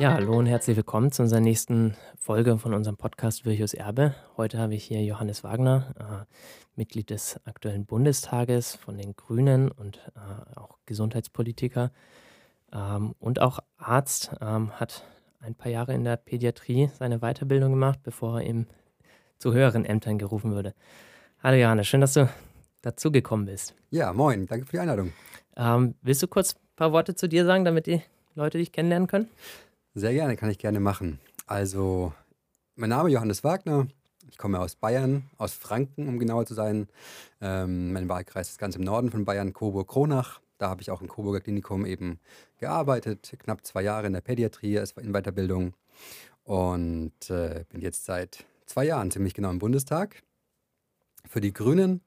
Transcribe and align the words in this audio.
Ja, 0.00 0.14
hallo 0.14 0.38
und 0.38 0.46
herzlich 0.46 0.78
willkommen 0.78 1.12
zu 1.12 1.20
unserer 1.20 1.40
nächsten 1.40 1.94
Folge 2.18 2.56
von 2.56 2.72
unserem 2.72 2.96
Podcast 2.96 3.44
Virchus 3.44 3.74
Erbe. 3.74 4.14
Heute 4.38 4.56
habe 4.56 4.74
ich 4.74 4.84
hier 4.84 5.04
Johannes 5.04 5.44
Wagner, 5.44 5.94
äh, 5.98 6.34
Mitglied 6.74 7.10
des 7.10 7.38
aktuellen 7.44 7.84
Bundestages 7.84 8.76
von 8.76 8.96
den 8.96 9.14
Grünen 9.14 9.70
und 9.70 9.98
äh, 10.16 10.58
auch 10.58 10.78
Gesundheitspolitiker 10.86 11.92
ähm, 12.72 13.14
und 13.18 13.42
auch 13.42 13.58
Arzt, 13.76 14.30
ähm, 14.40 14.70
hat 14.80 15.04
ein 15.38 15.54
paar 15.54 15.70
Jahre 15.70 15.92
in 15.92 16.04
der 16.04 16.16
Pädiatrie 16.16 16.88
seine 16.98 17.18
Weiterbildung 17.18 17.72
gemacht, 17.72 17.98
bevor 18.02 18.40
er 18.40 18.46
eben 18.46 18.68
zu 19.36 19.52
höheren 19.52 19.84
Ämtern 19.84 20.16
gerufen 20.16 20.54
wurde. 20.54 20.72
Hallo 21.42 21.58
Johannes, 21.58 21.86
schön, 21.86 22.00
dass 22.00 22.14
du 22.14 22.26
dazu 22.80 23.12
gekommen 23.12 23.44
bist. 23.44 23.74
Ja, 23.90 24.14
moin, 24.14 24.46
danke 24.46 24.64
für 24.64 24.72
die 24.72 24.78
Einladung. 24.78 25.12
Ähm, 25.58 25.94
willst 26.00 26.22
du 26.22 26.26
kurz 26.26 26.54
ein 26.54 26.76
paar 26.76 26.92
Worte 26.92 27.14
zu 27.14 27.28
dir 27.28 27.44
sagen, 27.44 27.66
damit 27.66 27.86
die 27.86 28.00
Leute 28.34 28.56
dich 28.56 28.72
kennenlernen 28.72 29.06
können? 29.06 29.28
Sehr 30.00 30.14
gerne, 30.14 30.34
kann 30.34 30.48
ich 30.48 30.56
gerne 30.56 30.80
machen. 30.80 31.20
Also, 31.46 32.14
mein 32.74 32.88
Name 32.88 33.10
ist 33.10 33.12
Johannes 33.12 33.44
Wagner. 33.44 33.86
Ich 34.30 34.38
komme 34.38 34.58
aus 34.58 34.74
Bayern, 34.74 35.24
aus 35.36 35.52
Franken, 35.52 36.08
um 36.08 36.18
genauer 36.18 36.46
zu 36.46 36.54
sein. 36.54 36.88
Ähm, 37.42 37.92
mein 37.92 38.08
Wahlkreis 38.08 38.48
ist 38.48 38.58
ganz 38.58 38.76
im 38.76 38.82
Norden 38.82 39.10
von 39.10 39.26
Bayern, 39.26 39.52
Coburg-Kronach. 39.52 40.40
Da 40.56 40.70
habe 40.70 40.80
ich 40.80 40.90
auch 40.90 41.02
im 41.02 41.08
Coburger 41.08 41.42
Klinikum 41.42 41.84
eben 41.84 42.18
gearbeitet, 42.56 43.36
knapp 43.40 43.66
zwei 43.66 43.82
Jahre 43.82 44.06
in 44.06 44.14
der 44.14 44.22
Pädiatrie, 44.22 44.76
es 44.76 44.96
war 44.96 45.04
in 45.04 45.12
Weiterbildung 45.12 45.74
und 46.44 47.28
äh, 47.28 47.66
bin 47.68 47.82
jetzt 47.82 48.06
seit 48.06 48.46
zwei 48.64 48.86
Jahren 48.86 49.10
ziemlich 49.10 49.34
genau 49.34 49.50
im 49.50 49.58
Bundestag. 49.58 50.22
Für 51.28 51.42
die 51.42 51.52
Grünen 51.52 52.00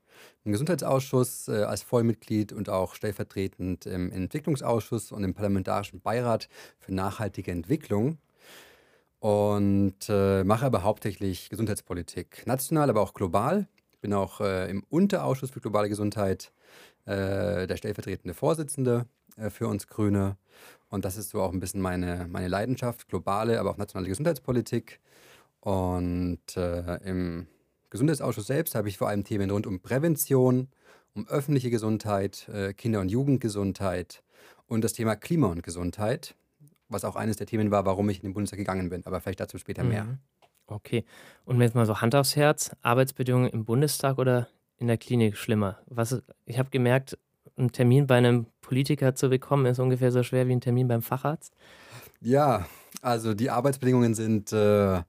im 0.44 0.52
Gesundheitsausschuss 0.52 1.48
äh, 1.48 1.64
als 1.64 1.84
Vollmitglied 1.84 2.54
und 2.54 2.70
auch 2.70 2.96
stellvertretend 2.96 3.86
im 3.86 4.12
Entwicklungsausschuss 4.12 5.12
und 5.12 5.24
im 5.24 5.34
Parlamentarischen 5.34 6.02
Beirat 6.02 6.50
für 6.80 6.94
nachhaltige 6.94 7.52
Entwicklung 7.52 8.18
und 9.24 9.96
äh, 10.10 10.44
mache 10.44 10.66
aber 10.66 10.84
hauptsächlich 10.84 11.50
Gesundheitspolitik, 11.50 12.46
national, 12.46 12.90
aber 12.90 13.00
auch 13.00 13.14
global. 13.14 13.68
Ich 13.94 14.00
bin 14.00 14.14
auch 14.14 14.42
äh, 14.42 14.70
im 14.70 14.84
Unterausschuss 14.90 15.52
für 15.52 15.62
globale 15.62 15.88
Gesundheit 15.88 16.52
äh, 17.06 17.66
der 17.66 17.78
stellvertretende 17.78 18.34
Vorsitzende 18.34 19.06
äh, 19.38 19.50
für 19.50 19.70
uns 19.70 19.88
Grüne. 19.88 20.36
Und 20.90 21.06
das 21.06 21.16
ist 21.16 21.30
so 21.30 21.42
auch 21.42 21.54
ein 21.54 21.62
bisschen 21.62 21.80
meine, 21.80 22.28
meine 22.30 22.50
Leidenschaft, 22.50 23.08
globale, 23.08 23.62
aber 23.62 23.72
auch 23.72 23.78
nationale 23.78 24.10
Gesundheitspolitik. 24.10 25.00
Und 25.62 26.58
äh, 26.58 26.98
im 27.06 27.48
Gesundheitsausschuss 27.94 28.48
selbst 28.48 28.74
habe 28.74 28.90
ich 28.90 28.98
vor 28.98 29.08
allem 29.08 29.24
Themen 29.24 29.52
rund 29.52 29.68
um 29.68 29.80
Prävention, 29.80 30.68
um 31.14 31.28
öffentliche 31.28 31.70
Gesundheit, 31.70 32.50
äh, 32.50 32.74
Kinder- 32.74 33.02
und 33.02 33.10
Jugendgesundheit 33.10 34.24
und 34.66 34.84
das 34.84 34.94
Thema 34.94 35.16
Klima 35.16 35.46
und 35.46 35.62
Gesundheit, 35.62 36.34
was 36.90 37.06
auch 37.06 37.16
eines 37.16 37.38
der 37.38 37.46
Themen 37.46 37.70
war, 37.70 37.86
warum 37.86 38.10
ich 38.10 38.18
in 38.18 38.24
den 38.24 38.34
Bundestag 38.34 38.58
gegangen 38.58 38.90
bin. 38.90 39.06
Aber 39.06 39.22
vielleicht 39.22 39.42
dazu 39.42 39.60
später 39.60 39.84
mehr. 39.84 40.06
Mhm. 40.06 40.18
Okay. 40.66 41.06
Und 41.46 41.62
jetzt 41.62 41.76
mal 41.76 41.86
so 41.86 42.02
Hand 42.02 42.16
aufs 42.16 42.36
Herz, 42.36 42.72
Arbeitsbedingungen 42.82 43.52
im 43.52 43.64
Bundestag 43.64 44.18
oder 44.18 44.48
in 44.80 44.88
der 44.88 44.98
Klinik 44.98 45.38
schlimmer? 45.38 45.78
Was, 45.86 46.20
ich 46.48 46.58
habe 46.58 46.72
gemerkt, 46.72 47.16
einen 47.58 47.72
Termin 47.72 48.08
bei 48.08 48.16
einem 48.16 48.48
Politiker 48.62 49.14
zu 49.14 49.30
bekommen, 49.30 49.68
ist 49.68 49.78
ungefähr 49.78 50.12
so 50.12 50.24
schwer 50.24 50.48
wie 50.48 50.54
ein 50.54 50.62
Termin 50.62 50.88
beim 50.88 51.04
Facharzt. 51.04 51.54
Ja, 52.22 52.66
also 53.04 53.36
die 53.36 53.52
Arbeitsbedingungen 53.52 54.16
sind 54.16 54.52
äh, 54.52 55.04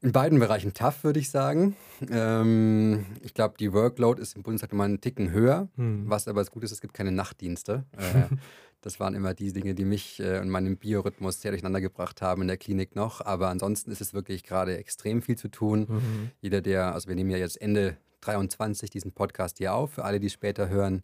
in 0.00 0.12
beiden 0.12 0.38
Bereichen 0.38 0.74
tough, 0.74 1.02
würde 1.02 1.18
ich 1.18 1.30
sagen. 1.30 1.76
Ähm, 2.10 3.06
ich 3.22 3.34
glaube, 3.34 3.56
die 3.58 3.72
Workload 3.72 4.22
ist 4.22 4.36
im 4.36 4.42
Bundestag 4.42 4.72
immer 4.72 4.84
einen 4.84 5.00
Ticken 5.00 5.30
höher, 5.30 5.68
hm. 5.76 6.04
was 6.06 6.28
aber 6.28 6.40
das 6.40 6.50
Gute 6.50 6.66
ist, 6.66 6.72
es 6.72 6.80
gibt 6.80 6.94
keine 6.94 7.10
Nachtdienste. 7.10 7.84
Äh, 7.96 8.34
das 8.80 9.00
waren 9.00 9.14
immer 9.14 9.34
die 9.34 9.52
Dinge, 9.52 9.74
die 9.74 9.84
mich 9.84 10.20
äh, 10.20 10.38
und 10.38 10.50
meinen 10.50 10.76
Biorhythmus 10.76 11.40
sehr 11.40 11.50
durcheinander 11.50 11.80
gebracht 11.80 12.22
haben 12.22 12.42
in 12.42 12.48
der 12.48 12.58
Klinik 12.58 12.94
noch. 12.94 13.20
Aber 13.20 13.48
ansonsten 13.48 13.90
ist 13.90 14.00
es 14.00 14.14
wirklich 14.14 14.44
gerade 14.44 14.76
extrem 14.78 15.20
viel 15.20 15.36
zu 15.36 15.48
tun. 15.48 15.86
Mhm. 15.88 16.30
Jeder, 16.40 16.60
der, 16.60 16.94
also 16.94 17.08
wir 17.08 17.16
nehmen 17.16 17.30
ja 17.30 17.38
jetzt 17.38 17.60
Ende 17.60 17.96
23 18.20 18.90
diesen 18.90 19.12
Podcast 19.12 19.58
hier 19.58 19.74
auf, 19.74 19.94
für 19.94 20.04
alle, 20.04 20.20
die 20.20 20.26
es 20.28 20.32
später 20.32 20.68
hören. 20.68 21.02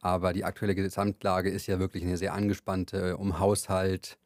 Aber 0.00 0.32
die 0.32 0.44
aktuelle 0.44 0.76
Gesamtlage 0.76 1.50
ist 1.50 1.66
ja 1.66 1.80
wirklich 1.80 2.04
eine 2.04 2.16
sehr 2.16 2.34
angespannte 2.34 3.16
um 3.16 3.40
Haushalt, 3.40 4.16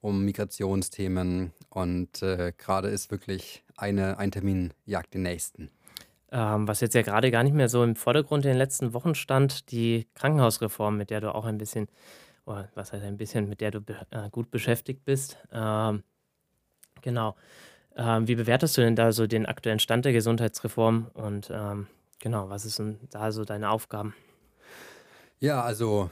um 0.00 0.24
Migrationsthemen 0.24 1.52
und 1.70 2.22
äh, 2.22 2.52
gerade 2.56 2.88
ist 2.88 3.10
wirklich 3.10 3.64
eine, 3.76 4.18
ein 4.18 4.30
Termin 4.30 4.72
jagt 4.84 5.14
den 5.14 5.22
nächsten. 5.22 5.70
Ähm, 6.32 6.66
was 6.66 6.80
jetzt 6.80 6.94
ja 6.94 7.02
gerade 7.02 7.30
gar 7.30 7.44
nicht 7.44 7.54
mehr 7.54 7.68
so 7.68 7.84
im 7.84 7.96
Vordergrund 7.96 8.44
in 8.44 8.52
den 8.52 8.58
letzten 8.58 8.92
Wochen 8.92 9.14
stand, 9.14 9.70
die 9.70 10.06
Krankenhausreform, 10.14 10.96
mit 10.96 11.10
der 11.10 11.20
du 11.20 11.34
auch 11.34 11.44
ein 11.44 11.58
bisschen, 11.58 11.88
oder 12.44 12.68
was 12.74 12.92
heißt 12.92 13.04
ein 13.04 13.16
bisschen, 13.16 13.48
mit 13.48 13.60
der 13.60 13.70
du 13.70 13.80
be 13.80 13.96
äh, 14.10 14.28
gut 14.30 14.50
beschäftigt 14.50 15.04
bist. 15.04 15.38
Ähm, 15.52 16.02
genau. 17.02 17.36
Ähm, 17.96 18.28
wie 18.28 18.34
bewertest 18.34 18.76
du 18.76 18.82
denn 18.82 18.96
da 18.96 19.12
so 19.12 19.26
den 19.26 19.46
aktuellen 19.46 19.78
Stand 19.78 20.04
der 20.04 20.12
Gesundheitsreform 20.12 21.10
und 21.14 21.50
ähm, 21.52 21.86
genau, 22.18 22.48
was 22.50 22.64
ist 22.64 22.78
denn 22.78 22.98
da 23.10 23.32
so 23.32 23.44
deine 23.44 23.70
Aufgaben? 23.70 24.14
Ja, 25.38 25.62
also 25.62 26.10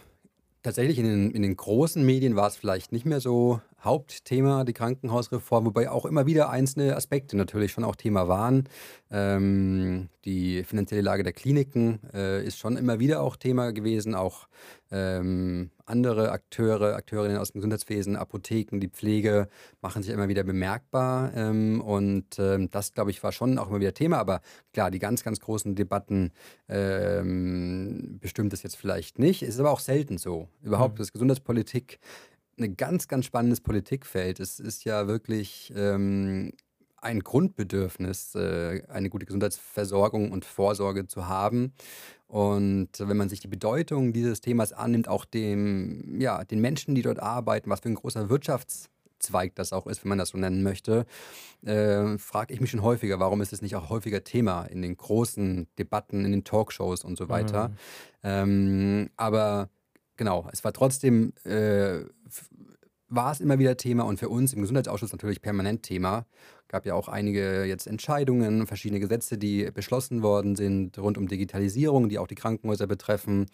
tatsächlich 0.62 0.98
in 0.98 1.04
den, 1.04 1.30
in 1.32 1.42
den 1.42 1.56
großen 1.56 2.04
Medien 2.04 2.36
war 2.36 2.48
es 2.48 2.56
vielleicht 2.56 2.92
nicht 2.92 3.04
mehr 3.04 3.20
so 3.20 3.60
Hauptthema, 3.84 4.64
die 4.64 4.72
Krankenhausreform, 4.72 5.66
wobei 5.66 5.90
auch 5.90 6.06
immer 6.06 6.26
wieder 6.26 6.50
einzelne 6.50 6.96
Aspekte 6.96 7.36
natürlich 7.36 7.72
schon 7.72 7.84
auch 7.84 7.96
Thema 7.96 8.28
waren. 8.28 8.68
Ähm, 9.10 10.08
die 10.24 10.64
finanzielle 10.64 11.02
Lage 11.02 11.22
der 11.22 11.32
Kliniken 11.32 12.00
äh, 12.12 12.44
ist 12.44 12.58
schon 12.58 12.76
immer 12.76 12.98
wieder 12.98 13.20
auch 13.20 13.36
Thema 13.36 13.72
gewesen, 13.72 14.14
auch 14.14 14.48
ähm, 14.90 15.70
andere 15.86 16.30
Akteure, 16.30 16.94
Akteurinnen 16.94 17.36
aus 17.36 17.52
dem 17.52 17.58
Gesundheitswesen, 17.58 18.16
Apotheken, 18.16 18.80
die 18.80 18.88
Pflege 18.88 19.48
machen 19.82 20.02
sich 20.02 20.12
immer 20.12 20.28
wieder 20.28 20.44
bemerkbar. 20.44 21.32
Ähm, 21.34 21.80
und 21.80 22.38
ähm, 22.38 22.70
das, 22.70 22.94
glaube 22.94 23.10
ich, 23.10 23.22
war 23.22 23.32
schon 23.32 23.58
auch 23.58 23.68
immer 23.68 23.80
wieder 23.80 23.92
Thema. 23.92 24.18
Aber 24.18 24.40
klar, 24.72 24.90
die 24.90 24.98
ganz, 24.98 25.24
ganz 25.24 25.40
großen 25.40 25.74
Debatten 25.74 26.32
ähm, 26.68 28.18
bestimmt 28.20 28.52
es 28.52 28.62
jetzt 28.62 28.76
vielleicht 28.76 29.18
nicht. 29.18 29.42
Es 29.42 29.50
ist 29.50 29.60
aber 29.60 29.72
auch 29.72 29.80
selten 29.80 30.16
so. 30.16 30.48
Überhaupt, 30.62 30.94
mhm. 30.94 30.98
dass 30.98 31.12
Gesundheitspolitik 31.12 31.98
ein 32.58 32.76
ganz, 32.76 33.08
ganz 33.08 33.26
spannendes 33.26 33.60
Politikfeld. 33.60 34.40
Es 34.40 34.60
ist 34.60 34.84
ja 34.84 35.06
wirklich 35.06 35.72
ähm, 35.76 36.52
ein 37.04 37.20
Grundbedürfnis, 37.20 38.34
äh, 38.34 38.82
eine 38.88 39.10
gute 39.10 39.26
Gesundheitsversorgung 39.26 40.32
und 40.32 40.44
Vorsorge 40.44 41.06
zu 41.06 41.28
haben. 41.28 41.72
Und 42.26 42.88
wenn 42.98 43.16
man 43.16 43.28
sich 43.28 43.40
die 43.40 43.48
Bedeutung 43.48 44.12
dieses 44.12 44.40
Themas 44.40 44.72
annimmt, 44.72 45.08
auch 45.08 45.24
dem, 45.24 46.20
ja, 46.20 46.42
den 46.44 46.60
Menschen, 46.60 46.94
die 46.94 47.02
dort 47.02 47.20
arbeiten, 47.20 47.70
was 47.70 47.80
für 47.80 47.90
ein 47.90 47.94
großer 47.94 48.28
Wirtschaftszweig 48.28 49.54
das 49.54 49.72
auch 49.72 49.86
ist, 49.86 50.02
wenn 50.02 50.08
man 50.08 50.18
das 50.18 50.30
so 50.30 50.38
nennen 50.38 50.62
möchte, 50.62 51.06
äh, 51.64 52.18
frage 52.18 52.54
ich 52.54 52.60
mich 52.60 52.70
schon 52.70 52.82
häufiger, 52.82 53.20
warum 53.20 53.42
ist 53.42 53.52
es 53.52 53.62
nicht 53.62 53.76
auch 53.76 53.90
häufiger 53.90 54.24
Thema 54.24 54.64
in 54.64 54.82
den 54.82 54.96
großen 54.96 55.68
Debatten, 55.78 56.24
in 56.24 56.32
den 56.32 56.44
Talkshows 56.44 57.04
und 57.04 57.16
so 57.16 57.28
weiter. 57.28 57.68
Mhm. 57.68 57.74
Ähm, 58.22 59.10
aber 59.16 59.68
genau, 60.16 60.48
es 60.52 60.64
war 60.64 60.72
trotzdem, 60.72 61.32
äh, 61.44 62.04
war 63.08 63.32
es 63.32 63.40
immer 63.40 63.58
wieder 63.58 63.76
Thema 63.76 64.04
und 64.04 64.18
für 64.18 64.28
uns 64.28 64.52
im 64.52 64.60
Gesundheitsausschuss 64.60 65.12
natürlich 65.12 65.40
permanent 65.40 65.82
Thema. 65.82 66.26
Gab 66.68 66.86
ja 66.86 66.94
auch 66.94 67.08
einige 67.08 67.64
jetzt 67.64 67.86
Entscheidungen, 67.86 68.66
verschiedene 68.66 68.98
Gesetze, 68.98 69.38
die 69.38 69.70
beschlossen 69.70 70.22
worden 70.22 70.56
sind 70.56 70.98
rund 70.98 71.18
um 71.18 71.28
Digitalisierung, 71.28 72.08
die 72.08 72.18
auch 72.18 72.26
die 72.26 72.34
Krankenhäuser 72.34 72.86
betreffen, 72.86 73.46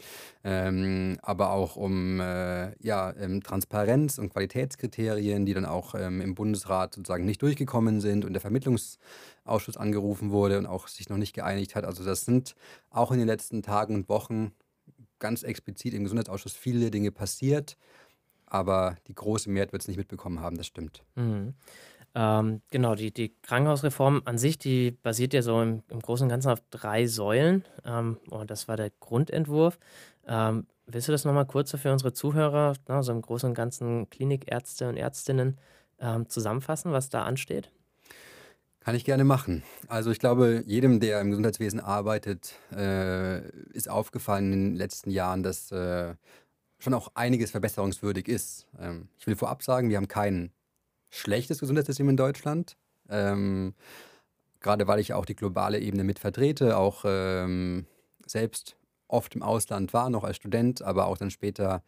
ähm, 0.44 1.18
aber 1.20 1.50
auch 1.52 1.76
um 1.76 2.20
äh, 2.20 2.72
ja, 2.82 3.12
ähm, 3.18 3.42
Transparenz 3.42 4.18
und 4.18 4.30
Qualitätskriterien, 4.30 5.44
die 5.44 5.54
dann 5.54 5.66
auch 5.66 5.94
ähm, 5.94 6.20
im 6.20 6.34
Bundesrat 6.34 6.94
sozusagen 6.94 7.26
nicht 7.26 7.42
durchgekommen 7.42 8.00
sind 8.00 8.24
und 8.24 8.32
der 8.32 8.40
Vermittlungsausschuss 8.40 9.76
angerufen 9.76 10.30
wurde 10.30 10.56
und 10.58 10.66
auch 10.66 10.88
sich 10.88 11.10
noch 11.10 11.18
nicht 11.18 11.34
geeinigt 11.34 11.74
hat. 11.74 11.84
Also 11.84 12.04
das 12.04 12.24
sind 12.24 12.54
auch 12.90 13.10
in 13.10 13.18
den 13.18 13.26
letzten 13.26 13.62
Tagen 13.62 13.96
und 13.96 14.08
Wochen 14.08 14.52
ganz 15.20 15.42
explizit 15.42 15.94
im 15.94 16.02
Gesundheitsausschuss 16.02 16.54
viele 16.54 16.90
Dinge 16.90 17.12
passiert, 17.12 17.76
aber 18.46 18.96
die 19.06 19.14
große 19.14 19.48
Mehrheit 19.48 19.72
wird 19.72 19.82
es 19.82 19.88
nicht 19.88 19.96
mitbekommen 19.96 20.40
haben, 20.40 20.56
das 20.56 20.66
stimmt. 20.66 21.04
Mhm. 21.14 21.54
Ähm, 22.14 22.60
genau, 22.70 22.96
die, 22.96 23.12
die 23.12 23.32
Krankenhausreform 23.42 24.22
an 24.24 24.36
sich, 24.36 24.58
die 24.58 24.90
basiert 24.90 25.32
ja 25.32 25.42
so 25.42 25.62
im, 25.62 25.82
im 25.88 26.00
Großen 26.00 26.24
und 26.24 26.30
Ganzen 26.30 26.50
auf 26.50 26.60
drei 26.70 27.06
Säulen. 27.06 27.64
Ähm, 27.84 28.18
oh, 28.30 28.42
das 28.44 28.66
war 28.66 28.76
der 28.76 28.90
Grundentwurf. 28.98 29.78
Ähm, 30.26 30.66
willst 30.86 31.06
du 31.06 31.12
das 31.12 31.24
nochmal 31.24 31.46
kurz 31.46 31.70
für 31.70 31.92
unsere 31.92 32.12
Zuhörer, 32.12 32.74
ne, 32.88 33.02
so 33.02 33.12
im 33.12 33.22
Großen 33.22 33.48
und 33.48 33.54
Ganzen 33.54 34.10
Klinikärzte 34.10 34.88
und 34.88 34.96
Ärztinnen 34.96 35.58
ähm, 36.00 36.28
zusammenfassen, 36.28 36.90
was 36.90 37.10
da 37.10 37.22
ansteht? 37.22 37.70
Kann 38.80 38.94
ich 38.94 39.04
gerne 39.04 39.24
machen. 39.24 39.62
Also 39.88 40.10
ich 40.10 40.18
glaube, 40.18 40.62
jedem, 40.66 41.00
der 41.00 41.20
im 41.20 41.30
Gesundheitswesen 41.30 41.80
arbeitet, 41.80 42.54
äh, 42.74 43.46
ist 43.72 43.90
aufgefallen 43.90 44.52
in 44.52 44.64
den 44.70 44.74
letzten 44.74 45.10
Jahren, 45.10 45.42
dass 45.42 45.70
äh, 45.70 46.14
schon 46.78 46.94
auch 46.94 47.10
einiges 47.14 47.50
verbesserungswürdig 47.50 48.26
ist. 48.26 48.66
Ähm, 48.78 49.08
ich 49.18 49.26
will 49.26 49.36
vorab 49.36 49.62
sagen, 49.62 49.90
wir 49.90 49.98
haben 49.98 50.08
kein 50.08 50.50
schlechtes 51.10 51.58
Gesundheitssystem 51.60 52.08
in 52.08 52.16
Deutschland. 52.16 52.78
Ähm, 53.10 53.74
gerade 54.60 54.86
weil 54.86 54.98
ich 54.98 55.12
auch 55.12 55.26
die 55.26 55.36
globale 55.36 55.78
Ebene 55.78 56.04
mit 56.04 56.18
vertrete, 56.18 56.78
auch 56.78 57.04
ähm, 57.04 57.86
selbst 58.26 58.76
oft 59.08 59.34
im 59.34 59.42
Ausland 59.42 59.92
war, 59.92 60.08
noch 60.08 60.24
als 60.24 60.36
Student, 60.36 60.82
aber 60.82 61.06
auch 61.06 61.18
dann 61.18 61.30
später 61.30 61.82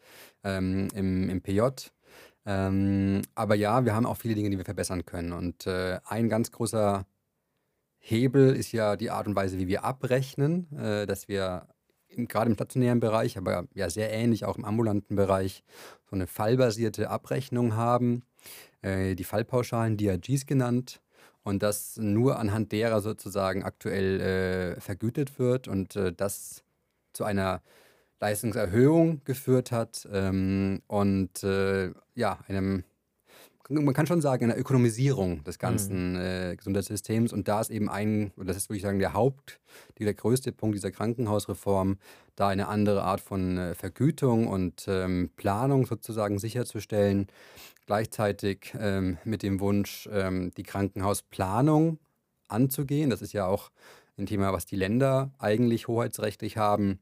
ähm, 0.44 0.88
im, 0.94 1.30
im 1.30 1.40
PJ. 1.40 1.60
Ähm, 2.44 3.22
aber 3.34 3.54
ja, 3.54 3.84
wir 3.84 3.94
haben 3.94 4.06
auch 4.06 4.16
viele 4.16 4.34
Dinge, 4.34 4.50
die 4.50 4.58
wir 4.58 4.64
verbessern 4.64 5.04
können. 5.04 5.32
Und 5.32 5.66
äh, 5.66 6.00
ein 6.04 6.28
ganz 6.28 6.50
großer 6.50 7.06
Hebel 7.98 8.54
ist 8.54 8.72
ja 8.72 8.96
die 8.96 9.10
Art 9.10 9.26
und 9.26 9.36
Weise, 9.36 9.58
wie 9.58 9.68
wir 9.68 9.84
abrechnen, 9.84 10.66
äh, 10.76 11.06
dass 11.06 11.28
wir 11.28 11.68
gerade 12.16 12.50
im 12.50 12.54
stationären 12.54 13.00
Bereich, 13.00 13.38
aber 13.38 13.66
ja 13.74 13.88
sehr 13.88 14.12
ähnlich 14.12 14.44
auch 14.44 14.58
im 14.58 14.64
ambulanten 14.64 15.16
Bereich, 15.16 15.62
so 16.10 16.16
eine 16.16 16.26
fallbasierte 16.26 17.08
Abrechnung 17.10 17.74
haben, 17.76 18.24
äh, 18.82 19.14
die 19.14 19.24
Fallpauschalen 19.24 19.96
DRGs 19.96 20.46
genannt. 20.46 21.00
Und 21.44 21.64
das 21.64 21.96
nur 21.96 22.38
anhand 22.38 22.70
derer 22.70 23.00
sozusagen 23.00 23.64
aktuell 23.64 24.20
äh, 24.20 24.80
vergütet 24.80 25.40
wird. 25.40 25.66
Und 25.66 25.96
äh, 25.96 26.12
das 26.12 26.62
zu 27.12 27.24
einer 27.24 27.62
Leistungserhöhung 28.22 29.20
geführt 29.24 29.72
hat 29.72 30.08
ähm, 30.12 30.80
und 30.86 31.42
äh, 31.42 31.90
ja, 32.14 32.38
einem 32.46 32.84
man 33.68 33.94
kann 33.94 34.06
schon 34.06 34.20
sagen, 34.20 34.44
einer 34.44 34.58
Ökonomisierung 34.58 35.44
des 35.44 35.58
ganzen 35.58 36.12
mhm. 36.12 36.20
äh, 36.20 36.56
Gesundheitssystems. 36.56 37.32
Und 37.32 37.48
da 37.48 37.60
ist 37.60 37.70
eben 37.70 37.88
ein, 37.88 38.30
und 38.36 38.46
das 38.46 38.56
ist, 38.58 38.68
würde 38.68 38.76
ich 38.76 38.82
sagen, 38.82 38.98
der 38.98 39.14
Haupt, 39.14 39.60
der 39.98 40.12
größte 40.12 40.52
Punkt 40.52 40.76
dieser 40.76 40.90
Krankenhausreform, 40.90 41.96
da 42.34 42.48
eine 42.48 42.68
andere 42.68 43.02
Art 43.04 43.22
von 43.22 43.56
äh, 43.56 43.74
Vergütung 43.74 44.46
und 44.46 44.84
ähm, 44.88 45.30
Planung 45.36 45.86
sozusagen 45.86 46.38
sicherzustellen. 46.38 47.28
Gleichzeitig 47.86 48.74
ähm, 48.78 49.16
mit 49.24 49.42
dem 49.42 49.60
Wunsch, 49.60 50.06
ähm, 50.12 50.50
die 50.56 50.64
Krankenhausplanung 50.64 51.98
anzugehen. 52.48 53.08
Das 53.08 53.22
ist 53.22 53.32
ja 53.32 53.46
auch 53.46 53.70
ein 54.18 54.26
Thema, 54.26 54.52
was 54.52 54.66
die 54.66 54.76
Länder 54.76 55.32
eigentlich 55.38 55.88
hoheitsrechtlich 55.88 56.58
haben 56.58 56.98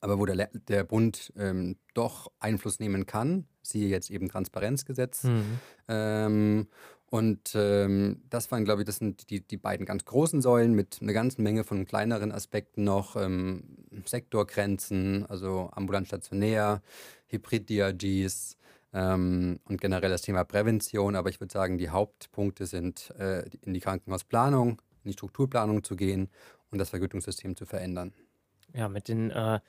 aber 0.00 0.18
wo 0.18 0.26
der, 0.26 0.50
der 0.68 0.84
Bund 0.84 1.32
ähm, 1.36 1.76
doch 1.94 2.30
Einfluss 2.38 2.78
nehmen 2.78 3.06
kann, 3.06 3.46
siehe 3.62 3.88
jetzt 3.88 4.10
eben 4.10 4.28
Transparenzgesetz. 4.28 5.24
Mhm. 5.24 5.58
Ähm, 5.88 6.68
und 7.10 7.52
ähm, 7.54 8.22
das 8.28 8.50
waren, 8.50 8.64
glaube 8.64 8.82
ich, 8.82 8.86
das 8.86 8.96
sind 8.96 9.30
die, 9.30 9.40
die 9.40 9.56
beiden 9.56 9.86
ganz 9.86 10.04
großen 10.04 10.42
Säulen 10.42 10.74
mit 10.74 10.98
einer 11.00 11.14
ganzen 11.14 11.42
Menge 11.42 11.64
von 11.64 11.86
kleineren 11.86 12.32
Aspekten 12.32 12.84
noch. 12.84 13.16
Ähm, 13.16 13.78
Sektorgrenzen, 14.04 15.24
also 15.26 15.70
ambulant 15.72 16.06
stationär, 16.06 16.82
Hybrid-DRGs 17.28 18.56
ähm, 18.92 19.58
und 19.64 19.80
generell 19.80 20.10
das 20.10 20.22
Thema 20.22 20.44
Prävention. 20.44 21.16
Aber 21.16 21.30
ich 21.30 21.40
würde 21.40 21.52
sagen, 21.52 21.78
die 21.78 21.88
Hauptpunkte 21.88 22.66
sind, 22.66 23.10
äh, 23.18 23.48
in 23.62 23.72
die 23.72 23.80
Krankenhausplanung, 23.80 24.82
in 25.04 25.10
die 25.10 25.12
Strukturplanung 25.14 25.84
zu 25.84 25.96
gehen 25.96 26.28
und 26.70 26.78
das 26.78 26.90
Vergütungssystem 26.90 27.56
zu 27.56 27.64
verändern. 27.64 28.12
Ja, 28.74 28.88
mit 28.88 29.08
den 29.08 29.30
äh, 29.30 29.60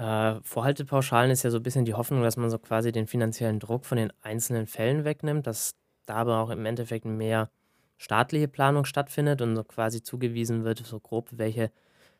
äh, 0.00 0.40
Vorhaltepauschalen 0.42 1.30
ist 1.30 1.42
ja 1.42 1.50
so 1.50 1.58
ein 1.58 1.62
bisschen 1.62 1.84
die 1.84 1.92
Hoffnung, 1.94 2.22
dass 2.22 2.38
man 2.38 2.48
so 2.48 2.58
quasi 2.58 2.90
den 2.90 3.06
finanziellen 3.06 3.60
Druck 3.60 3.84
von 3.84 3.98
den 3.98 4.10
einzelnen 4.22 4.66
Fällen 4.66 5.04
wegnimmt, 5.04 5.46
dass 5.46 5.74
da 6.06 6.14
aber 6.14 6.38
auch 6.38 6.48
im 6.48 6.64
Endeffekt 6.64 7.04
mehr 7.04 7.50
staatliche 7.98 8.48
Planung 8.48 8.86
stattfindet 8.86 9.42
und 9.42 9.54
so 9.56 9.62
quasi 9.62 10.02
zugewiesen 10.02 10.64
wird, 10.64 10.78
so 10.78 10.98
grob, 11.00 11.28
welche 11.32 11.70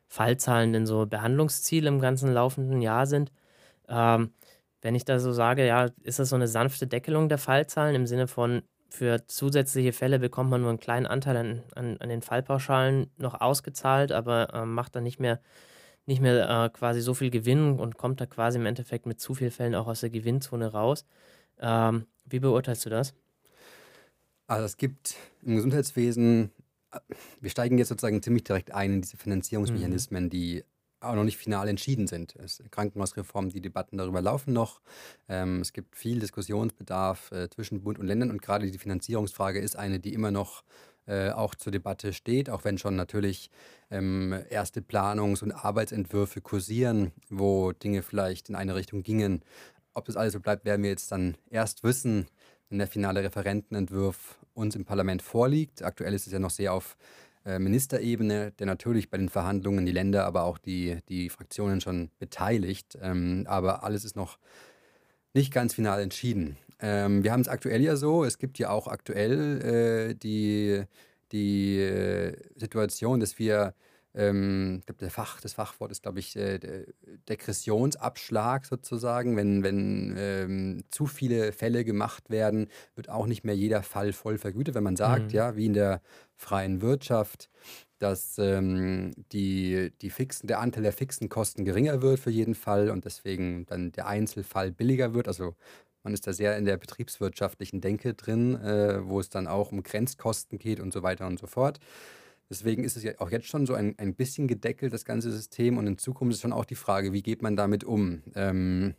Fallzahlen 0.09 0.75
denn 0.75 0.85
so 0.87 1.07
Behandlungsziele 1.07 1.89
im 1.89 2.01
ganzen 2.01 2.35
laufenden 2.35 2.83
Jahr 2.83 3.07
sind. 3.07 3.33
Ähm, 3.89 4.35
wenn 4.83 4.95
ich 4.95 5.07
da 5.07 5.19
so 5.19 5.33
sage, 5.33 5.67
ja, 5.67 5.89
ist 6.03 6.19
das 6.19 6.31
so 6.31 6.37
eine 6.37 6.49
sanfte 6.49 6.87
Deckelung 6.87 7.31
der 7.31 7.39
Fallzahlen 7.39 7.95
im 7.95 8.07
Sinne 8.07 8.29
von, 8.29 8.63
für 8.91 9.27
zusätzliche 9.27 9.93
Fälle 9.95 10.19
bekommt 10.19 10.51
man 10.51 10.61
nur 10.61 10.71
einen 10.71 10.81
kleinen 10.81 11.07
Anteil 11.07 11.37
an, 11.37 11.63
an, 11.77 11.97
an 11.99 12.09
den 12.11 12.23
Fallpauschalen 12.23 13.11
noch 13.17 13.41
ausgezahlt, 13.41 14.13
aber 14.13 14.53
äh, 14.53 14.67
macht 14.67 14.97
dann 14.97 15.05
nicht 15.05 15.21
mehr 15.21 15.41
nicht 16.11 16.21
mehr 16.21 16.51
äh, 16.51 16.69
quasi 16.71 17.01
so 17.01 17.15
viel 17.15 17.31
Gewinn 17.31 17.79
und 17.79 17.97
kommt 17.97 18.21
da 18.21 18.27
quasi 18.27 18.59
im 18.59 18.67
Endeffekt 18.67 19.07
mit 19.07 19.21
zu 19.21 19.35
vielen 19.35 19.53
Fällen 19.53 19.77
auch 19.77 19.87
aus 19.87 20.01
der 20.01 20.11
Gewinnzone 20.11 20.73
raus. 20.73 21.07
Ähm, 21.61 22.07
wie 22.25 22.41
beurteilst 22.41 22.85
du 22.85 22.91
das? 22.91 23.15
Also 24.49 24.67
es 24.67 24.77
gibt 24.77 25.15
im 25.43 25.55
Gesundheitswesen, 25.55 26.51
äh, 26.91 26.99
wir 27.41 27.51
steigen 27.51 27.79
jetzt 27.79 27.89
sozusagen 27.89 28.23
ziemlich 28.23 28.43
direkt 28.43 28.73
ein 28.73 28.95
in 28.95 29.03
diese 29.03 29.17
Finanzierungsmechanismen, 29.17 30.25
mhm. 30.25 30.31
die 30.31 30.65
auch 30.99 31.15
noch 31.15 31.25
nicht 31.25 31.39
final 31.39 31.69
entschieden 31.69 32.09
sind. 32.09 32.35
Es, 32.37 32.63
Krankenhausreform, 32.71 33.51
die 33.51 33.61
Debatten 33.61 33.97
darüber 33.97 34.21
laufen 34.21 34.53
noch. 34.53 34.81
Ähm, 35.29 35.61
es 35.61 35.73
gibt 35.73 35.97
viel 35.97 36.19
Diskussionsbedarf 36.19 37.31
äh, 37.31 37.49
zwischen 37.51 37.83
Bund 37.83 38.01
und 38.01 38.07
Ländern 38.07 38.31
und 38.31 38.43
gerade 38.43 38.71
die 38.71 38.79
Finanzierungsfrage 38.79 39.61
ist 39.61 39.77
eine, 39.77 40.01
die 40.01 40.13
immer 40.13 40.33
noch 40.33 40.65
äh, 41.11 41.31
auch 41.33 41.57
zur 41.57 41.73
Debatte 41.73 42.13
steht, 42.13 42.49
auch 42.49 42.65
wenn 42.65 42.79
schon 42.79 42.95
natürlich 42.95 43.51
ähm, 43.91 44.33
erste 44.49 44.81
Planungs- 44.81 45.43
und 45.43 45.51
Arbeitsentwürfe 45.51 46.41
kursieren, 46.41 47.11
wo 47.29 47.73
Dinge 47.73 48.03
vielleicht 48.03 48.49
in 48.49 48.55
eine 48.55 48.77
Richtung 48.77 49.03
gingen. 49.03 49.43
Ob 49.93 50.05
das 50.05 50.17
alles 50.17 50.35
so 50.35 50.41
bleibt, 50.41 50.65
werden 50.65 50.83
wir 50.83 50.91
jetzt 50.91 51.11
dann 51.11 51.37
erst 51.51 51.83
wissen, 51.83 52.29
wenn 52.69 52.79
der 52.79 52.87
finale 52.87 53.25
Referentenentwurf 53.25 54.39
uns 54.55 54.77
im 54.77 54.85
Parlament 54.85 55.21
vorliegt. 55.21 55.83
Aktuell 55.83 56.15
ist 56.15 56.29
es 56.29 56.33
ja 56.33 56.39
noch 56.39 56.51
sehr 56.51 56.73
auf 56.73 56.97
äh, 57.45 57.59
Ministerebene, 57.59 58.53
der 58.53 58.67
natürlich 58.67 59.11
bei 59.11 59.19
den 59.19 59.29
Verhandlungen 59.29 59.85
die 59.87 59.93
Länder, 59.93 60.27
aber 60.27 60.45
auch 60.45 60.59
die, 60.59 60.99
die 61.09 61.29
Fraktionen 61.29 61.81
schon 61.81 62.11
beteiligt. 62.21 62.97
Ähm, 63.03 63.47
aber 63.49 63.83
alles 63.83 64.05
ist 64.05 64.15
noch 64.15 64.39
nicht 65.35 65.53
ganz 65.53 65.75
final 65.75 66.01
entschieden. 66.01 66.57
Ähm, 66.81 67.23
wir 67.25 67.33
haben 67.33 67.41
es 67.41 67.49
aktuell 67.49 67.83
ja 67.83 67.97
so, 67.97 68.25
es 68.25 68.39
gibt 68.39 68.59
ja 68.59 68.71
auch 68.71 68.89
aktuell 68.89 70.11
äh, 70.11 70.15
die, 70.15 70.85
die 71.33 71.79
äh, 71.79 72.37
Situation, 72.57 73.21
dass 73.21 73.39
wir, 73.39 73.75
ähm, 74.15 74.79
ich 74.81 74.87
glaube, 74.87 75.11
Fach, 75.11 75.41
das 75.41 75.53
Fachwort 75.53 75.91
ist, 75.93 76.03
glaube 76.03 76.19
ich, 76.21 76.37
äh, 76.37 76.87
Degressionsabschlag 77.29 78.67
sozusagen. 78.67 79.37
Wenn, 79.37 79.63
wenn 79.63 80.15
ähm, 80.19 80.85
zu 80.91 81.07
viele 81.07 81.53
Fälle 81.53 81.85
gemacht 81.85 82.31
werden, 82.31 82.69
wird 82.95 83.09
auch 83.09 83.27
nicht 83.27 83.45
mehr 83.45 83.57
jeder 83.57 83.83
Fall 83.83 84.13
voll 84.13 84.39
vergütet. 84.39 84.75
Wenn 84.75 84.85
man 84.85 84.97
sagt, 84.97 85.27
mhm. 85.27 85.31
ja, 85.31 85.57
wie 85.57 85.67
in 85.67 85.75
der 85.75 86.01
freien 86.37 86.81
Wirtschaft, 86.81 87.51
dass 87.99 88.39
ähm, 88.39 89.13
die, 89.31 89.93
die 90.01 90.11
fixen, 90.11 90.47
der 90.47 90.61
Anteil 90.61 90.83
der 90.83 90.93
fixen 90.93 91.29
Kosten 91.29 91.67
geringer 91.67 92.01
wird 92.01 92.19
für 92.19 92.31
jeden 92.31 92.55
Fall 92.55 92.89
und 92.91 93.05
deswegen 93.05 93.67
dann 93.67 93.93
der 93.93 94.07
Einzelfall 94.07 94.73
billiger 94.73 95.13
wird. 95.13 95.29
Also 95.29 95.55
man 96.03 96.15
ist 96.15 96.27
da 96.27 96.33
sehr 96.33 96.57
in 96.57 96.65
der 96.65 96.77
betriebswirtschaftlichen 96.77 97.81
Denke 97.81 98.15
drin, 98.15 98.55
äh, 98.57 99.07
wo 99.07 99.21
es 99.21 99.29
dann 99.29 99.47
auch 99.47 99.73
um 99.73 99.83
Grenzkosten 99.83 100.59
geht 100.59 100.81
und 100.81 100.93
so 100.93 101.03
weiter 101.03 101.27
und 101.27 101.39
so 101.39 101.47
fort. 101.47 101.79
Deswegen 102.51 102.83
ist 102.83 102.97
es 102.97 103.05
ja 103.05 103.13
auch 103.19 103.31
jetzt 103.31 103.47
schon 103.47 103.65
so 103.65 103.75
ein, 103.75 103.95
ein 103.99 104.15
bisschen 104.15 104.49
gedeckelt, 104.49 104.93
das 104.93 105.05
ganze 105.05 105.31
System. 105.31 105.79
Und 105.79 105.87
in 105.87 105.99
Zukunft 105.99 106.35
ist 106.35 106.41
schon 106.41 106.53
auch 106.53 106.65
die 106.65 106.75
Frage, 106.75 107.13
wie 107.13 107.23
geht 107.23 107.43
man 107.43 107.55
damit 107.55 107.85
um? 107.85 108.23
Ähm, 108.35 108.95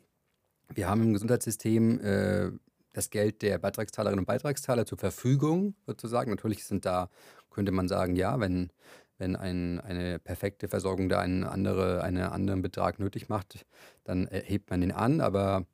wir 0.74 0.88
haben 0.88 1.02
im 1.02 1.14
Gesundheitssystem 1.14 2.00
äh, 2.00 2.52
das 2.94 3.10
Geld 3.10 3.42
der 3.42 3.58
Beitragszahlerinnen 3.58 4.20
und 4.20 4.26
Beitragszahler 4.26 4.86
zur 4.86 4.98
Verfügung, 4.98 5.76
sozusagen. 5.86 6.32
Natürlich 6.32 6.64
sind 6.64 6.86
da, 6.86 7.10
könnte 7.50 7.74
man 7.74 7.90
sagen, 7.90 8.16
ja, 8.16 8.40
wenn, 8.40 8.72
wenn 9.18 9.36
ein, 9.36 9.82
eine 9.82 10.20
perfekte 10.20 10.70
Versorgung 10.70 11.10
da 11.10 11.20
einen, 11.20 11.44
andere, 11.44 12.04
einen 12.04 12.24
anderen 12.24 12.62
Betrag 12.62 13.00
nötig 13.00 13.28
macht, 13.28 13.66
dann 14.06 14.30
hebt 14.32 14.70
man 14.70 14.80
den 14.80 14.94
an. 14.94 15.20
Aber 15.20 15.66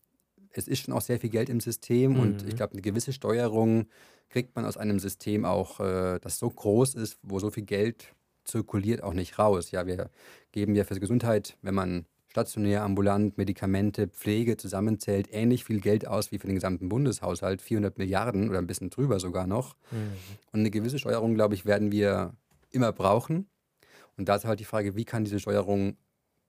es 0.58 0.68
ist 0.68 0.80
schon 0.80 0.94
auch 0.94 1.02
sehr 1.02 1.20
viel 1.20 1.30
Geld 1.30 1.50
im 1.50 1.60
System 1.60 2.14
mhm. 2.14 2.20
und 2.20 2.42
ich 2.44 2.54
mhm. 2.54 2.58
glaube, 2.58 2.74
eine 2.74 2.82
gewisse 2.82 3.14
Steuerung 3.14 3.88
kriegt 4.30 4.56
man 4.56 4.66
aus 4.66 4.78
einem 4.78 5.00
System 5.00 5.46
auch, 5.46 5.80
äh, 5.80 6.20
das 6.20 6.40
so 6.40 6.50
groß 6.50 6.96
ist, 6.96 7.18
wo 7.22 7.40
so 7.40 7.52
viel 7.52 7.64
Geld 7.64 8.14
zirkuliert, 8.44 9.04
auch 9.04 9.14
nicht 9.14 9.40
raus. 9.40 9.72
Ja, 9.72 9.86
wir 9.86 10.10
geben 10.52 10.76
ja 10.76 10.84
für 10.84 11.00
Gesundheit, 11.00 11.58
wenn 11.62 11.76
man 11.76 12.06
stationär, 12.30 12.84
ambulant, 12.84 13.38
Medikamente, 13.38 14.08
Pflege 14.08 14.58
zusammenzählt, 14.58 15.30
ähnlich 15.32 15.64
viel 15.64 15.80
Geld 15.80 16.08
aus 16.08 16.32
wie 16.32 16.40
für 16.40 16.48
den 16.48 16.56
gesamten 16.56 16.90
Bundeshaushalt, 16.90 17.62
400 17.62 17.98
Milliarden 17.98 18.50
oder 18.50 18.60
ein 18.60 18.68
bisschen 18.68 18.90
drüber 18.90 19.20
sogar 19.20 19.48
noch. 19.48 19.76
Mhm. 19.92 20.12
Und 20.52 20.60
eine 20.60 20.70
gewisse 20.70 21.00
Steuerung, 21.00 21.36
glaube 21.36 21.56
ich, 21.56 21.66
werden 21.66 21.92
wir 21.92 22.34
immer 22.70 22.92
brauchen. 22.92 23.48
Und 24.18 24.28
da 24.30 24.36
ist 24.36 24.46
halt 24.46 24.60
die 24.60 24.66
Frage, 24.66 24.96
wie 24.96 25.06
kann 25.06 25.24
diese 25.24 25.40
Steuerung 25.40 25.98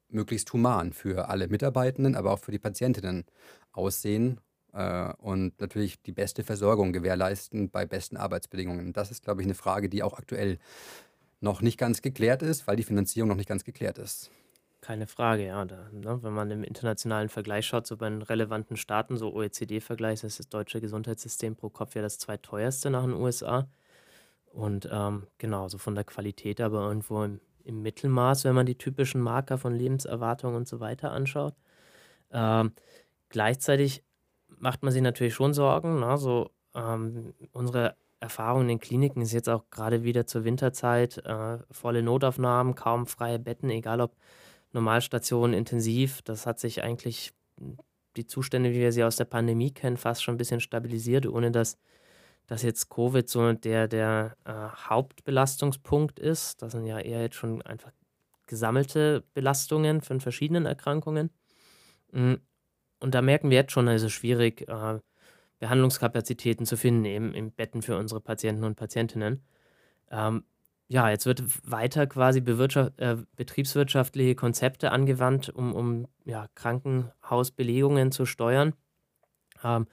möglichst 0.09 0.53
human 0.53 0.93
für 0.93 1.29
alle 1.29 1.49
Mitarbeitenden, 1.49 2.17
aber 2.17 2.33
auch 2.33 2.39
für 2.39 2.53
die 2.53 2.59
Patientinnen 2.59 3.25
aussehen 3.73 4.41
äh, 4.73 5.13
und 5.19 5.61
natürlich 5.61 6.01
die 6.03 6.13
beste 6.13 6.45
Versorgung 6.45 6.93
gewährleisten 6.93 7.71
bei 7.71 7.87
besten 7.87 8.17
Arbeitsbedingungen. 8.17 8.93
Das 8.93 9.11
ist, 9.11 9.23
glaube 9.23 9.43
ich, 9.43 9.47
eine 9.47 9.55
Frage, 9.55 9.89
die 9.89 10.03
auch 10.03 10.19
aktuell 10.19 10.59
noch 11.41 11.61
nicht 11.61 11.79
ganz 11.79 12.03
geklärt 12.03 12.43
ist, 12.43 12.67
weil 12.67 12.77
die 12.77 12.83
Finanzierung 12.83 13.29
noch 13.29 13.37
nicht 13.37 13.49
ganz 13.49 13.65
geklärt 13.65 13.99
ist. 13.99 14.31
Keine 14.81 15.07
Frage, 15.07 15.47
ja. 15.47 15.65
Da, 15.65 15.89
ne, 15.93 16.23
wenn 16.23 16.33
man 16.33 16.51
im 16.51 16.63
internationalen 16.63 17.29
Vergleich 17.29 17.67
schaut, 17.67 17.87
so 17.87 17.97
bei 17.97 18.09
den 18.09 18.23
relevanten 18.23 18.77
Staaten, 18.77 19.17
so 19.17 19.35
OECD-Vergleich, 19.35 20.23
ist 20.23 20.39
das 20.39 20.49
deutsche 20.49 20.81
Gesundheitssystem 20.81 21.57
pro 21.57 21.69
Kopf 21.69 21.95
ja 21.95 22.03
das 22.03 22.19
zweiteuerste 22.19 22.91
nach 22.91 23.05
den 23.05 23.15
USA. 23.15 23.69
Und 24.53 24.89
ähm, 24.91 25.27
genau, 25.39 25.69
so 25.69 25.79
von 25.79 25.95
der 25.95 26.05
Qualität 26.05 26.61
aber 26.61 26.89
irgendwo 26.89 27.23
im, 27.23 27.41
im, 27.69 27.83
Mittelmaß, 27.83 28.45
wenn 28.45 28.55
man 28.55 28.67
die 28.67 28.79
typischen 28.79 29.21
Marker 29.21 29.59
von 29.59 29.75
Lebenserwartung 29.75 30.55
und 30.55 30.67
so 30.67 30.81
weiter 30.81 31.13
anschaut. 31.13 31.55
Ähm, 32.31 32.73
Gleichzeitig 33.29 34.05
macht 34.49 34.83
man 34.83 34.93
sich 34.93 35.03
natürlich 35.03 35.35
schon 35.35 35.55
Sorgen. 35.55 36.01
Ne? 36.01 36.17
So, 36.19 36.51
ähm, 36.75 37.35
unsere 37.53 37.97
Erfahrung 38.21 38.63
in 38.63 38.69
den 38.69 38.81
Kliniken 38.81 39.23
ist 39.23 39.33
jetzt 39.33 39.49
auch 39.49 39.65
gerade 39.71 40.03
wieder 40.03 40.27
zur 40.27 40.45
Winterzeit 40.45 41.19
äh, 41.19 41.59
volle 41.71 42.03
Notaufnahmen, 42.03 42.75
kaum 42.75 43.07
freie 43.07 43.39
Betten, 43.39 43.71
egal 43.71 44.01
ob 44.01 44.17
Normalstation, 44.73 45.53
intensiv. 45.53 46.23
Das 46.23 46.47
hat 46.47 46.59
sich 46.59 46.83
eigentlich 46.83 47.33
die 48.17 48.27
Zustände, 48.27 48.71
wie 48.71 48.81
wir 48.81 48.93
sie 48.93 49.05
aus 49.05 49.17
der 49.17 49.25
Pandemie 49.27 49.73
kennen, 49.73 49.97
fast 49.97 50.23
schon 50.23 50.35
ein 50.35 50.39
bisschen 50.39 50.61
stabilisiert, 50.61 51.27
ohne 51.27 51.51
dass, 51.51 51.79
dass 52.49 52.63
jetzt 52.63 52.89
Covid 52.89 53.29
so 53.29 53.53
der, 53.53 53.87
der 53.87 54.37
äh, 54.45 54.53
Hauptbelastungspunkt 54.89 56.19
ist. 56.19 56.63
Das 56.63 56.73
sind 56.73 56.87
ja 56.87 56.99
eher 56.99 57.21
jetzt 57.21 57.37
schon 57.37 57.63
einfach 57.63 57.93
gesammelte 58.47 59.23
Belastungen 59.35 60.01
von 60.01 60.21
verschiedenen 60.21 60.65
Erkrankungen. 60.65 61.31
Mm, 62.11 62.35
und 63.01 63.15
da 63.15 63.23
merken 63.23 63.51
wir 63.51 63.59
jetzt 63.59 63.73
schon, 63.73 63.87
ist 63.87 64.11
schwierig, 64.11 64.67
äh, 64.67 64.99
Behandlungskapazitäten 65.59 66.65
zu 66.65 66.77
finden, 66.77 67.05
eben 67.05 67.35
im 67.35 67.53
Betten 67.53 67.83
für 67.83 67.99
unsere 67.99 68.21
Patienten 68.21 68.65
und 68.65 68.77
Patientinnen. 68.77 69.45
Ähm, 70.11 70.45
ja, 70.89 71.11
jetzt 71.11 71.27
wird 71.27 71.43
weiter 71.71 72.07
quasi 72.07 72.39
äh, 72.39 73.17
betriebswirtschaftliche 73.37 74.35
Konzepte 74.35 74.91
angewandt, 74.91 75.51
um, 75.51 75.75
um 75.75 76.09
ja, 76.25 76.47
Krankenhausbelegungen 76.55 78.11
zu 78.11 78.25
steuern. 78.25 78.73
Ähm, 79.63 79.87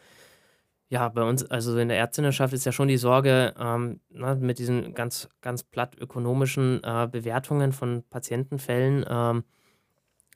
ja, 0.90 1.10
bei 1.10 1.24
uns, 1.24 1.44
also 1.46 1.78
in 1.78 1.90
der 1.90 1.98
Ärztinnenschaft 1.98 2.54
ist 2.54 2.66
ja 2.66 2.72
schon 2.72 2.88
die 2.88 2.98
Sorge 2.98 3.54
ähm, 3.60 4.00
na, 4.10 4.36
mit 4.36 4.60
diesen 4.60 4.94
ganz, 4.94 5.30
ganz 5.42 5.64
platt 5.64 5.98
ökonomischen 6.00 6.84
äh, 6.84 7.08
Bewertungen 7.12 7.74
von 7.74 8.04
Patientenfällen, 8.10 9.06
ähm, 9.10 9.44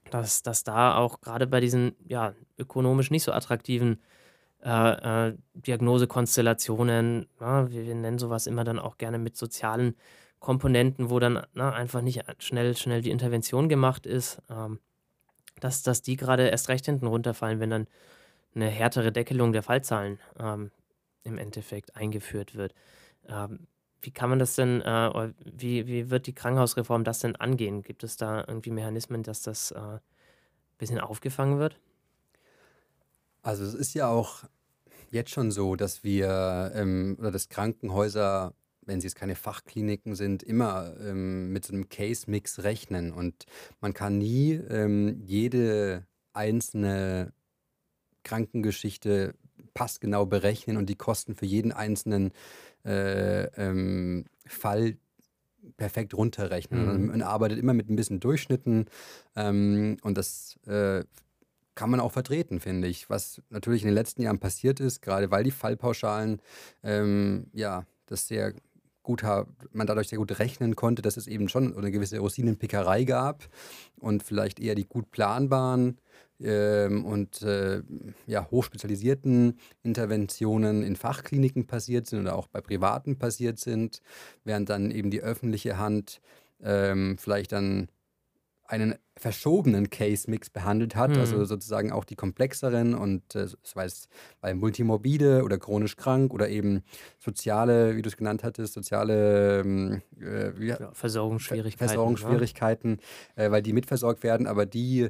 dass, 0.10 0.42
dass 0.42 0.64
da 0.64 0.96
auch 0.96 1.22
gerade 1.22 1.46
bei 1.46 1.60
diesen 1.60 1.96
ja, 2.08 2.34
ökonomisch 2.58 3.12
nicht 3.12 3.24
so 3.24 3.32
attraktiven 3.32 4.02
äh, 4.64 5.28
äh, 5.30 5.38
Diagnosekonstellationen, 5.54 7.28
ja, 7.40 7.70
wir, 7.70 7.86
wir, 7.86 7.96
nennen 7.96 8.20
sowas 8.20 8.48
immer 8.48 8.64
dann 8.64 8.80
auch 8.80 8.98
gerne 8.98 9.20
mit 9.20 9.38
sozialen 9.38 9.96
Komponenten, 10.40 11.10
wo 11.10 11.20
dann 11.20 11.46
na, 11.54 11.72
einfach 11.72 12.02
nicht 12.02 12.24
schnell, 12.40 12.76
schnell 12.76 13.02
die 13.02 13.12
Intervention 13.12 13.70
gemacht 13.70 14.06
ist, 14.08 14.42
ähm, 14.50 14.80
dass, 15.60 15.84
dass 15.84 16.02
die 16.02 16.18
gerade 16.18 16.48
erst 16.48 16.70
recht 16.70 16.86
hinten 16.86 17.08
runterfallen, 17.08 17.60
wenn 17.60 17.70
dann 17.70 17.88
eine 18.56 18.68
härtere 18.68 19.12
Deckelung 19.12 19.54
der 19.54 19.64
Fallzahlen 19.64 20.20
ähm, 20.40 20.72
im 21.24 21.38
Endeffekt 21.38 21.96
eingeführt 21.96 22.56
wird. 22.56 22.74
Ähm, 23.28 23.68
wie 24.02 24.12
kann 24.12 24.30
man 24.30 24.40
das 24.40 24.56
denn, 24.56 24.82
äh, 24.82 25.32
wie, 25.44 25.86
wie 25.88 26.10
wird 26.10 26.28
die 26.28 26.34
Krankenhausreform 26.34 27.04
das 27.04 27.20
denn 27.20 27.36
angehen? 27.36 27.82
Gibt 27.82 28.04
es 28.04 28.18
da 28.18 28.46
irgendwie 28.48 28.72
Mechanismen, 28.72 29.24
dass 29.24 29.42
das 29.42 29.72
äh, 29.72 29.78
ein 29.78 30.00
bisschen 30.78 31.00
aufgefangen 31.00 31.60
wird? 31.60 31.80
Also 33.42 33.64
es 33.64 33.74
ist 33.74 33.94
ja 33.94 34.08
auch 34.08 34.44
jetzt 35.12 35.32
schon 35.32 35.52
so, 35.52 35.76
dass 35.76 36.04
wir 36.04 36.72
ähm, 36.76 37.18
oder 37.20 37.32
dass 37.32 37.50
Krankenhäuser, 37.50 38.54
wenn 38.82 39.02
sie 39.02 39.08
jetzt 39.08 39.16
keine 39.16 39.36
Fachkliniken 39.36 40.16
sind, 40.16 40.44
immer 40.44 40.96
ähm, 41.02 41.52
mit 41.52 41.66
so 41.66 41.74
einem 41.74 41.90
Case-Mix 41.90 42.64
rechnen. 42.64 43.12
Und 43.12 43.46
man 43.82 43.94
kann 43.94 44.18
nie 44.18 44.54
ähm, 44.54 45.22
jede 45.26 46.06
einzelne 46.34 47.34
Krankengeschichte 48.24 49.36
passgenau 49.74 50.26
berechnen 50.26 50.78
und 50.78 50.88
die 50.90 50.96
Kosten 50.96 51.36
für 51.36 51.46
jeden 51.46 51.72
einzelnen 51.72 52.32
äh, 52.86 53.46
ähm, 53.56 54.26
Fall 54.46 54.98
perfekt 55.78 56.14
runterrechnen. 56.14 57.02
Mhm. 57.02 57.08
Man 57.08 57.22
arbeitet 57.22 57.60
immer 57.60 57.74
mit 57.74 57.90
ein 57.90 57.96
bisschen 57.96 58.20
Durchschnitten 58.20 58.88
ähm, 59.36 59.98
und 60.02 60.18
das 60.18 60.58
äh, 60.66 61.04
kann 61.76 61.90
man 61.90 62.00
auch 62.00 62.12
vertreten, 62.12 62.60
finde 62.60 62.88
ich. 62.88 63.10
Was 63.10 63.42
natürlich 63.50 63.84
in 63.84 63.88
den 63.88 63.96
letzten 63.96 64.22
Jahren 64.22 64.40
passiert 64.40 64.80
ist, 64.80 65.02
gerade 65.02 65.32
weil 65.32 65.44
die 65.44 65.52
Fallpauschalen 65.52 66.42
ähm, 66.84 67.48
ja 67.54 67.86
das 68.06 68.28
sehr 68.28 68.54
gut 69.04 69.24
man 69.72 69.88
dadurch 69.88 70.10
sehr 70.10 70.20
gut 70.20 70.38
rechnen 70.38 70.76
konnte, 70.76 71.02
dass 71.02 71.18
es 71.18 71.26
eben 71.26 71.50
schon 71.50 71.76
eine 71.76 71.90
gewisse 71.90 72.20
Rosinenpickerei 72.20 73.06
gab 73.06 73.48
und 73.98 74.24
vielleicht 74.24 74.60
eher 74.60 74.76
die 74.76 74.86
gut 74.86 75.10
planbaren 75.12 75.98
ähm, 76.42 77.06
und 77.06 77.42
äh, 77.42 77.82
ja, 78.26 78.50
hochspezialisierten 78.50 79.60
Interventionen 79.84 80.84
in 80.84 80.96
Fachkliniken 80.96 81.68
passiert 81.68 82.08
sind 82.08 82.22
oder 82.22 82.36
auch 82.36 82.48
bei 82.48 82.62
Privaten 82.62 83.18
passiert 83.18 83.60
sind, 83.60 84.02
während 84.44 84.70
dann 84.70 84.92
eben 84.92 85.12
die 85.12 85.22
öffentliche 85.22 85.78
Hand 85.78 86.22
ähm, 86.62 87.18
vielleicht 87.18 87.52
dann 87.52 87.90
einen 88.70 88.96
verschobenen 89.18 89.90
Case-Mix 89.90 90.52
behandelt 90.52 90.96
hat, 90.96 91.10
also 91.10 91.36
mhm. 91.36 91.42
also 91.42 91.46
sozusagen 91.46 91.92
auch 91.92 92.06
die 92.06 92.16
komplexeren 92.16 92.94
und 92.94 93.36
äh, 93.36 93.48
sei 93.64 93.86
es 93.86 94.08
bei 94.42 94.54
multimorbide 94.54 95.44
oder 95.44 95.58
chronisch 95.58 95.98
krank 95.98 96.34
oder 96.34 96.50
eben 96.50 96.84
soziale, 97.18 97.96
wie 97.98 98.04
du 98.04 98.10
es 98.10 98.16
genannt 98.16 98.44
hattest, 98.44 98.74
soziale 98.74 99.62
ähm, 99.62 100.02
äh, 100.22 100.52
ja, 100.64 100.92
Versorgungsschwierigkeiten. 100.94 101.88
Versorgungsschwierigkeiten, 101.88 103.00
ja. 103.36 103.46
äh, 103.46 103.52
weil 103.52 103.64
die 103.64 103.74
mitversorgt 103.74 104.22
werden, 104.22 104.46
aber 104.46 104.68
die 104.68 105.10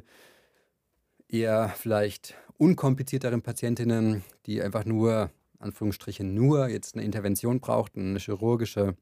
eher 1.32 1.70
vielleicht 1.70 2.34
unkomplizierteren 2.58 3.42
Patientinnen, 3.42 4.24
die 4.46 4.62
einfach 4.62 4.84
nur, 4.84 5.30
Anführungsstrichen, 5.58 6.34
nur 6.34 6.68
jetzt 6.68 6.94
eine 6.94 7.04
Intervention 7.04 7.60
brauchten, 7.60 8.10
eine 8.10 8.18
chirurgische 8.18 8.96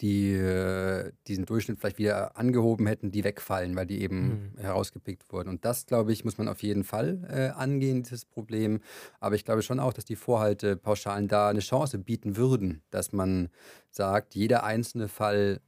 die 0.00 0.32
äh, 0.32 1.12
diesen 1.26 1.44
Durchschnitt 1.44 1.78
vielleicht 1.78 1.98
wieder 1.98 2.36
angehoben 2.36 2.86
hätten, 2.86 3.10
die 3.10 3.24
wegfallen, 3.24 3.74
weil 3.74 3.86
die 3.86 4.00
eben 4.00 4.52
mhm. 4.54 4.60
herausgepickt 4.60 5.32
wurden. 5.32 5.48
Und 5.48 5.64
das, 5.64 5.86
glaube 5.86 6.12
ich, 6.12 6.24
muss 6.24 6.38
man 6.38 6.48
auf 6.48 6.62
jeden 6.62 6.84
Fall 6.84 7.26
äh, 7.28 7.48
angehen, 7.58 8.02
dieses 8.02 8.24
Problem. 8.24 8.80
Aber 9.18 9.34
ich 9.34 9.44
glaube 9.44 9.62
schon 9.62 9.80
auch, 9.80 9.92
dass 9.92 10.04
die 10.04 10.16
Vorhaltepauschalen 10.16 11.26
da 11.26 11.48
eine 11.48 11.60
Chance 11.60 11.98
bieten 11.98 12.36
würden, 12.36 12.82
dass 12.90 13.12
man 13.12 13.48
sagt, 13.90 14.34
jeder 14.34 14.62
einzelne 14.62 15.08
Fall 15.08 15.60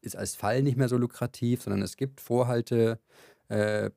ist 0.00 0.16
als 0.16 0.34
Fall 0.34 0.62
nicht 0.62 0.76
mehr 0.76 0.88
so 0.88 0.98
lukrativ, 0.98 1.62
sondern 1.62 1.82
es 1.82 1.96
gibt 1.96 2.20
Vorhaltepauschalen. 2.20 2.98
Äh, 3.48 3.90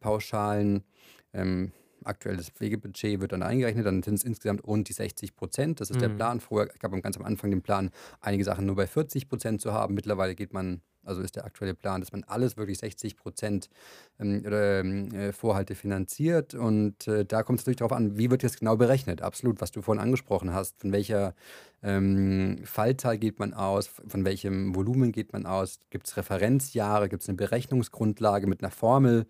ähm, 1.34 1.72
aktuelles 2.04 2.50
Pflegebudget 2.50 3.20
wird 3.20 3.32
dann 3.32 3.44
eingerechnet, 3.44 3.86
dann 3.86 4.02
sind 4.02 4.16
es 4.16 4.24
insgesamt 4.24 4.64
rund 4.66 4.90
die 4.90 4.94
60 4.94 5.36
Prozent. 5.36 5.82
Das 5.82 5.90
ist 5.90 5.98
mhm. 5.98 6.02
der 6.02 6.10
Plan. 6.10 6.40
Vorher 6.40 6.74
gab 6.80 6.94
es 6.94 7.02
ganz 7.02 7.18
am 7.18 7.26
Anfang 7.26 7.52
den 7.52 7.62
Plan, 7.62 7.92
einige 8.22 8.44
Sachen 8.44 8.66
nur 8.66 8.76
bei 8.76 8.88
40 8.88 9.30
Prozent 9.30 9.62
zu 9.62 9.74
haben. 9.74 9.94
Mittlerweile 9.94 10.36
geht 10.36 10.54
man 10.54 10.82
also 11.08 11.22
ist 11.22 11.36
der 11.36 11.46
aktuelle 11.46 11.74
Plan, 11.74 12.02
dass 12.02 12.12
man 12.12 12.24
alles 12.26 12.58
wirklich 12.58 12.78
60 12.80 13.18
Prozent 13.18 13.70
ähm, 14.20 15.12
äh, 15.14 15.32
Vorhalte 15.32 15.76
finanziert. 15.76 16.54
Und 16.54 17.08
äh, 17.08 17.26
da 17.26 17.44
kommt 17.44 17.60
es 17.60 17.66
natürlich 17.66 17.78
darauf 17.78 17.94
an, 17.94 18.18
wie 18.18 18.30
wird 18.30 18.44
das 18.44 18.58
genau 18.58 18.76
berechnet? 18.76 19.22
Absolut, 19.22 19.62
was 19.62 19.72
du 19.72 19.82
vorhin 19.82 20.02
angesprochen 20.02 20.54
hast. 20.54 20.80
Von 20.80 20.92
welcher 20.92 21.34
ähm, 21.84 22.60
Fallzahl 22.66 23.18
geht 23.18 23.40
man 23.40 23.54
aus? 23.54 23.88
Von 23.88 24.26
welchem 24.26 24.76
Volumen 24.76 25.12
geht 25.12 25.34
man 25.34 25.46
aus? 25.46 25.80
Gibt 25.90 26.08
es 26.08 26.18
Referenzjahre? 26.18 27.10
Gibt 27.10 27.24
es 27.24 27.30
eine 27.30 27.38
Berechnungsgrundlage 27.38 28.48
mit 28.48 28.62
einer 28.62 28.72
Formel? 28.72 29.26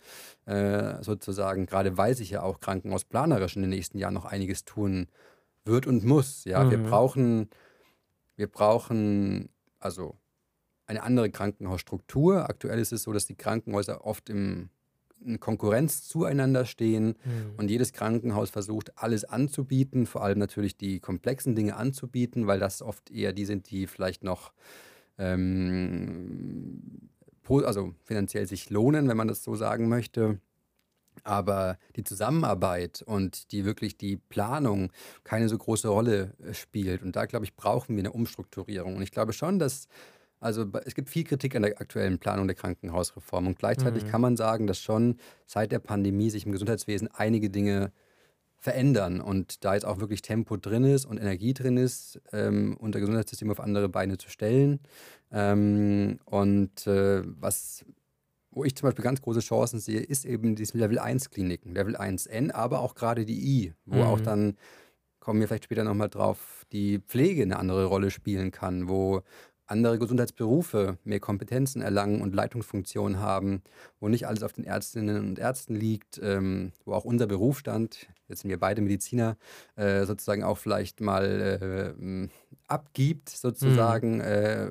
Äh, 0.45 1.03
sozusagen, 1.03 1.65
gerade 1.65 1.97
weil 1.97 2.15
sich 2.15 2.31
ja 2.31 2.41
auch 2.41 2.59
krankenhausplanerisch 2.59 3.55
in 3.55 3.61
den 3.61 3.71
nächsten 3.71 3.97
Jahren 3.97 4.13
noch 4.13 4.25
einiges 4.25 4.65
tun 4.65 5.07
wird 5.65 5.85
und 5.85 6.03
muss. 6.03 6.45
Ja, 6.45 6.63
mhm. 6.63 6.71
wir 6.71 6.77
brauchen, 6.79 7.49
wir 8.35 8.47
brauchen, 8.47 9.49
also 9.79 10.15
eine 10.87 11.03
andere 11.03 11.29
Krankenhausstruktur. 11.29 12.49
Aktuell 12.49 12.79
ist 12.79 12.93
es 12.93 13.03
so, 13.03 13.13
dass 13.13 13.27
die 13.27 13.35
Krankenhäuser 13.35 14.05
oft 14.05 14.29
im, 14.29 14.69
in 15.23 15.39
Konkurrenz 15.39 16.07
zueinander 16.07 16.65
stehen 16.65 17.07
mhm. 17.07 17.53
und 17.57 17.69
jedes 17.69 17.93
Krankenhaus 17.93 18.49
versucht, 18.49 18.97
alles 18.97 19.25
anzubieten, 19.25 20.05
vor 20.05 20.23
allem 20.23 20.39
natürlich 20.39 20.77
die 20.77 20.99
komplexen 20.99 21.55
Dinge 21.55 21.75
anzubieten, 21.75 22.47
weil 22.47 22.59
das 22.59 22.81
oft 22.81 23.11
eher 23.11 23.33
die 23.33 23.45
sind, 23.45 23.69
die 23.69 23.85
vielleicht 23.85 24.23
noch 24.23 24.53
ähm, 25.17 26.81
also 27.49 27.93
finanziell 28.03 28.45
sich 28.45 28.69
lohnen, 28.69 29.07
wenn 29.07 29.17
man 29.17 29.27
das 29.27 29.43
so 29.43 29.55
sagen 29.55 29.87
möchte. 29.87 30.39
Aber 31.23 31.77
die 31.95 32.03
Zusammenarbeit 32.03 33.01
und 33.01 33.51
die 33.51 33.65
wirklich 33.65 33.97
die 33.97 34.17
Planung 34.17 34.91
keine 35.23 35.49
so 35.49 35.57
große 35.57 35.87
Rolle 35.87 36.33
äh, 36.43 36.53
spielt. 36.53 37.01
Und 37.01 37.15
da, 37.15 37.25
glaube 37.25 37.45
ich, 37.45 37.55
brauchen 37.55 37.95
wir 37.95 38.01
eine 38.01 38.11
Umstrukturierung. 38.11 38.95
Und 38.95 39.01
ich 39.01 39.11
glaube 39.11 39.33
schon, 39.33 39.59
dass 39.59 39.87
also 40.39 40.65
es 40.85 40.95
gibt 40.95 41.09
viel 41.09 41.23
Kritik 41.23 41.55
an 41.55 41.63
der 41.63 41.79
aktuellen 41.81 42.19
Planung 42.19 42.47
der 42.47 42.55
Krankenhausreform 42.55 43.47
und 43.47 43.57
gleichzeitig 43.57 44.03
mhm. 44.05 44.07
kann 44.09 44.21
man 44.21 44.37
sagen, 44.37 44.67
dass 44.67 44.79
schon 44.79 45.17
seit 45.45 45.71
der 45.71 45.79
Pandemie 45.79 46.29
sich 46.29 46.45
im 46.45 46.51
Gesundheitswesen 46.51 47.09
einige 47.13 47.49
Dinge 47.49 47.91
verändern 48.59 49.21
und 49.21 49.63
da 49.63 49.75
jetzt 49.75 49.85
auch 49.85 49.99
wirklich 49.99 50.21
Tempo 50.21 50.57
drin 50.57 50.83
ist 50.83 51.05
und 51.05 51.17
Energie 51.17 51.53
drin 51.53 51.77
ist, 51.77 52.19
ähm, 52.33 52.75
unser 52.79 52.99
Gesundheitssystem 52.99 53.51
auf 53.51 53.59
andere 53.59 53.87
Beine 53.87 54.17
zu 54.17 54.29
stellen. 54.29 54.79
Ähm, 55.31 56.19
und 56.25 56.87
äh, 56.87 57.21
was, 57.25 57.85
wo 58.51 58.63
ich 58.63 58.75
zum 58.75 58.87
Beispiel 58.87 59.03
ganz 59.03 59.21
große 59.21 59.41
Chancen 59.41 59.79
sehe, 59.79 60.01
ist 60.01 60.25
eben 60.25 60.55
diese 60.55 60.77
Level 60.77 60.97
1 60.97 61.29
Kliniken, 61.29 61.73
Level 61.73 61.95
1N, 61.95 62.51
aber 62.51 62.79
auch 62.81 62.95
gerade 62.95 63.25
die 63.25 63.39
I, 63.39 63.73
wo 63.85 63.97
mhm. 63.97 64.03
auch 64.03 64.19
dann 64.19 64.57
kommen 65.19 65.41
wir 65.41 65.47
vielleicht 65.47 65.65
später 65.65 65.83
nochmal 65.83 66.09
drauf, 66.09 66.65
die 66.71 66.99
Pflege 66.99 67.43
eine 67.43 67.59
andere 67.59 67.85
Rolle 67.85 68.11
spielen 68.11 68.51
kann, 68.51 68.87
wo 68.87 69.23
andere 69.67 69.99
Gesundheitsberufe 69.99 70.97
mehr 71.03 71.19
Kompetenzen 71.19 71.81
erlangen 71.81 72.21
und 72.21 72.33
Leitungsfunktionen 72.33 73.19
haben, 73.19 73.61
wo 73.99 74.07
nicht 74.07 74.27
alles 74.27 74.43
auf 74.43 74.53
den 74.53 74.63
Ärztinnen 74.63 75.17
und 75.19 75.39
Ärzten 75.39 75.75
liegt, 75.75 76.19
ähm, 76.23 76.71
wo 76.85 76.93
auch 76.93 77.05
unser 77.05 77.27
Berufsstand, 77.27 78.07
jetzt 78.27 78.41
sind 78.41 78.49
wir 78.49 78.59
beide 78.59 78.81
Mediziner, 78.81 79.37
äh, 79.75 80.05
sozusagen 80.05 80.43
auch 80.43 80.57
vielleicht 80.57 81.01
mal 81.01 81.95
äh, 81.99 82.29
abgibt, 82.67 83.29
sozusagen, 83.29 84.15
mhm. 84.15 84.21
äh, 84.21 84.67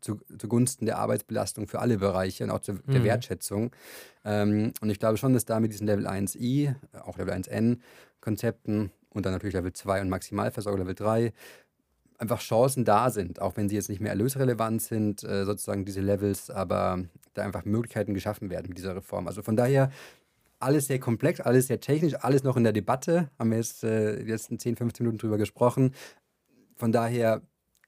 zu, 0.00 0.18
zugunsten 0.38 0.86
der 0.86 0.98
Arbeitsbelastung 0.98 1.66
für 1.66 1.80
alle 1.80 1.98
Bereiche 1.98 2.44
und 2.44 2.50
auch 2.50 2.60
zu, 2.60 2.72
der 2.72 3.00
mhm. 3.00 3.04
Wertschätzung. 3.04 3.72
Ähm, 4.24 4.72
und 4.80 4.90
ich 4.90 4.98
glaube 4.98 5.18
schon, 5.18 5.34
dass 5.34 5.44
da 5.44 5.60
mit 5.60 5.72
diesen 5.72 5.86
Level 5.86 6.06
1i, 6.06 6.74
auch 7.02 7.18
Level 7.18 7.34
1n 7.34 7.78
Konzepten 8.22 8.90
und 9.10 9.26
dann 9.26 9.32
natürlich 9.32 9.54
Level 9.54 9.72
2 9.72 10.00
und 10.02 10.08
Maximalversorgung 10.08 10.80
Level 10.80 10.94
3 10.94 11.32
einfach 12.20 12.40
Chancen 12.40 12.84
da 12.84 13.10
sind, 13.10 13.40
auch 13.40 13.56
wenn 13.56 13.68
sie 13.68 13.76
jetzt 13.76 13.88
nicht 13.88 14.00
mehr 14.00 14.10
erlösrelevant 14.10 14.82
sind, 14.82 15.24
äh, 15.24 15.44
sozusagen 15.44 15.84
diese 15.84 16.02
Levels, 16.02 16.50
aber 16.50 17.04
da 17.34 17.42
einfach 17.42 17.64
Möglichkeiten 17.64 18.14
geschaffen 18.14 18.50
werden 18.50 18.66
mit 18.68 18.78
dieser 18.78 18.94
Reform. 18.94 19.26
Also 19.26 19.42
von 19.42 19.56
daher 19.56 19.90
alles 20.58 20.86
sehr 20.86 21.00
komplex, 21.00 21.40
alles 21.40 21.68
sehr 21.68 21.80
technisch, 21.80 22.14
alles 22.16 22.42
noch 22.42 22.56
in 22.56 22.64
der 22.64 22.74
Debatte. 22.74 23.30
Haben 23.38 23.50
wir 23.50 23.56
jetzt 23.56 23.82
äh, 23.82 24.22
die 24.22 24.30
letzten 24.30 24.58
10, 24.58 24.76
15 24.76 25.04
Minuten 25.04 25.18
drüber 25.18 25.38
gesprochen. 25.38 25.94
Von 26.76 26.92
daher 26.92 27.40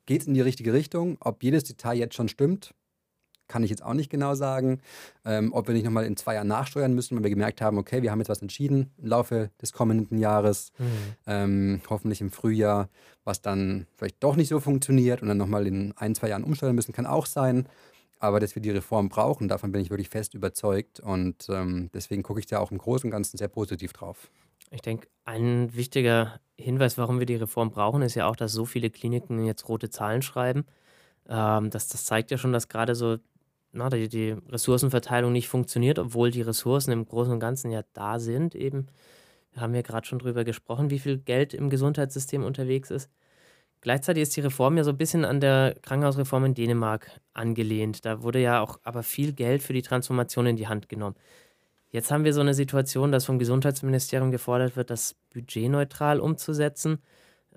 geht 0.06 0.22
es 0.22 0.26
in 0.26 0.34
die 0.34 0.40
richtige 0.40 0.72
Richtung. 0.72 1.18
Ob 1.20 1.42
jedes 1.42 1.64
Detail 1.64 1.98
jetzt 1.98 2.14
schon 2.14 2.28
stimmt, 2.28 2.74
kann 3.52 3.62
ich 3.62 3.70
jetzt 3.70 3.84
auch 3.84 3.92
nicht 3.92 4.08
genau 4.08 4.34
sagen. 4.34 4.80
Ähm, 5.24 5.52
ob 5.52 5.68
wir 5.68 5.74
nicht 5.74 5.84
nochmal 5.84 6.06
in 6.06 6.16
zwei 6.16 6.34
Jahren 6.34 6.48
nachsteuern 6.48 6.94
müssen, 6.94 7.16
weil 7.16 7.24
wir 7.24 7.30
gemerkt 7.30 7.60
haben, 7.60 7.76
okay, 7.76 8.02
wir 8.02 8.10
haben 8.10 8.18
jetzt 8.18 8.30
was 8.30 8.40
entschieden 8.40 8.90
im 8.96 9.08
Laufe 9.08 9.50
des 9.60 9.72
kommenden 9.72 10.18
Jahres, 10.18 10.72
mhm. 10.78 10.86
ähm, 11.26 11.80
hoffentlich 11.90 12.22
im 12.22 12.30
Frühjahr, 12.30 12.88
was 13.24 13.42
dann 13.42 13.86
vielleicht 13.96 14.22
doch 14.24 14.36
nicht 14.36 14.48
so 14.48 14.58
funktioniert 14.58 15.20
und 15.20 15.28
dann 15.28 15.36
nochmal 15.36 15.66
in 15.66 15.92
ein, 15.96 16.14
zwei 16.14 16.28
Jahren 16.28 16.44
umsteuern 16.44 16.74
müssen, 16.74 16.94
kann 16.94 17.06
auch 17.06 17.26
sein. 17.26 17.68
Aber 18.18 18.40
dass 18.40 18.54
wir 18.54 18.62
die 18.62 18.70
Reform 18.70 19.08
brauchen, 19.08 19.48
davon 19.48 19.72
bin 19.72 19.82
ich 19.82 19.90
wirklich 19.90 20.08
fest 20.08 20.34
überzeugt. 20.34 21.00
Und 21.00 21.48
ähm, 21.50 21.90
deswegen 21.92 22.22
gucke 22.22 22.40
ich 22.40 22.46
da 22.46 22.60
auch 22.60 22.70
im 22.70 22.78
Großen 22.78 23.08
und 23.08 23.10
Ganzen 23.10 23.36
sehr 23.36 23.48
positiv 23.48 23.92
drauf. 23.92 24.30
Ich 24.70 24.80
denke, 24.80 25.08
ein 25.24 25.74
wichtiger 25.74 26.40
Hinweis, 26.56 26.96
warum 26.96 27.18
wir 27.18 27.26
die 27.26 27.34
Reform 27.34 27.70
brauchen, 27.70 28.00
ist 28.00 28.14
ja 28.14 28.26
auch, 28.26 28.36
dass 28.36 28.52
so 28.52 28.64
viele 28.64 28.90
Kliniken 28.90 29.44
jetzt 29.44 29.68
rote 29.68 29.90
Zahlen 29.90 30.22
schreiben. 30.22 30.64
Ähm, 31.28 31.70
das, 31.70 31.88
das 31.88 32.04
zeigt 32.04 32.30
ja 32.30 32.38
schon, 32.38 32.52
dass 32.52 32.68
gerade 32.68 32.94
so 32.94 33.18
na, 33.72 33.88
die, 33.90 34.08
die 34.08 34.36
Ressourcenverteilung 34.48 35.32
nicht 35.32 35.48
funktioniert, 35.48 35.98
obwohl 35.98 36.30
die 36.30 36.42
Ressourcen 36.42 36.92
im 36.92 37.06
Großen 37.06 37.32
und 37.32 37.40
Ganzen 37.40 37.70
ja 37.70 37.82
da 37.94 38.18
sind. 38.18 38.54
Eben, 38.54 38.86
wir 39.52 39.62
haben 39.62 39.74
ja 39.74 39.82
gerade 39.82 40.06
schon 40.06 40.18
drüber 40.18 40.44
gesprochen, 40.44 40.90
wie 40.90 40.98
viel 40.98 41.18
Geld 41.18 41.54
im 41.54 41.70
Gesundheitssystem 41.70 42.44
unterwegs 42.44 42.90
ist. 42.90 43.10
Gleichzeitig 43.80 44.22
ist 44.22 44.36
die 44.36 44.42
Reform 44.42 44.76
ja 44.76 44.84
so 44.84 44.90
ein 44.90 44.96
bisschen 44.96 45.24
an 45.24 45.40
der 45.40 45.74
Krankenhausreform 45.82 46.44
in 46.44 46.54
Dänemark 46.54 47.20
angelehnt. 47.34 48.04
Da 48.04 48.22
wurde 48.22 48.40
ja 48.40 48.60
auch 48.60 48.78
aber 48.84 49.02
viel 49.02 49.32
Geld 49.32 49.62
für 49.62 49.72
die 49.72 49.82
Transformation 49.82 50.46
in 50.46 50.56
die 50.56 50.68
Hand 50.68 50.88
genommen. 50.88 51.16
Jetzt 51.90 52.10
haben 52.10 52.24
wir 52.24 52.32
so 52.32 52.40
eine 52.40 52.54
Situation, 52.54 53.12
dass 53.12 53.26
vom 53.26 53.38
Gesundheitsministerium 53.38 54.30
gefordert 54.30 54.76
wird, 54.76 54.90
das 54.90 55.16
budgetneutral 55.32 56.20
umzusetzen. 56.20 57.02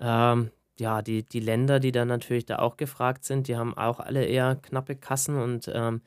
Ähm, 0.00 0.50
ja, 0.78 1.02
die, 1.02 1.22
die 1.22 1.40
Länder, 1.40 1.80
die 1.80 1.92
dann 1.92 2.08
natürlich 2.08 2.46
da 2.46 2.58
auch 2.58 2.76
gefragt 2.76 3.24
sind, 3.24 3.48
die 3.48 3.56
haben 3.56 3.76
auch 3.76 4.00
alle 4.00 4.24
eher 4.24 4.56
knappe 4.56 4.96
Kassen. 4.96 5.36
Und 5.36 5.70
ähm, 5.72 6.02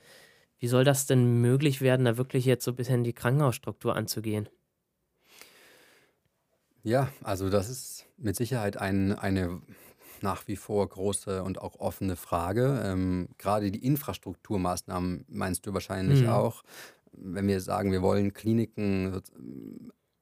wie 0.60 0.68
soll 0.68 0.84
das 0.84 1.06
denn 1.06 1.42
möglich 1.42 1.82
werden, 1.82 2.06
da 2.06 2.18
wirklich 2.18 2.46
jetzt 2.46 2.66
so 2.66 2.72
ein 2.72 2.76
bisschen 2.76 3.04
die 3.04 3.14
Krankenhausstruktur 3.14 3.96
anzugehen? 3.96 4.50
Ja, 6.84 7.10
also 7.24 7.50
das 7.50 7.70
ist 7.70 8.06
mit 8.18 8.36
Sicherheit 8.36 8.78
ein, 8.78 9.14
eine 9.14 9.62
nach 10.22 10.48
wie 10.48 10.56
vor 10.56 10.88
große 10.88 11.44
und 11.44 11.62
auch 11.62 11.80
offene 11.80 12.16
Frage. 12.16 12.82
Ähm, 12.84 13.30
gerade 13.38 13.72
die 13.72 13.86
Infrastrukturmaßnahmen 13.86 15.26
meinst 15.30 15.66
du 15.66 15.74
wahrscheinlich 15.74 16.24
mhm. 16.24 16.30
auch. 16.30 16.64
Wenn 17.12 17.48
wir 17.48 17.62
sagen, 17.62 17.92
wir 17.92 18.02
wollen 18.02 18.34
Kliniken 18.34 19.22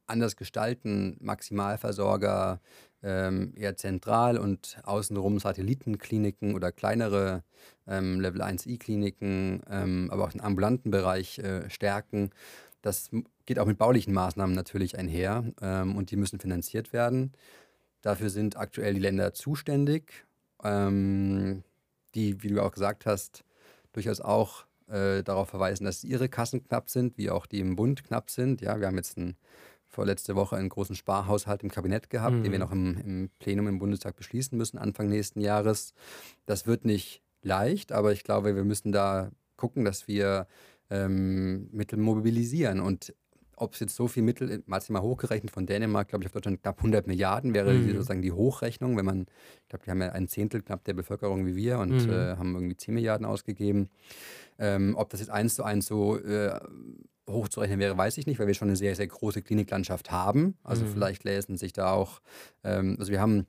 anders 0.07 0.35
gestalten, 0.35 1.17
Maximalversorger 1.19 2.59
ähm, 3.03 3.53
eher 3.55 3.75
zentral 3.75 4.37
und 4.37 4.79
außenrum 4.83 5.39
Satellitenkliniken 5.39 6.55
oder 6.55 6.71
kleinere 6.71 7.43
ähm, 7.87 8.19
Level 8.19 8.41
1i-Kliniken, 8.41 9.61
ähm, 9.69 10.09
aber 10.11 10.23
auch 10.25 10.31
den 10.31 10.41
ambulanten 10.41 10.91
Bereich 10.91 11.39
äh, 11.39 11.69
stärken. 11.69 12.31
Das 12.81 13.09
geht 13.45 13.59
auch 13.59 13.65
mit 13.65 13.77
baulichen 13.77 14.13
Maßnahmen 14.13 14.55
natürlich 14.55 14.97
einher 14.97 15.43
ähm, 15.61 15.95
und 15.95 16.11
die 16.11 16.15
müssen 16.15 16.39
finanziert 16.39 16.93
werden. 16.93 17.33
Dafür 18.01 18.29
sind 18.29 18.57
aktuell 18.57 18.93
die 18.93 18.99
Länder 18.99 19.33
zuständig, 19.33 20.25
ähm, 20.63 21.63
die, 22.15 22.41
wie 22.43 22.49
du 22.49 22.61
auch 22.61 22.71
gesagt 22.71 23.05
hast, 23.05 23.43
durchaus 23.93 24.21
auch 24.21 24.65
äh, 24.87 25.23
darauf 25.23 25.49
verweisen, 25.49 25.85
dass 25.85 26.03
ihre 26.03 26.29
Kassen 26.29 26.63
knapp 26.63 26.89
sind, 26.89 27.17
wie 27.17 27.29
auch 27.29 27.45
die 27.45 27.59
im 27.59 27.75
Bund 27.75 28.03
knapp 28.03 28.29
sind. 28.29 28.61
Ja, 28.61 28.79
wir 28.79 28.87
haben 28.87 28.97
jetzt 28.97 29.17
ein, 29.17 29.35
vorletzte 29.87 30.35
Woche 30.35 30.55
einen 30.55 30.69
großen 30.69 30.95
Sparhaushalt 30.95 31.63
im 31.63 31.71
Kabinett 31.71 32.09
gehabt, 32.09 32.35
mhm. 32.35 32.43
den 32.43 32.51
wir 32.51 32.59
mhm. 32.59 32.65
noch 32.65 32.71
im, 32.71 32.97
im 32.97 33.29
Plenum 33.39 33.67
im 33.67 33.79
Bundestag 33.79 34.15
beschließen 34.15 34.57
müssen, 34.57 34.77
Anfang 34.77 35.07
nächsten 35.07 35.41
Jahres. 35.41 35.93
Das 36.45 36.67
wird 36.67 36.85
nicht 36.85 37.21
leicht, 37.41 37.91
aber 37.91 38.11
ich 38.11 38.23
glaube, 38.23 38.55
wir 38.55 38.63
müssen 38.63 38.91
da 38.91 39.31
gucken, 39.55 39.85
dass 39.85 40.07
wir 40.07 40.47
ähm, 40.89 41.69
Mittel 41.71 41.97
mobilisieren. 41.97 42.79
Und 42.79 43.13
ob 43.55 43.73
es 43.73 43.79
jetzt 43.79 43.95
so 43.95 44.07
viel 44.07 44.23
Mittel, 44.23 44.63
maximal 44.67 45.01
hochgerechnet 45.01 45.51
von 45.51 45.65
Dänemark, 45.65 46.09
glaube 46.09 46.23
ich, 46.23 46.27
auf 46.27 46.33
Deutschland 46.33 46.61
knapp 46.61 46.77
100 46.77 47.07
Milliarden 47.07 47.53
wäre 47.55 47.73
mhm. 47.73 47.91
sozusagen 47.91 48.21
die 48.21 48.31
Hochrechnung, 48.31 48.95
wenn 48.97 49.05
man, 49.05 49.25
ich 49.63 49.69
glaube, 49.69 49.83
die 49.85 49.91
haben 49.91 50.01
ja 50.01 50.09
ein 50.11 50.27
Zehntel 50.27 50.61
knapp 50.61 50.83
der 50.83 50.93
Bevölkerung 50.93 51.45
wie 51.45 51.55
wir 51.55 51.79
und 51.79 52.05
mhm. 52.05 52.11
äh, 52.11 52.35
haben 52.35 52.53
irgendwie 52.53 52.77
10 52.77 52.93
Milliarden 52.93 53.25
ausgegeben. 53.25 53.89
Ähm, 54.59 54.95
ob 54.95 55.09
das 55.09 55.19
jetzt 55.19 55.29
eins 55.29 55.55
zu 55.55 55.63
eins 55.63 55.87
so 55.87 56.17
äh, 56.17 56.59
hochzurechnen 57.27 57.79
wäre, 57.79 57.97
weiß 57.97 58.17
ich 58.17 58.27
nicht, 58.27 58.39
weil 58.39 58.47
wir 58.47 58.53
schon 58.53 58.69
eine 58.69 58.77
sehr, 58.77 58.95
sehr 58.95 59.07
große 59.07 59.41
Kliniklandschaft 59.41 60.11
haben. 60.11 60.57
Also 60.63 60.85
mhm. 60.85 60.89
vielleicht 60.89 61.23
lesen 61.23 61.57
sich 61.57 61.73
da 61.73 61.91
auch, 61.91 62.21
ähm, 62.63 62.95
also 62.99 63.11
wir 63.11 63.21
haben 63.21 63.47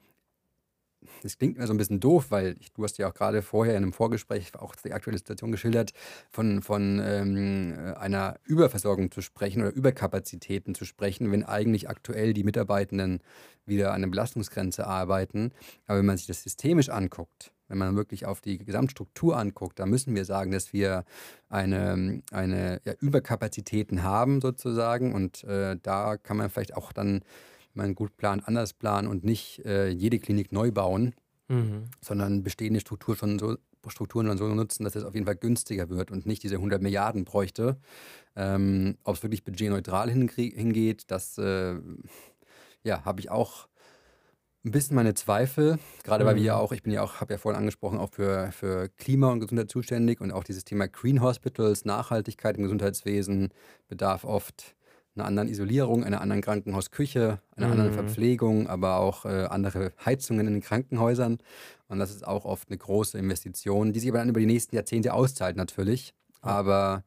das 1.22 1.38
klingt 1.38 1.58
mir 1.58 1.66
so 1.66 1.72
ein 1.72 1.76
bisschen 1.76 2.00
doof, 2.00 2.30
weil 2.30 2.56
ich, 2.60 2.72
du 2.72 2.82
hast 2.82 2.98
ja 2.98 3.08
auch 3.08 3.14
gerade 3.14 3.42
vorher 3.42 3.76
in 3.76 3.82
einem 3.82 3.92
Vorgespräch 3.92 4.54
auch 4.56 4.74
die 4.74 4.92
aktuelle 4.92 5.18
Situation 5.18 5.52
geschildert, 5.52 5.92
von, 6.30 6.62
von 6.62 7.00
ähm, 7.02 7.94
einer 7.96 8.36
Überversorgung 8.44 9.10
zu 9.10 9.20
sprechen 9.20 9.62
oder 9.62 9.72
Überkapazitäten 9.72 10.74
zu 10.74 10.84
sprechen, 10.84 11.30
wenn 11.30 11.44
eigentlich 11.44 11.88
aktuell 11.88 12.34
die 12.34 12.44
Mitarbeitenden 12.44 13.20
wieder 13.64 13.92
an 13.92 14.02
der 14.02 14.08
Belastungsgrenze 14.08 14.86
arbeiten. 14.86 15.52
Aber 15.86 15.98
wenn 15.98 16.06
man 16.06 16.16
sich 16.16 16.26
das 16.26 16.42
systemisch 16.42 16.88
anguckt, 16.88 17.52
wenn 17.68 17.78
man 17.78 17.96
wirklich 17.96 18.26
auf 18.26 18.40
die 18.40 18.58
Gesamtstruktur 18.58 19.36
anguckt, 19.36 19.78
dann 19.78 19.90
müssen 19.90 20.14
wir 20.14 20.24
sagen, 20.24 20.50
dass 20.50 20.72
wir 20.72 21.04
eine, 21.48 22.22
eine 22.32 22.80
ja, 22.84 22.94
Überkapazitäten 23.00 24.02
haben 24.02 24.40
sozusagen 24.40 25.14
und 25.14 25.44
äh, 25.44 25.76
da 25.82 26.16
kann 26.16 26.36
man 26.36 26.50
vielleicht 26.50 26.76
auch 26.76 26.92
dann 26.92 27.22
man 27.74 27.94
gut 27.94 28.16
plant, 28.16 28.46
anders 28.46 28.72
planen 28.72 29.08
und 29.08 29.24
nicht 29.24 29.64
äh, 29.64 29.88
jede 29.88 30.18
Klinik 30.18 30.52
neu 30.52 30.72
bauen, 30.72 31.14
mhm. 31.48 31.84
sondern 32.02 32.42
bestehende 32.42 32.80
Struktur 32.80 33.16
schon 33.16 33.38
so, 33.38 33.56
Strukturen 33.86 34.26
dann 34.26 34.36
so 34.36 34.46
nutzen, 34.48 34.84
dass 34.84 34.96
es 34.96 35.04
auf 35.04 35.14
jeden 35.14 35.24
Fall 35.24 35.36
günstiger 35.36 35.88
wird 35.88 36.10
und 36.10 36.26
nicht 36.26 36.42
diese 36.42 36.56
100 36.56 36.82
Milliarden 36.82 37.24
bräuchte. 37.24 37.78
Ähm, 38.36 38.98
Ob 39.04 39.16
es 39.16 39.22
wirklich 39.22 39.44
budgetneutral 39.44 40.10
hingeht, 40.10 41.10
das 41.10 41.38
äh, 41.38 41.76
ja, 42.82 43.04
habe 43.04 43.20
ich 43.20 43.30
auch 43.30 43.68
ein 44.68 44.72
bisschen 44.72 44.96
meine 44.96 45.14
Zweifel, 45.14 45.78
gerade 46.04 46.24
weil 46.24 46.36
wir 46.36 46.42
ja 46.42 46.56
mhm. 46.56 46.60
auch, 46.60 46.72
ich 46.72 46.82
bin 46.82 46.92
ja 46.92 47.02
auch, 47.02 47.20
habe 47.20 47.34
ja 47.34 47.38
vorhin 47.38 47.58
angesprochen, 47.58 47.98
auch 47.98 48.10
für, 48.10 48.52
für 48.52 48.88
Klima 48.96 49.30
und 49.30 49.40
Gesundheit 49.40 49.70
zuständig 49.70 50.20
und 50.20 50.30
auch 50.30 50.44
dieses 50.44 50.64
Thema 50.64 50.88
Green 50.88 51.20
Hospitals, 51.20 51.84
Nachhaltigkeit 51.84 52.56
im 52.56 52.64
Gesundheitswesen 52.64 53.48
bedarf 53.88 54.24
oft 54.24 54.76
einer 55.14 55.26
anderen 55.26 55.48
Isolierung, 55.48 56.04
einer 56.04 56.20
anderen 56.20 56.42
Krankenhausküche, 56.42 57.40
einer 57.56 57.66
mhm. 57.66 57.72
anderen 57.72 57.92
Verpflegung, 57.92 58.68
aber 58.68 58.98
auch 58.98 59.24
äh, 59.24 59.46
andere 59.46 59.92
Heizungen 60.04 60.46
in 60.46 60.54
den 60.54 60.62
Krankenhäusern. 60.62 61.38
Und 61.88 61.98
das 61.98 62.10
ist 62.10 62.26
auch 62.26 62.44
oft 62.44 62.68
eine 62.68 62.78
große 62.78 63.18
Investition, 63.18 63.92
die 63.92 64.00
sich 64.00 64.10
aber 64.10 64.18
dann 64.18 64.28
über 64.28 64.40
die 64.40 64.46
nächsten 64.46 64.76
Jahrzehnte 64.76 65.14
auszahlt 65.14 65.56
natürlich. 65.56 66.14
Aber 66.40 67.02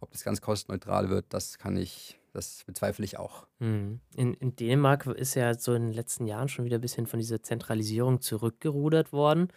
ob 0.00 0.10
das 0.10 0.24
ganz 0.24 0.40
kostenneutral 0.40 1.10
wird, 1.10 1.26
das 1.28 1.58
kann 1.58 1.76
ich, 1.76 2.18
das 2.34 2.64
bezweifle 2.64 3.04
ich 3.04 3.18
auch. 3.18 3.46
Mhm. 3.58 4.00
In, 4.16 4.34
in 4.34 4.56
Dänemark 4.56 5.06
ist 5.06 5.34
ja 5.34 5.54
so 5.54 5.74
in 5.74 5.82
den 5.82 5.92
letzten 5.92 6.26
Jahren 6.26 6.48
schon 6.48 6.64
wieder 6.64 6.78
ein 6.78 6.82
bisschen 6.82 7.06
von 7.06 7.20
dieser 7.20 7.42
Zentralisierung 7.42 8.20
zurückgerudert 8.20 9.12
worden. 9.12 9.48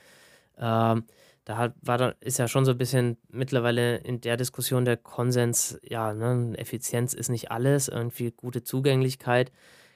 Ähm, 0.58 1.06
da 1.44 1.74
war 1.82 1.98
da, 1.98 2.14
ist 2.20 2.40
ja 2.40 2.48
schon 2.48 2.66
so 2.66 2.72
ein 2.72 2.78
bisschen 2.78 3.18
mittlerweile 3.30 3.98
in 3.98 4.22
der 4.22 4.38
Diskussion 4.38 4.86
der 4.86 4.98
Konsens, 4.98 5.80
ja, 5.82 6.14
ne, 6.14 6.58
Effizienz 6.58 7.14
ist 7.14 7.30
nicht 7.30 7.52
alles, 7.52 7.88
irgendwie 7.88 8.32
gute 8.32 8.64
Zugänglichkeit 8.64 9.52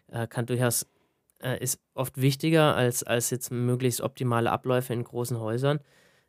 äh, 0.07 0.27
kann 0.27 0.45
durchaus, 0.45 0.87
äh, 1.41 1.61
ist 1.61 1.79
oft 1.93 2.21
wichtiger 2.21 2.75
als, 2.75 3.03
als 3.03 3.29
jetzt 3.31 3.51
möglichst 3.51 4.01
optimale 4.01 4.51
Abläufe 4.51 4.93
in 4.93 5.03
großen 5.03 5.39
Häusern. 5.39 5.79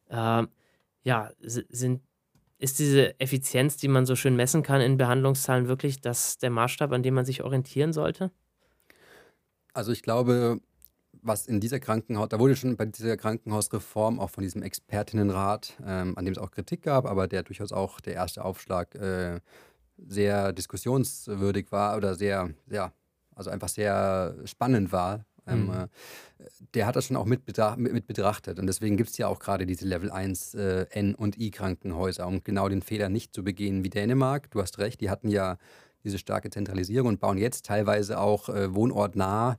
Äh, 0.09 0.45
ja, 1.05 1.31
sind, 1.41 2.03
ist 2.63 2.79
diese 2.79 3.19
Effizienz, 3.19 3.77
die 3.77 3.89
man 3.89 4.07
so 4.07 4.15
schön 4.15 4.37
messen 4.37 4.63
kann 4.63 4.81
in 4.81 4.97
Behandlungszahlen, 4.97 5.67
wirklich 5.67 6.01
das 6.01 6.39
der 6.39 6.51
Maßstab, 6.51 6.93
an 6.93 7.03
dem 7.03 7.15
man 7.15 7.25
sich 7.25 7.43
orientieren 7.43 7.93
sollte? 7.93 8.31
Also 9.75 9.91
ich 9.91 10.03
glaube, 10.03 10.61
was 11.23 11.47
in 11.47 11.59
dieser 11.59 11.81
Krankenhaus, 11.81 12.29
da 12.29 12.39
wurde 12.39 12.55
schon 12.55 12.77
bei 12.77 12.87
dieser 12.87 13.17
Krankenhausreform 13.17 14.21
auch 14.21 14.31
von 14.31 14.43
diesem 14.45 14.63
Expertinnenrat, 14.63 15.77
ähm, 15.85 16.17
an 16.17 16.25
dem 16.25 16.33
es 16.33 16.39
auch 16.39 16.53
Kritik 16.53 16.83
gab, 16.83 17.05
aber 17.05 17.27
der 17.27 17.43
durchaus 17.43 17.73
auch 17.73 18.01
der 18.01 18.15
erste 18.15 18.45
Aufschlag 18.45 18.95
äh, 18.95 19.41
sehr 19.97 20.53
diskussionswürdig 20.53 21.73
war 21.73 21.97
oder 21.97 22.15
sehr, 22.15 22.51
ja, 22.71 22.93
also 23.35 23.51
einfach 23.51 23.69
sehr 23.69 24.37
spannend 24.45 24.93
war 24.93 25.25
Ähm, 25.47 25.71
äh, 25.71 25.87
der 26.75 26.87
hat 26.87 26.97
das 26.97 27.07
schon 27.07 27.17
auch 27.17 27.25
mit, 27.25 27.47
mit, 27.47 27.93
mit 27.93 28.07
betrachtet. 28.07 28.59
Und 28.59 28.67
deswegen 28.67 28.97
gibt 28.97 29.11
es 29.11 29.19
ja 29.19 29.29
auch 29.29 29.39
gerade 29.39 29.67
diese 29.67 29.87
Level 29.87 30.11
1 30.11 30.55
äh, 30.55 30.87
N- 30.91 31.15
und 31.15 31.39
I-Krankenhäuser, 31.39 32.27
um 32.27 32.43
genau 32.45 32.69
den 32.69 32.83
Fehler 32.83 33.09
nicht 33.09 33.35
zu 33.35 33.43
begehen 33.43 33.85
wie 33.85 33.91
Dänemark. 33.91 34.51
Du 34.51 34.61
hast 34.61 34.79
recht, 34.79 35.01
die 35.01 35.11
hatten 35.11 35.29
ja 35.29 35.59
diese 36.05 36.19
starke 36.19 36.51
Zentralisierung 36.51 37.09
und 37.09 37.21
bauen 37.21 37.39
jetzt 37.39 37.67
teilweise 37.67 38.19
auch 38.19 38.49
äh, 38.49 38.75
wohnortnah 38.75 39.59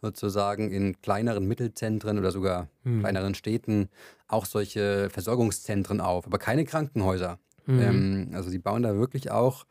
sozusagen 0.00 0.70
in 0.70 1.00
kleineren 1.02 1.46
Mittelzentren 1.46 2.18
oder 2.18 2.30
sogar 2.30 2.68
hm. 2.84 3.00
kleineren 3.00 3.34
Städten 3.34 3.90
auch 4.28 4.46
solche 4.46 5.10
Versorgungszentren 5.10 6.00
auf, 6.00 6.26
aber 6.26 6.38
keine 6.38 6.64
Krankenhäuser. 6.64 7.38
Mhm. 7.66 7.80
Ähm, 7.80 8.30
also 8.32 8.48
sie 8.48 8.58
bauen 8.58 8.82
da 8.82 8.94
wirklich 8.96 9.30
auch 9.30 9.66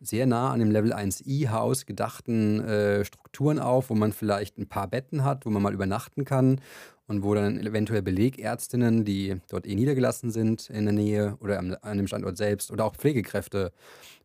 sehr 0.00 0.26
nah 0.26 0.52
an 0.52 0.60
dem 0.60 0.70
Level 0.70 0.92
1i-Haus 0.92 1.86
gedachten 1.86 2.60
äh, 2.60 3.04
Strukturen 3.04 3.58
auf, 3.58 3.90
wo 3.90 3.94
man 3.94 4.12
vielleicht 4.12 4.58
ein 4.58 4.68
paar 4.68 4.88
Betten 4.88 5.24
hat, 5.24 5.46
wo 5.46 5.50
man 5.50 5.62
mal 5.62 5.74
übernachten 5.74 6.24
kann 6.24 6.60
und 7.06 7.22
wo 7.22 7.34
dann 7.34 7.58
eventuell 7.58 8.02
Belegärztinnen, 8.02 9.04
die 9.04 9.36
dort 9.48 9.66
eh 9.66 9.74
niedergelassen 9.74 10.30
sind 10.30 10.70
in 10.70 10.84
der 10.84 10.94
Nähe 10.94 11.36
oder 11.40 11.58
an, 11.58 11.74
an 11.74 11.96
dem 11.96 12.06
Standort 12.06 12.36
selbst 12.36 12.70
oder 12.70 12.84
auch 12.84 12.94
Pflegekräfte 12.94 13.72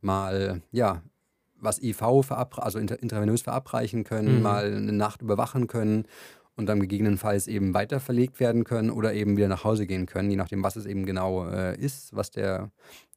mal 0.02 0.62
ja 0.72 1.02
was 1.64 1.82
IV 1.82 2.02
also 2.02 2.78
intravenös 2.78 3.42
verabreichen 3.42 4.04
können, 4.04 4.38
mhm. 4.38 4.42
mal 4.42 4.66
eine 4.66 4.92
Nacht 4.92 5.22
überwachen 5.22 5.68
können 5.68 6.06
und 6.56 6.68
dann 6.68 6.80
gegebenenfalls 6.80 7.48
eben 7.48 7.74
weiter 7.74 8.00
verlegt 8.00 8.40
werden 8.40 8.64
können 8.64 8.92
oder 8.92 9.14
eben 9.14 9.38
wieder 9.38 9.48
nach 9.48 9.64
Hause 9.64 9.88
gehen 9.88 10.06
können, 10.06 10.30
je 10.30 10.36
nachdem, 10.36 10.64
was 10.64 10.76
es 10.76 10.86
eben 10.86 11.06
genau 11.06 11.48
äh, 11.48 11.76
ist, 11.78 12.16
was 12.16 12.32
der, 12.32 12.70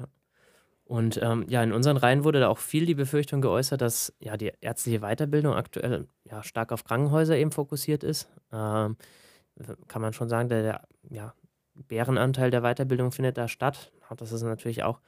Und 0.85 1.19
ähm, 1.23 1.47
ja, 1.49 1.63
in 1.63 1.73
unseren 1.73 1.97
Reihen 1.97 2.25
wurde 2.25 2.41
da 2.41 2.49
auch 2.49 2.59
viel 2.59 2.85
die 2.85 2.95
Befürchtung 2.95 3.41
geäußert, 3.41 3.81
dass 3.81 4.13
ja 4.19 4.37
die 4.37 4.53
ärztliche 4.61 5.01
Weiterbildung 5.01 5.55
aktuell 5.55 6.07
ja 6.25 6.43
stark 6.43 6.73
auf 6.73 6.85
Krankenhäuser 6.85 7.37
eben 7.37 7.53
fokussiert 7.53 8.05
ist. 8.05 8.29
Ähm, 8.53 8.97
kann 9.89 10.03
man 10.03 10.13
schon 10.13 10.29
sagen, 10.29 10.49
der, 10.49 10.63
der 10.63 10.81
ja, 11.11 11.35
Bärenanteil 11.75 12.51
der 12.51 12.63
Weiterbildung 12.63 13.13
findet 13.13 13.37
da 13.37 13.49
statt. 13.49 13.93
Das 14.17 14.33
ist 14.33 14.43
natürlich 14.43 14.83
auch 14.83 15.01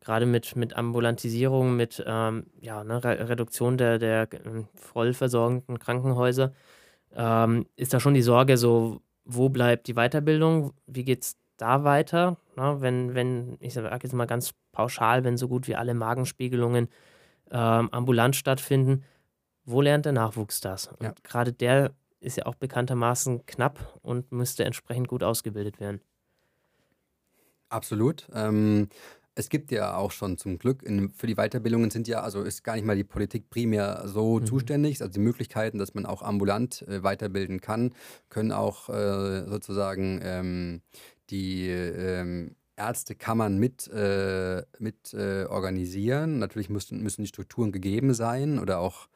gerade 0.00 0.26
mit, 0.26 0.54
mit 0.54 0.76
Ambulantisierung, 0.76 1.76
mit 1.76 2.02
ähm, 2.06 2.46
ja, 2.60 2.84
ne, 2.84 3.02
Reduktion 3.02 3.78
der, 3.78 3.98
der 3.98 4.28
ähm, 4.44 4.68
vollversorgenden 4.74 5.78
Krankenhäuser, 5.78 6.52
ähm, 7.16 7.66
ist 7.76 7.94
da 7.94 8.00
schon 8.00 8.14
die 8.14 8.22
Sorge, 8.22 8.56
so, 8.56 9.00
wo 9.24 9.48
bleibt 9.48 9.86
die 9.86 9.94
Weiterbildung? 9.94 10.72
Wie 10.86 11.04
geht 11.04 11.22
es 11.22 11.36
da 11.56 11.84
weiter? 11.84 12.36
Na, 12.56 12.80
wenn, 12.80 13.14
wenn, 13.14 13.56
ich 13.60 13.74
sage 13.74 13.98
jetzt 14.02 14.12
mal 14.12 14.26
ganz 14.26 14.52
pauschal, 14.72 15.24
wenn 15.24 15.36
so 15.36 15.48
gut 15.48 15.68
wie 15.68 15.76
alle 15.76 15.94
Magenspiegelungen 15.94 16.88
ähm, 17.50 17.88
ambulant 17.90 18.36
stattfinden, 18.36 19.04
wo 19.64 19.80
lernt 19.80 20.04
der 20.04 20.12
Nachwuchs 20.12 20.60
das? 20.60 20.88
Und 20.88 21.02
ja. 21.02 21.14
gerade 21.22 21.52
der 21.52 21.92
ist 22.24 22.36
ja 22.36 22.46
auch 22.46 22.54
bekanntermaßen 22.54 23.46
knapp 23.46 23.98
und 24.02 24.32
müsste 24.32 24.64
entsprechend 24.64 25.08
gut 25.08 25.22
ausgebildet 25.22 25.80
werden. 25.80 26.00
Absolut. 27.68 28.28
Ähm, 28.32 28.88
es 29.34 29.48
gibt 29.48 29.72
ja 29.72 29.96
auch 29.96 30.12
schon 30.12 30.38
zum 30.38 30.58
Glück 30.58 30.82
in, 30.82 31.10
für 31.10 31.26
die 31.26 31.34
Weiterbildungen 31.34 31.90
sind 31.90 32.06
ja, 32.06 32.22
also 32.22 32.42
ist 32.42 32.62
gar 32.62 32.76
nicht 32.76 32.84
mal 32.84 32.96
die 32.96 33.04
Politik 33.04 33.50
primär 33.50 34.02
so 34.06 34.38
mhm. 34.38 34.46
zuständig. 34.46 35.00
Also 35.00 35.12
die 35.12 35.20
Möglichkeiten, 35.20 35.78
dass 35.78 35.94
man 35.94 36.06
auch 36.06 36.22
ambulant 36.22 36.82
äh, 36.82 37.02
weiterbilden 37.02 37.60
kann, 37.60 37.92
können 38.28 38.52
auch 38.52 38.88
äh, 38.88 39.44
sozusagen 39.48 40.20
ähm, 40.22 40.82
die 41.30 41.68
ähm, 41.68 42.54
Ärztekammern 42.76 43.58
mit, 43.58 43.88
äh, 43.88 44.62
mit 44.78 45.14
äh, 45.14 45.44
organisieren. 45.44 46.38
Natürlich 46.38 46.70
müssen, 46.70 47.02
müssen 47.02 47.22
die 47.22 47.28
Strukturen 47.28 47.72
gegeben 47.72 48.14
sein 48.14 48.58
oder 48.58 48.78
auch 48.78 49.08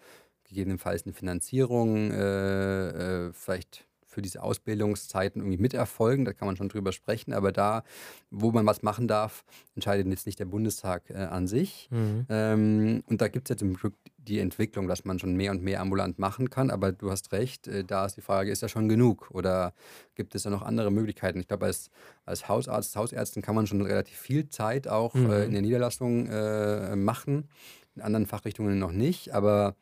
gegebenenfalls 0.49 1.05
eine 1.05 1.13
Finanzierung 1.13 2.11
äh, 2.11 3.27
äh, 3.27 3.33
vielleicht 3.33 3.89
für 4.19 4.23
diese 4.23 4.43
Ausbildungszeiten 4.43 5.43
irgendwie 5.43 5.59
miterfolgen. 5.59 6.25
Da 6.25 6.33
kann 6.33 6.47
man 6.47 6.57
schon 6.57 6.69
drüber 6.69 6.91
sprechen. 6.91 7.33
Aber 7.33 7.53
da, 7.53 7.85
wo 8.31 8.51
man 8.51 8.67
was 8.67 8.83
machen 8.83 9.07
darf, 9.07 9.45
entscheidet 9.77 10.09
jetzt 10.09 10.27
nicht 10.27 10.41
der 10.41 10.47
Bundestag 10.47 11.09
äh, 11.11 11.15
an 11.15 11.47
sich. 11.47 11.89
Mhm. 11.93 12.27
Ähm, 12.29 13.05
und 13.07 13.21
da 13.21 13.29
gibt 13.29 13.49
es 13.49 13.55
ja 13.55 13.57
zum 13.57 13.75
Glück 13.75 13.95
die 14.17 14.41
Entwicklung, 14.41 14.89
dass 14.89 15.05
man 15.05 15.19
schon 15.19 15.35
mehr 15.37 15.53
und 15.53 15.63
mehr 15.63 15.81
ambulant 15.81 16.19
machen 16.19 16.51
kann. 16.51 16.71
Aber 16.71 16.91
du 16.91 17.11
hast 17.13 17.31
recht, 17.33 17.69
äh, 17.69 17.85
da 17.85 18.07
ist 18.07 18.17
die 18.17 18.23
Frage, 18.23 18.51
ist 18.51 18.63
das 18.63 18.73
schon 18.73 18.89
genug? 18.89 19.31
Oder 19.31 19.73
gibt 20.17 20.35
es 20.35 20.43
da 20.43 20.51
noch 20.51 20.63
andere 20.63 20.91
Möglichkeiten? 20.91 21.39
Ich 21.39 21.47
glaube, 21.47 21.67
als, 21.67 21.91
als 22.25 22.49
Hausarzt, 22.49 22.97
Hausärztin 22.97 23.43
kann 23.43 23.55
man 23.55 23.69
schon 23.69 23.83
relativ 23.83 24.17
viel 24.17 24.49
Zeit 24.49 24.89
auch 24.89 25.15
mhm. 25.15 25.31
äh, 25.31 25.45
in 25.45 25.53
der 25.53 25.63
Niederlassung 25.63 26.27
äh, 26.27 26.97
machen. 26.97 27.49
In 27.95 28.03
anderen 28.03 28.27
Fachrichtungen 28.27 28.79
noch 28.79 28.93
nicht. 28.93 29.35
Aber 29.35 29.77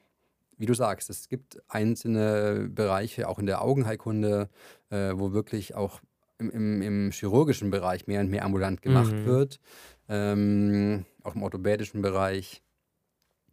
wie 0.57 0.66
du 0.66 0.75
sagst, 0.75 1.11
es 1.11 1.29
gibt 1.29 1.59
einzelne 1.69 2.69
Bereiche, 2.71 3.29
auch 3.29 3.38
in 3.38 3.47
der 3.47 3.62
Augenheilkunde, 3.62 4.49
äh, 4.90 5.12
wo 5.14 5.33
wirklich 5.33 5.75
auch 5.75 6.01
im, 6.38 6.51
im, 6.51 6.83
im, 6.83 7.11
chirurgischen 7.11 7.71
Bereich 7.71 8.07
mehr 8.07 8.21
und 8.21 8.31
mehr 8.31 8.45
ambulant 8.45 8.83
gemacht 8.83 9.12
mhm. 9.12 9.27
wird. 9.27 9.61
Ähm, 10.09 11.05
auch 11.23 11.35
im 11.35 11.42
orthopädischen 11.42 12.03
Bereich, 12.03 12.62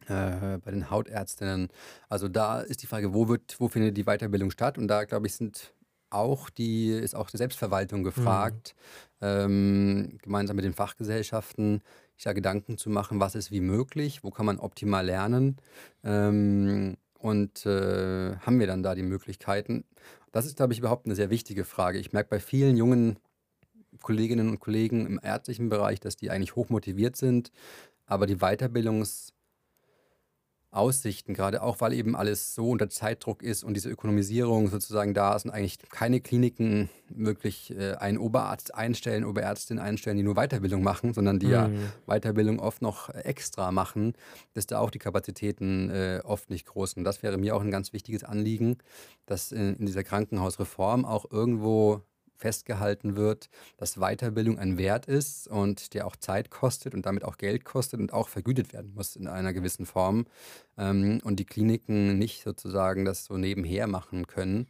äh, 0.08 0.58
bei 0.58 0.72
den 0.72 0.90
Hautärztinnen. 0.90 1.70
Also 2.10 2.28
da 2.28 2.62
ist 2.62 2.84
die 2.84 2.88
Frage, 2.88 3.14
wo, 3.14 3.28
wird, 3.28 3.56
wo 3.60 3.68
findet 3.68 3.98
die 3.98 4.04
Weiterbildung 4.04 4.52
statt? 4.52 4.78
Und 4.78 4.88
da, 4.88 5.06
glaube 5.06 5.28
ich, 5.28 5.36
sind 5.36 5.74
auch 6.10 6.50
die, 6.50 6.90
ist 6.90 7.16
auch 7.16 7.30
die 7.30 7.38
Selbstverwaltung 7.38 8.02
mhm. 8.02 8.06
gefragt, 8.06 8.76
mhm. 9.20 9.28
ähm, 9.28 10.18
gemeinsam 10.22 10.56
mit 10.56 10.66
den 10.66 10.74
Fachgesellschaften, 10.74 11.82
sich 12.24 12.30
da 12.30 12.34
Gedanken 12.34 12.78
zu 12.78 12.90
machen, 12.90 13.20
was 13.20 13.36
ist 13.36 13.52
wie 13.52 13.60
möglich, 13.60 14.24
wo 14.24 14.32
kann 14.32 14.46
man 14.46 14.58
optimal 14.58 15.06
lernen 15.06 15.58
ähm, 16.06 16.96
und 17.20 17.66
äh, 17.66 18.38
haben 18.38 18.60
wir 18.60 18.68
dann 18.68 18.82
da 18.82 18.96
die 18.96 19.04
Möglichkeiten. 19.04 19.84
Das 20.32 20.46
ist, 20.46 20.56
glaube 20.56 20.74
ich, 20.74 20.80
überhaupt 20.80 21.06
eine 21.06 21.16
sehr 21.16 21.30
wichtige 21.30 21.66
Frage. 21.66 22.00
Ich 22.00 22.14
merke 22.14 22.30
bei 22.30 22.40
vielen 22.40 22.78
jungen 22.78 23.18
Kolleginnen 24.02 24.50
und 24.50 24.60
Kollegen 24.60 25.06
im 25.06 25.20
ärztlichen 25.22 25.70
Bereich, 25.70 26.00
dass 26.00 26.16
die 26.16 26.32
eigentlich 26.32 26.56
hoch 26.56 26.70
motiviert 26.70 27.18
sind, 27.18 27.52
aber 28.06 28.26
die 28.26 28.38
Weiterbildungs- 28.38 29.33
Aussichten, 30.74 31.34
gerade 31.34 31.62
auch, 31.62 31.82
weil 31.82 31.94
eben 31.94 32.16
alles 32.16 32.56
so 32.56 32.70
unter 32.70 32.90
Zeitdruck 32.90 33.44
ist 33.44 33.64
und 33.64 33.76
diese 33.76 33.90
Ökonomisierung 33.90 34.70
sozusagen 34.70 35.14
da 35.14 35.36
ist 35.36 35.46
und 35.46 35.52
eigentlich 35.52 35.78
keine 35.90 36.20
Kliniken 36.20 36.90
wirklich 37.10 37.76
äh, 37.78 37.94
einen 37.94 38.18
Oberarzt 38.18 38.74
einstellen, 38.74 39.24
Oberärztin 39.24 39.80
einstellen, 39.80 40.18
die 40.18 40.24
nur 40.24 40.36
Weiterbildung 40.36 40.84
machen, 40.84 41.14
sondern 41.14 41.40
die 41.40 41.48
mhm. 41.48 41.52
ja 41.52 41.70
Weiterbildung 42.08 42.60
oft 42.60 42.82
noch 42.82 43.10
extra 43.10 43.72
machen, 43.72 44.14
ist 44.54 44.72
da 44.72 44.80
auch 44.80 44.90
die 44.90 45.00
Kapazitäten 45.00 45.90
äh, 45.90 46.22
oft 46.24 46.50
nicht 46.50 46.66
groß. 46.66 46.94
Und 46.94 47.04
das 47.04 47.24
wäre 47.24 47.38
mir 47.38 47.56
auch 47.56 47.62
ein 47.62 47.72
ganz 47.72 47.94
wichtiges 47.94 48.24
Anliegen, 48.24 48.78
dass 49.26 49.52
in, 49.52 49.76
in 49.76 49.86
dieser 49.86 50.04
Krankenhausreform 50.04 51.06
auch 51.06 51.30
irgendwo 51.32 52.02
festgehalten 52.44 53.16
wird, 53.16 53.50
dass 53.78 53.96
Weiterbildung 53.96 54.60
ein 54.60 54.78
Wert 54.78 55.06
ist 55.06 55.48
und 55.48 55.94
der 55.94 56.06
auch 56.06 56.18
Zeit 56.18 56.52
kostet 56.52 56.94
und 56.94 57.06
damit 57.06 57.24
auch 57.24 57.38
Geld 57.38 57.64
kostet 57.64 58.02
und 58.02 58.12
auch 58.12 58.28
vergütet 58.28 58.74
werden 58.74 58.94
muss 58.94 59.16
in 59.16 59.28
einer 59.28 59.54
gewissen 59.54 59.86
Form. 59.86 60.26
Ähm, 60.78 61.22
und 61.24 61.40
die 61.40 61.46
Kliniken 61.46 62.20
nicht 62.20 62.44
sozusagen 62.44 63.06
das 63.06 63.24
so 63.24 63.38
nebenher 63.38 63.88
machen 63.88 64.28
können. 64.28 64.68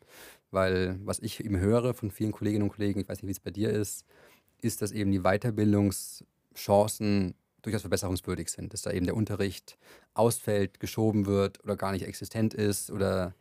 Weil 0.51 0.99
was 1.03 1.17
ich 1.19 1.43
eben 1.43 1.57
höre 1.57 1.95
von 1.95 2.11
vielen 2.11 2.31
Kolleginnen 2.31 2.61
und 2.61 2.75
Kollegen, 2.75 2.99
ich 2.99 3.09
weiß 3.09 3.23
nicht, 3.23 3.27
wie 3.27 3.31
es 3.31 3.39
bei 3.39 3.49
dir 3.49 3.71
ist, 3.71 4.05
ist, 4.61 4.83
dass 4.83 4.91
eben 4.91 5.11
die 5.11 5.21
Weiterbildungschancen 5.21 7.33
durchaus 7.63 7.81
verbesserungswürdig 7.81 8.49
sind, 8.49 8.73
dass 8.73 8.83
da 8.83 8.91
eben 8.91 9.07
der 9.07 9.15
Unterricht 9.15 9.79
ausfällt, 10.13 10.79
geschoben 10.79 11.25
wird 11.25 11.63
oder 11.63 11.75
gar 11.75 11.91
nicht 11.91 12.05
existent 12.05 12.53
ist 12.53 12.91
oder 12.91 13.33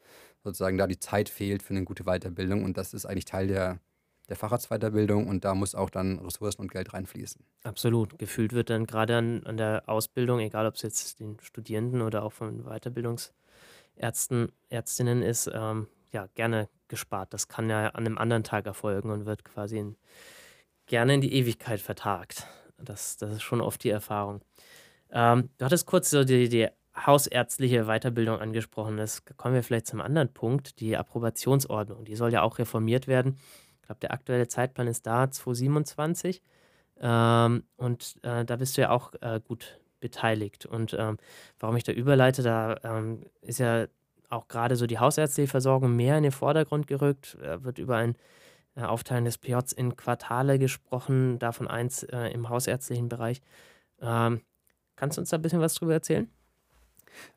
sozusagen 0.42 0.79
da 0.79 0.87
die 0.87 0.99
Zeit 0.99 1.29
fehlt 1.29 1.62
für 1.62 1.75
eine 1.75 1.85
gute 1.85 2.05
Weiterbildung. 2.05 2.64
Und 2.64 2.79
das 2.79 2.95
ist 2.95 3.05
eigentlich 3.05 3.27
Teil 3.27 3.49
der 3.49 3.79
der 4.28 4.37
Facharztweiterbildung 4.37 5.26
und 5.26 5.44
da 5.44 5.54
muss 5.54 5.74
auch 5.74 5.90
dann 5.90 6.18
Ressourcen 6.18 6.62
und 6.62 6.70
Geld 6.70 6.94
reinfließen. 6.94 7.44
Absolut. 7.64 8.18
Gefühlt 8.18 8.52
wird 8.52 8.70
dann 8.70 8.87
gerade 8.87 9.16
an, 9.16 9.44
an 9.44 9.56
der 9.56 9.82
Ausbildung, 9.87 10.40
egal 10.40 10.66
ob 10.66 10.76
es 10.76 10.82
jetzt 10.82 11.20
den 11.20 11.38
Studierenden 11.40 12.02
oder 12.02 12.22
auch 12.22 12.32
von 12.32 12.64
Weiterbildungsärzten, 12.64 14.52
Ärztinnen 14.68 15.22
ist, 15.22 15.50
ähm, 15.52 15.88
ja, 16.12 16.28
gerne 16.35 16.68
gespart. 16.88 17.32
Das 17.35 17.48
kann 17.48 17.68
ja 17.70 17.88
an 17.88 18.06
einem 18.06 18.18
anderen 18.18 18.44
Tag 18.44 18.66
erfolgen 18.66 19.11
und 19.11 19.26
wird 19.26 19.44
quasi 19.44 19.78
in, 19.78 19.96
gerne 20.87 21.14
in 21.14 21.20
die 21.20 21.35
Ewigkeit 21.35 21.80
vertagt. 21.80 22.46
Das, 22.78 23.16
das 23.16 23.32
ist 23.32 23.42
schon 23.42 23.61
oft 23.61 23.82
die 23.82 23.90
Erfahrung. 23.90 24.40
Ähm, 25.11 25.50
du 25.58 25.64
hattest 25.64 25.87
kurz 25.87 26.11
so 26.11 26.24
die, 26.24 26.48
die 26.48 26.68
hausärztliche 26.94 27.85
Weiterbildung 27.85 28.38
angesprochen. 28.38 28.96
Das 28.96 29.24
kommen 29.37 29.54
wir 29.54 29.62
vielleicht 29.62 29.87
zum 29.87 30.00
anderen 30.00 30.32
Punkt, 30.32 30.80
die 30.80 30.96
Approbationsordnung. 30.96 32.04
Die 32.04 32.16
soll 32.16 32.32
ja 32.32 32.42
auch 32.42 32.58
reformiert 32.58 33.06
werden. 33.06 33.38
Ich 33.83 33.87
glaube, 33.87 34.01
der 34.01 34.12
aktuelle 34.12 34.49
Zeitplan 34.49 34.87
ist 34.87 35.07
da, 35.07 35.31
2027. 35.31 36.40
Ähm, 37.01 37.64
und 37.77 38.16
äh, 38.23 38.45
da 38.45 38.57
bist 38.57 38.77
du 38.77 38.83
ja 38.83 38.90
auch 38.90 39.12
äh, 39.21 39.40
gut 39.47 39.81
beteiligt. 40.01 40.66
Und 40.66 40.95
ähm, 40.99 41.18
warum 41.59 41.77
ich 41.77 41.85
da 41.85 41.92
überleite, 41.92 42.42
da 42.42 42.77
ähm, 42.85 43.25
ist 43.40 43.59
ja 43.59 43.87
auch 44.29 44.49
gerade 44.49 44.77
so 44.77 44.87
die 44.87 44.99
hausärztliche 44.99 45.49
Versorgung 45.49 45.95
mehr 45.97 46.16
in 46.16 46.23
den 46.23 46.33
Vordergrund 46.33 46.87
gerückt. 46.87 47.37
Da 47.40 47.64
wird 47.64 47.79
über 47.79 47.97
ein 47.97 48.16
äh, 48.77 48.83
Aufteilen 48.83 49.25
des 49.25 49.38
PJs 49.38 49.73
in 49.73 49.97
Quartale 49.97 50.59
gesprochen, 50.59 51.38
davon 51.38 51.68
eins 51.68 52.05
äh, 52.05 52.29
im 52.29 52.49
hausärztlichen 52.49 53.09
Bereich. 53.09 53.42
Ähm, 54.01 54.40
kannst 54.97 55.16
du 55.16 55.21
uns 55.21 55.31
da 55.31 55.37
ein 55.37 55.42
bisschen 55.42 55.61
was 55.61 55.75
drüber 55.75 55.95
erzählen? 55.95 56.31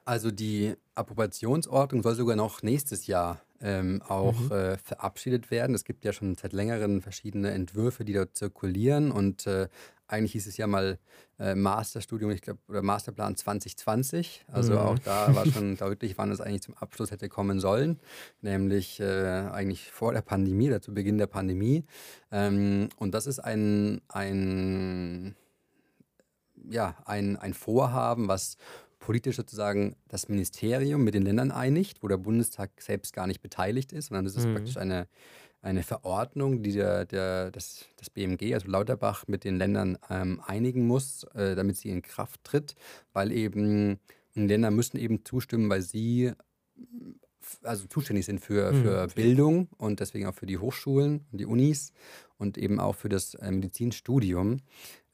Also 0.06 0.32
die 0.32 0.76
Approbationsordnung 0.96 2.04
soll 2.04 2.16
sogar 2.16 2.36
noch 2.36 2.64
nächstes 2.64 3.08
Jahr 3.08 3.42
ähm, 3.62 4.02
auch 4.08 4.50
Mhm. 4.50 4.52
äh, 4.52 4.78
verabschiedet 4.78 5.52
werden. 5.52 5.76
Es 5.76 5.84
gibt 5.86 6.06
ja 6.06 6.14
schon 6.14 6.36
seit 6.36 6.54
längerem 6.54 7.02
verschiedene 7.02 7.52
Entwürfe, 7.52 8.06
die 8.06 8.14
dort 8.14 8.36
zirkulieren 8.36 9.12
und 9.12 9.48
äh, 9.48 9.68
eigentlich 10.08 10.34
hieß 10.34 10.46
es 10.46 10.58
ja 10.58 10.68
mal 10.68 11.00
äh, 11.40 11.56
Masterstudium, 11.56 12.30
ich 12.30 12.42
glaube, 12.42 12.60
oder 12.68 12.84
Masterplan 12.84 13.36
2020. 13.36 14.46
Also 14.52 14.74
Mhm. 14.74 14.80
auch 14.80 15.00
da 15.00 15.34
war 15.36 15.46
schon 15.48 15.76
deutlich, 15.78 16.18
wann 16.18 16.30
es 16.32 16.42
eigentlich 16.42 16.62
zum 16.62 16.76
Abschluss 16.76 17.10
hätte 17.12 17.28
kommen 17.28 17.60
sollen, 17.60 18.00
nämlich 18.42 19.00
äh, 19.00 19.06
eigentlich 19.52 19.92
vor 19.92 20.14
der 20.14 20.22
Pandemie 20.22 20.68
oder 20.68 20.82
zu 20.82 20.94
Beginn 20.94 21.18
der 21.18 21.28
Pandemie. 21.28 21.86
Ähm, 22.32 22.90
und 22.98 23.16
das 23.16 23.26
ist 23.26 23.40
ein, 23.40 24.02
ein, 24.10 25.36
ja, 26.70 26.96
ein, 27.06 27.38
ein 27.38 27.54
Vorhaben, 27.54 28.28
was 28.28 28.58
politisch 29.00 29.36
sozusagen 29.36 29.96
das 30.08 30.30
Ministerium 30.30 31.04
mit 31.04 31.14
den 31.14 31.24
Ländern 31.24 31.52
einigt, 31.52 32.02
wo 32.02 32.08
der 32.08 32.18
Bundestag 32.18 32.72
selbst 32.80 33.14
gar 33.14 33.28
nicht 33.28 33.42
beteiligt 33.42 33.94
ist, 33.94 34.08
sondern 34.08 34.26
es 34.26 34.36
ist 34.36 34.48
mhm. 34.48 34.54
praktisch 34.54 34.78
eine, 34.78 35.08
eine 35.62 35.84
Verordnung, 35.84 36.64
die 36.64 36.72
der, 36.72 37.06
der, 37.06 37.52
das, 37.52 37.86
das 37.98 38.10
BMG, 38.10 38.54
also 38.54 38.68
Lauterbach, 38.68 39.28
mit 39.28 39.44
den 39.44 39.58
Ländern 39.58 39.98
ähm, 40.10 40.42
einigen 40.46 40.88
muss, 40.88 41.24
äh, 41.36 41.56
damit 41.56 41.78
sie 41.78 41.90
in 41.90 42.02
Kraft 42.02 42.44
tritt, 42.44 42.76
weil 43.14 43.32
eben 43.32 44.00
die 44.36 44.48
Länder 44.48 44.72
müssen 44.72 44.98
eben 44.98 45.24
zustimmen, 45.24 45.70
weil 45.70 45.82
sie 45.82 46.34
also 47.64 47.88
zuständig 47.88 48.26
sind 48.26 48.40
für, 48.40 48.72
mhm. 48.72 48.82
für 48.84 49.08
Bildung 49.16 49.68
und 49.78 50.00
deswegen 50.00 50.26
auch 50.28 50.36
für 50.36 50.46
die 50.46 50.58
Hochschulen 50.58 51.26
und 51.32 51.40
die 51.40 51.46
Unis 51.46 51.94
und 52.38 52.58
eben 52.58 52.80
auch 52.80 52.96
für 52.96 53.10
das 53.10 53.36
äh, 53.36 53.52
Medizinstudium. 53.52 54.58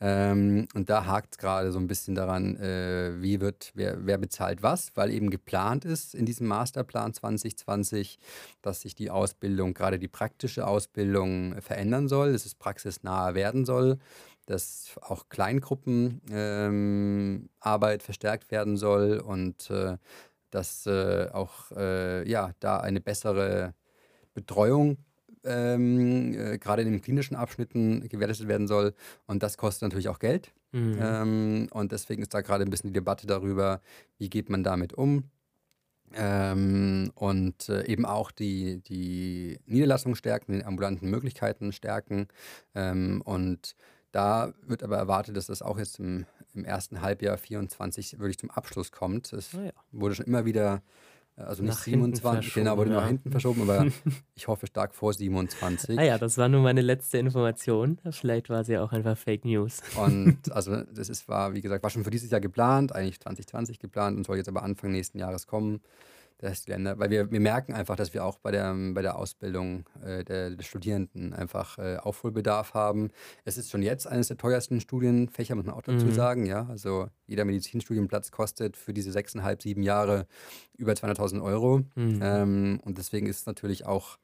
Ähm, 0.04 0.68
und 0.74 0.90
da 0.90 1.06
hakt 1.06 1.36
es 1.36 1.38
gerade 1.38 1.72
so 1.72 1.78
ein 1.78 1.86
bisschen 1.86 2.16
daran, 2.16 2.56
äh, 2.58 3.22
wie 3.22 3.40
wird, 3.40 3.72
wer, 3.76 4.04
wer 4.04 4.18
bezahlt 4.18 4.64
was, 4.64 4.92
weil 4.96 5.12
eben 5.12 5.30
geplant 5.30 5.86
ist 5.86 6.16
in 6.16 6.26
diesem 6.26 6.48
Masterplan 6.48 7.14
2020, 7.14 8.18
dass 8.64 8.82
sich 8.82 8.96
die 8.96 9.12
Ausbildung, 9.12 9.76
gerade 9.76 10.00
die 10.00 10.08
praktische 10.08 10.66
Ausbildung, 10.66 11.62
verändern 11.62 12.08
soll, 12.08 12.34
dass 12.34 12.48
es 12.48 12.56
praxisnaher 12.56 13.36
werden 13.36 13.64
soll, 13.64 14.00
dass 14.48 14.96
auch 15.02 15.30
Kleingruppenarbeit 15.30 16.22
ähm, 16.72 18.00
verstärkt 18.00 18.50
werden 18.50 18.78
soll 18.78 19.20
und 19.20 19.70
äh, 19.70 19.98
dass 20.50 20.88
äh, 20.88 21.30
auch 21.32 21.72
äh, 21.78 22.28
ja, 22.28 22.54
da 22.60 22.80
eine 22.80 23.02
bessere 23.02 23.76
Betreuung 24.34 24.98
ähm, 25.44 26.34
äh, 26.34 26.58
gerade 26.58 26.82
in 26.82 26.92
den 26.92 27.02
klinischen 27.02 27.36
Abschnitten 27.36 28.08
gewährleistet 28.08 28.48
werden 28.48 28.68
soll. 28.68 28.94
Und 29.28 29.44
das 29.44 29.58
kostet 29.58 29.84
natürlich 29.84 30.10
auch 30.10 30.20
Geld. 30.20 30.52
Mhm. 30.72 30.98
Ähm, 31.02 31.68
und 31.72 31.92
deswegen 31.92 32.22
ist 32.22 32.34
da 32.34 32.42
gerade 32.42 32.64
ein 32.64 32.70
bisschen 32.70 32.90
die 32.90 32.94
Debatte 32.94 33.28
darüber, 33.28 33.82
wie 34.18 34.30
geht 34.30 34.50
man 34.50 34.64
damit 34.64 34.94
um. 34.94 35.24
Ähm, 36.14 37.12
und 37.16 37.70
äh, 37.70 37.86
eben 37.86 38.06
auch 38.06 38.32
die, 38.32 38.82
die 38.82 39.60
Niederlassung 39.66 40.16
stärken, 40.16 40.54
die 40.54 40.66
ambulanten 40.66 41.10
Möglichkeiten 41.10 41.72
stärken. 41.72 42.28
Ähm, 42.76 43.22
und 43.24 43.76
da 44.12 44.54
wird 44.64 44.84
aber 44.84 44.98
erwartet, 44.98 45.38
dass 45.38 45.46
das 45.46 45.62
auch 45.62 45.78
jetzt 45.78 46.00
im, 46.00 46.26
im 46.54 46.66
ersten 46.66 47.02
Halbjahr 47.02 47.38
24 47.38 48.20
wirklich 48.20 48.38
zum 48.38 48.52
Abschluss 48.52 48.92
kommt. 48.92 49.32
Es 49.32 49.54
oh 49.56 49.62
ja. 49.62 49.72
wurde 49.92 50.16
schon 50.16 50.26
immer 50.26 50.46
wieder 50.46 50.82
also 51.38 51.64
nicht 51.64 51.74
nach 51.74 51.84
27, 51.84 52.54
genau, 52.54 52.78
wurde 52.78 52.92
ja. 52.92 53.02
nach 53.02 53.08
hinten 53.08 53.32
verschoben, 53.32 53.62
aber 53.64 53.88
ich 54.36 54.48
hoffe 54.48 54.68
stark 54.68 54.94
vor 54.94 55.14
27. 55.14 55.98
Ah 55.98 56.04
ja, 56.04 56.18
das 56.18 56.38
war 56.38 56.50
nur 56.50 56.62
meine 56.62 56.82
letzte 56.82 57.18
Information. 57.18 58.00
Vielleicht 58.12 58.50
war 58.50 58.64
sie 58.64 58.78
auch 58.78 58.92
einfach 58.92 59.18
Fake 59.18 59.46
News. 59.46 59.82
Und 59.96 60.52
also 60.52 60.84
das 60.84 61.10
ist, 61.10 61.28
war, 61.28 61.54
wie 61.54 61.62
gesagt, 61.62 61.84
war 61.84 61.90
schon 61.90 62.04
für 62.04 62.12
dieses 62.12 62.32
Jahr 62.32 62.42
geplant, 62.42 62.94
eigentlich 62.94 63.20
2020 63.20 63.80
geplant 63.80 64.18
und 64.18 64.26
soll 64.26 64.38
jetzt 64.38 64.50
aber 64.50 64.64
Anfang 64.64 64.92
nächsten 64.92 65.20
Jahres 65.20 65.48
kommen 65.48 65.82
des 66.42 66.68
Länder, 66.68 66.98
weil 67.00 67.10
wir, 67.10 67.32
wir 67.32 67.40
merken 67.40 67.74
einfach, 67.74 67.96
dass 67.96 68.14
wir 68.14 68.26
auch 68.26 68.40
bei 68.40 68.52
der, 68.52 68.74
bei 68.94 69.02
der 69.02 69.18
Ausbildung 69.18 69.86
äh, 70.04 70.24
der, 70.24 70.52
der, 70.52 70.64
Studierenden 70.64 71.34
einfach 71.34 71.78
äh, 71.78 71.98
Aufholbedarf 71.98 72.74
haben. 72.74 73.12
Es 73.46 73.58
ist 73.58 73.70
schon 73.70 73.84
jetzt 73.84 74.08
eines 74.08 74.28
der 74.28 74.38
teuersten 74.38 74.80
Studienfächer, 74.80 75.56
muss 75.56 75.66
man 75.66 75.76
auch 75.76 75.82
dazu 75.82 76.06
mhm. 76.06 76.14
sagen. 76.14 76.46
Ja? 76.46 76.68
Also 76.70 77.08
jeder 77.28 77.46
Medizinstudienplatz 77.46 78.32
kostet 78.32 78.78
für 78.78 78.94
diese 78.94 79.12
sechseinhalb, 79.12 79.62
sieben 79.62 79.84
Jahre 79.84 80.28
über 80.78 80.94
200.000 80.94 81.44
Euro. 81.44 81.82
Mhm. 81.96 82.20
Ähm, 82.22 82.80
und 82.84 82.98
deswegen 82.98 83.28
ist 83.28 83.42
es 83.42 83.46
natürlich 83.46 83.86
auch 83.86 84.18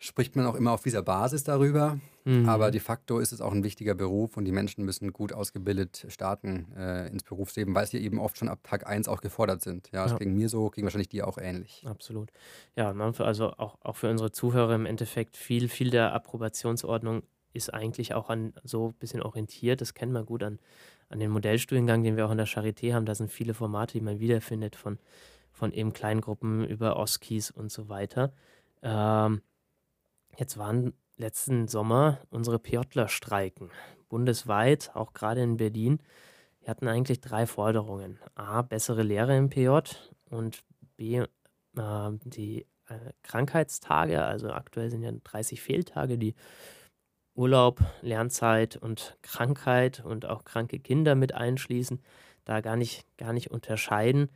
spricht 0.00 0.34
man 0.34 0.46
auch 0.46 0.54
immer 0.54 0.72
auf 0.72 0.82
dieser 0.82 1.02
Basis 1.02 1.44
darüber. 1.44 2.00
Mhm. 2.24 2.48
Aber 2.48 2.70
de 2.70 2.80
facto 2.80 3.18
ist 3.18 3.32
es 3.32 3.40
auch 3.40 3.52
ein 3.52 3.62
wichtiger 3.62 3.94
Beruf 3.94 4.36
und 4.36 4.46
die 4.46 4.52
Menschen 4.52 4.84
müssen 4.84 5.12
gut 5.12 5.32
ausgebildet 5.32 6.06
starten 6.08 6.72
äh, 6.76 7.08
ins 7.08 7.22
Berufsleben, 7.22 7.74
weil 7.74 7.86
sie 7.86 7.98
eben 7.98 8.18
oft 8.18 8.38
schon 8.38 8.48
ab 8.48 8.60
Tag 8.62 8.86
1 8.86 9.08
auch 9.08 9.20
gefordert 9.20 9.60
sind. 9.60 9.90
Ja, 9.92 10.02
das 10.02 10.12
ja. 10.12 10.18
ging 10.18 10.34
mir 10.34 10.48
so, 10.48 10.70
ging 10.70 10.84
wahrscheinlich 10.84 11.10
dir 11.10 11.28
auch 11.28 11.38
ähnlich. 11.38 11.84
Absolut. 11.86 12.30
Ja, 12.76 12.90
also 12.90 13.52
auch, 13.52 13.76
auch 13.82 13.96
für 13.96 14.10
unsere 14.10 14.32
Zuhörer 14.32 14.74
im 14.74 14.86
Endeffekt 14.86 15.36
viel, 15.36 15.68
viel 15.68 15.90
der 15.90 16.14
Approbationsordnung 16.14 17.22
ist 17.52 17.72
eigentlich 17.72 18.14
auch 18.14 18.30
an 18.30 18.54
so 18.64 18.88
ein 18.88 18.94
bisschen 18.94 19.22
orientiert. 19.22 19.82
Das 19.82 19.92
kennt 19.92 20.12
man 20.12 20.24
gut 20.24 20.42
an, 20.42 20.58
an 21.10 21.18
den 21.18 21.30
Modellstudiengang, 21.30 22.02
den 22.02 22.16
wir 22.16 22.26
auch 22.26 22.30
in 22.30 22.38
der 22.38 22.46
Charité 22.46 22.94
haben. 22.94 23.04
Da 23.04 23.14
sind 23.14 23.30
viele 23.30 23.52
Formate, 23.52 23.98
die 23.98 24.04
man 24.04 24.18
wiederfindet, 24.18 24.76
von, 24.76 24.98
von 25.52 25.72
eben 25.72 25.92
Kleingruppen 25.92 26.64
über 26.64 26.96
OSKIs 26.96 27.50
und 27.50 27.70
so 27.70 27.88
weiter. 27.88 28.32
Ähm, 28.82 29.42
Jetzt 30.36 30.56
waren 30.58 30.94
letzten 31.16 31.68
Sommer 31.68 32.20
unsere 32.30 32.58
PJler 32.58 33.08
streiken. 33.08 33.70
Bundesweit, 34.08 34.90
auch 34.94 35.12
gerade 35.12 35.42
in 35.42 35.56
Berlin. 35.56 36.00
Wir 36.60 36.68
hatten 36.68 36.88
eigentlich 36.88 37.20
drei 37.20 37.46
Forderungen. 37.46 38.18
A, 38.34 38.62
bessere 38.62 39.02
Lehre 39.02 39.36
im 39.36 39.48
PJ 39.48 39.78
und 40.30 40.62
B, 40.96 41.16
äh, 41.16 41.26
die 42.24 42.66
äh, 42.88 43.12
Krankheitstage. 43.22 44.22
Also 44.22 44.50
aktuell 44.50 44.90
sind 44.90 45.02
ja 45.02 45.12
30 45.12 45.60
Fehltage, 45.62 46.18
die 46.18 46.34
Urlaub, 47.34 47.80
Lernzeit 48.02 48.76
und 48.76 49.16
Krankheit 49.22 50.04
und 50.04 50.26
auch 50.26 50.44
kranke 50.44 50.78
Kinder 50.78 51.14
mit 51.14 51.34
einschließen. 51.34 52.02
Da 52.44 52.60
gar 52.60 52.76
nicht, 52.76 53.06
gar 53.16 53.32
nicht 53.32 53.50
unterscheiden. 53.50 54.28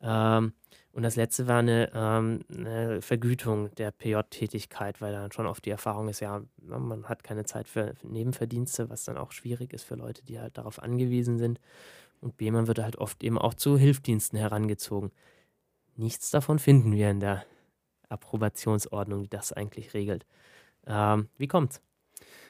Ähm, 0.00 0.52
und 0.96 1.02
das 1.02 1.14
letzte 1.14 1.46
war 1.46 1.58
eine, 1.58 1.90
ähm, 1.94 2.40
eine 2.48 3.02
Vergütung 3.02 3.70
der 3.74 3.90
PJ-Tätigkeit, 3.90 5.02
weil 5.02 5.12
dann 5.12 5.30
schon 5.30 5.46
oft 5.46 5.62
die 5.66 5.70
Erfahrung 5.70 6.08
ist, 6.08 6.20
ja, 6.20 6.40
man 6.56 7.06
hat 7.06 7.22
keine 7.22 7.44
Zeit 7.44 7.68
für 7.68 7.92
Nebenverdienste, 8.02 8.88
was 8.88 9.04
dann 9.04 9.18
auch 9.18 9.30
schwierig 9.30 9.74
ist 9.74 9.84
für 9.84 9.96
Leute, 9.96 10.24
die 10.24 10.40
halt 10.40 10.56
darauf 10.56 10.82
angewiesen 10.82 11.36
sind. 11.36 11.60
Und 12.22 12.38
B, 12.38 12.50
man 12.50 12.66
wird 12.66 12.78
halt 12.78 12.96
oft 12.96 13.22
eben 13.22 13.36
auch 13.36 13.52
zu 13.52 13.76
Hilfsdiensten 13.76 14.38
herangezogen. 14.38 15.12
Nichts 15.96 16.30
davon 16.30 16.58
finden 16.58 16.92
wir 16.92 17.10
in 17.10 17.20
der 17.20 17.44
Approbationsordnung, 18.08 19.24
die 19.24 19.28
das 19.28 19.52
eigentlich 19.52 19.92
regelt. 19.92 20.24
Ähm, 20.86 21.28
wie 21.36 21.46
kommt's? 21.46 21.82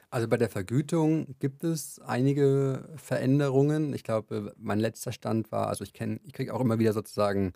Also 0.08 0.28
bei 0.28 0.36
der 0.36 0.48
Vergütung 0.48 1.34
gibt 1.40 1.64
es 1.64 1.98
einige 1.98 2.88
Veränderungen. 2.96 3.92
Ich 3.92 4.04
glaube, 4.04 4.54
mein 4.56 4.78
letzter 4.78 5.10
Stand 5.10 5.50
war, 5.50 5.66
also 5.66 5.82
ich 5.82 5.92
kenne, 5.92 6.20
ich 6.24 6.32
kriege 6.32 6.54
auch 6.54 6.60
immer 6.60 6.78
wieder 6.78 6.92
sozusagen 6.92 7.54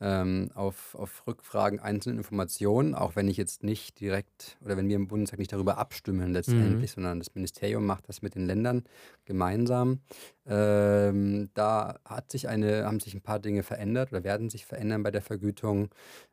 ähm, 0.00 0.50
auf, 0.54 0.96
auf 0.96 1.24
Rückfragen 1.28 1.78
einzelne 1.78 2.18
Informationen, 2.18 2.96
auch 2.96 3.14
wenn 3.14 3.28
ich 3.28 3.36
jetzt 3.36 3.62
nicht 3.62 4.00
direkt 4.00 4.58
oder 4.64 4.76
wenn 4.76 4.88
wir 4.88 4.96
im 4.96 5.06
Bundestag 5.06 5.38
nicht 5.38 5.52
darüber 5.52 5.78
abstimmen 5.78 6.32
letztendlich, 6.32 6.90
mhm. 6.90 6.94
sondern 6.94 7.18
das 7.20 7.36
Ministerium 7.36 7.86
macht 7.86 8.08
das 8.08 8.20
mit 8.20 8.34
den 8.34 8.46
Ländern 8.46 8.82
gemeinsam. 9.24 10.00
Ähm, 10.44 11.50
da 11.54 12.00
hat 12.04 12.32
sich 12.32 12.48
eine, 12.48 12.84
haben 12.84 12.98
sich 12.98 13.14
ein 13.14 13.22
paar 13.22 13.38
Dinge 13.38 13.62
verändert 13.62 14.10
oder 14.10 14.24
werden 14.24 14.50
sich 14.50 14.66
verändern 14.66 15.04
bei 15.04 15.12
der 15.12 15.22
Vergütung. 15.22 15.88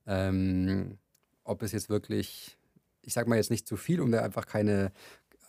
Ähm, 0.07 0.97
ob 1.43 1.61
es 1.61 1.71
jetzt 1.73 1.89
wirklich 1.89 2.55
ich 3.01 3.13
sage 3.13 3.29
mal 3.29 3.37
jetzt 3.37 3.49
nicht 3.49 3.67
zu 3.67 3.77
viel, 3.77 4.01
um 4.01 4.11
da 4.11 4.21
einfach 4.21 4.45
keine 4.45 4.91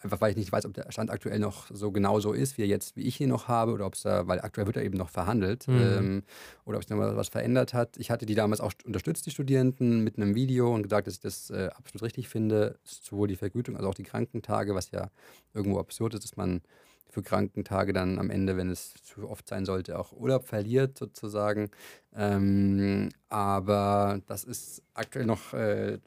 einfach 0.01 0.21
weil 0.21 0.31
ich 0.31 0.37
nicht 0.37 0.51
weiß, 0.51 0.65
ob 0.67 0.75
der 0.75 0.91
Stand 0.91 1.11
aktuell 1.11 1.39
noch 1.39 1.67
so 1.71 1.93
genau 1.93 2.21
so 2.21 2.33
ist, 2.33 2.57
wie 2.59 2.63
er 2.63 2.69
jetzt, 2.69 2.97
wie 2.97 3.03
ich 3.03 3.21
ihn 3.21 3.29
noch 3.29 3.49
habe, 3.49 3.73
oder 3.73 3.87
ob 3.87 3.95
es 3.95 4.03
da, 4.03 4.27
weil 4.27 4.41
aktuell 4.41 4.67
wird 4.67 4.77
er 4.77 4.85
eben 4.85 4.97
noch 4.97 5.11
verhandelt, 5.11 5.69
mhm. 5.69 5.81
ähm, 5.81 6.23
oder 6.65 6.79
ob 6.79 6.85
es 6.85 6.91
noch 6.91 6.97
mal 6.97 7.17
was 7.17 7.29
verändert 7.29 7.75
hat. 7.75 7.97
Ich 7.99 8.11
hatte 8.11 8.27
die 8.27 8.35
damals 8.35 8.61
auch 8.61 8.73
unterstützt, 8.85 9.27
die 9.27 9.31
Studierenden, 9.31 10.03
mit 10.03 10.17
einem 10.17 10.35
Video 10.35 10.75
und 10.75 10.83
gesagt, 10.83 11.07
dass 11.07 11.15
ich 11.15 11.21
das 11.21 11.51
äh, 11.51 11.69
absolut 11.75 12.03
richtig 12.03 12.29
finde, 12.29 12.79
sowohl 12.85 13.29
die 13.29 13.37
Vergütung 13.37 13.77
als 13.77 13.85
auch 13.85 13.95
die 13.95 14.03
Krankentage, 14.03 14.75
was 14.75 14.91
ja 14.91 15.11
irgendwo 15.55 15.79
absurd 15.79 16.15
ist, 16.15 16.25
dass 16.25 16.37
man 16.37 16.63
für 17.11 17.23
Krankentage 17.23 17.93
dann 17.93 18.19
am 18.19 18.31
Ende, 18.31 18.57
wenn 18.57 18.71
es 18.71 18.95
zu 19.03 19.29
oft 19.29 19.49
sein 19.49 19.65
sollte, 19.65 19.99
auch 19.99 20.13
Urlaub 20.13 20.47
verliert 20.47 20.97
sozusagen. 20.97 21.71
Ähm, 22.15 23.11
aber 23.29 24.21
das 24.27 24.45
ist 24.45 24.83
aktuell 24.95 25.27
noch 25.27 25.53
äh, 25.53 25.99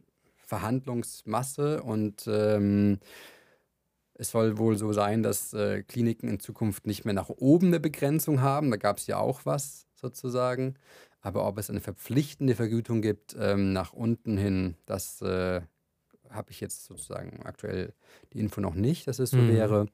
Verhandlungsmasse 0.45 1.83
und 1.83 2.27
ähm, 2.27 2.99
es 4.15 4.31
soll 4.31 4.57
wohl 4.57 4.77
so 4.77 4.93
sein, 4.93 5.23
dass 5.23 5.53
äh, 5.53 5.83
Kliniken 5.83 6.29
in 6.29 6.39
Zukunft 6.39 6.85
nicht 6.85 7.05
mehr 7.05 7.13
nach 7.13 7.29
oben 7.29 7.67
eine 7.67 7.79
Begrenzung 7.79 8.41
haben. 8.41 8.71
Da 8.71 8.77
gab 8.77 8.97
es 8.97 9.07
ja 9.07 9.17
auch 9.17 9.45
was 9.45 9.87
sozusagen. 9.95 10.75
Aber 11.21 11.47
ob 11.47 11.57
es 11.57 11.69
eine 11.69 11.79
verpflichtende 11.79 12.55
Vergütung 12.55 13.01
gibt 13.01 13.35
ähm, 13.39 13.73
nach 13.73 13.93
unten 13.93 14.37
hin, 14.37 14.75
das 14.85 15.21
äh, 15.21 15.61
habe 16.29 16.51
ich 16.51 16.59
jetzt 16.59 16.85
sozusagen 16.85 17.41
aktuell 17.43 17.93
die 18.33 18.39
Info 18.39 18.59
noch 18.59 18.75
nicht, 18.75 19.07
dass 19.07 19.19
es 19.19 19.31
so 19.31 19.37
mhm. 19.37 19.49
wäre. 19.49 19.85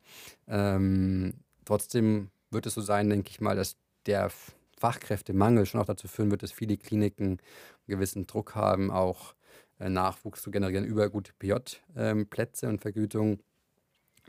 Ähm, 0.47 1.33
trotzdem 1.65 2.29
wird 2.49 2.65
es 2.65 2.73
so 2.73 2.81
sein, 2.81 3.09
denke 3.09 3.29
ich 3.29 3.41
mal, 3.41 3.55
dass 3.55 3.77
der 4.05 4.31
Fachkräftemangel 4.79 5.65
schon 5.65 5.81
auch 5.81 5.85
dazu 5.85 6.07
führen 6.07 6.31
wird, 6.31 6.41
dass 6.41 6.51
viele 6.51 6.77
Kliniken 6.77 7.27
einen 7.27 7.39
gewissen 7.87 8.25
Druck 8.25 8.55
haben, 8.55 8.89
auch 8.89 9.35
äh, 9.79 9.89
Nachwuchs 9.89 10.41
zu 10.41 10.51
generieren 10.51 10.85
über 10.85 11.09
gute 11.09 11.33
PJ-Plätze 11.33 12.65
ähm, 12.65 12.71
und 12.71 12.81
Vergütungen. 12.81 13.43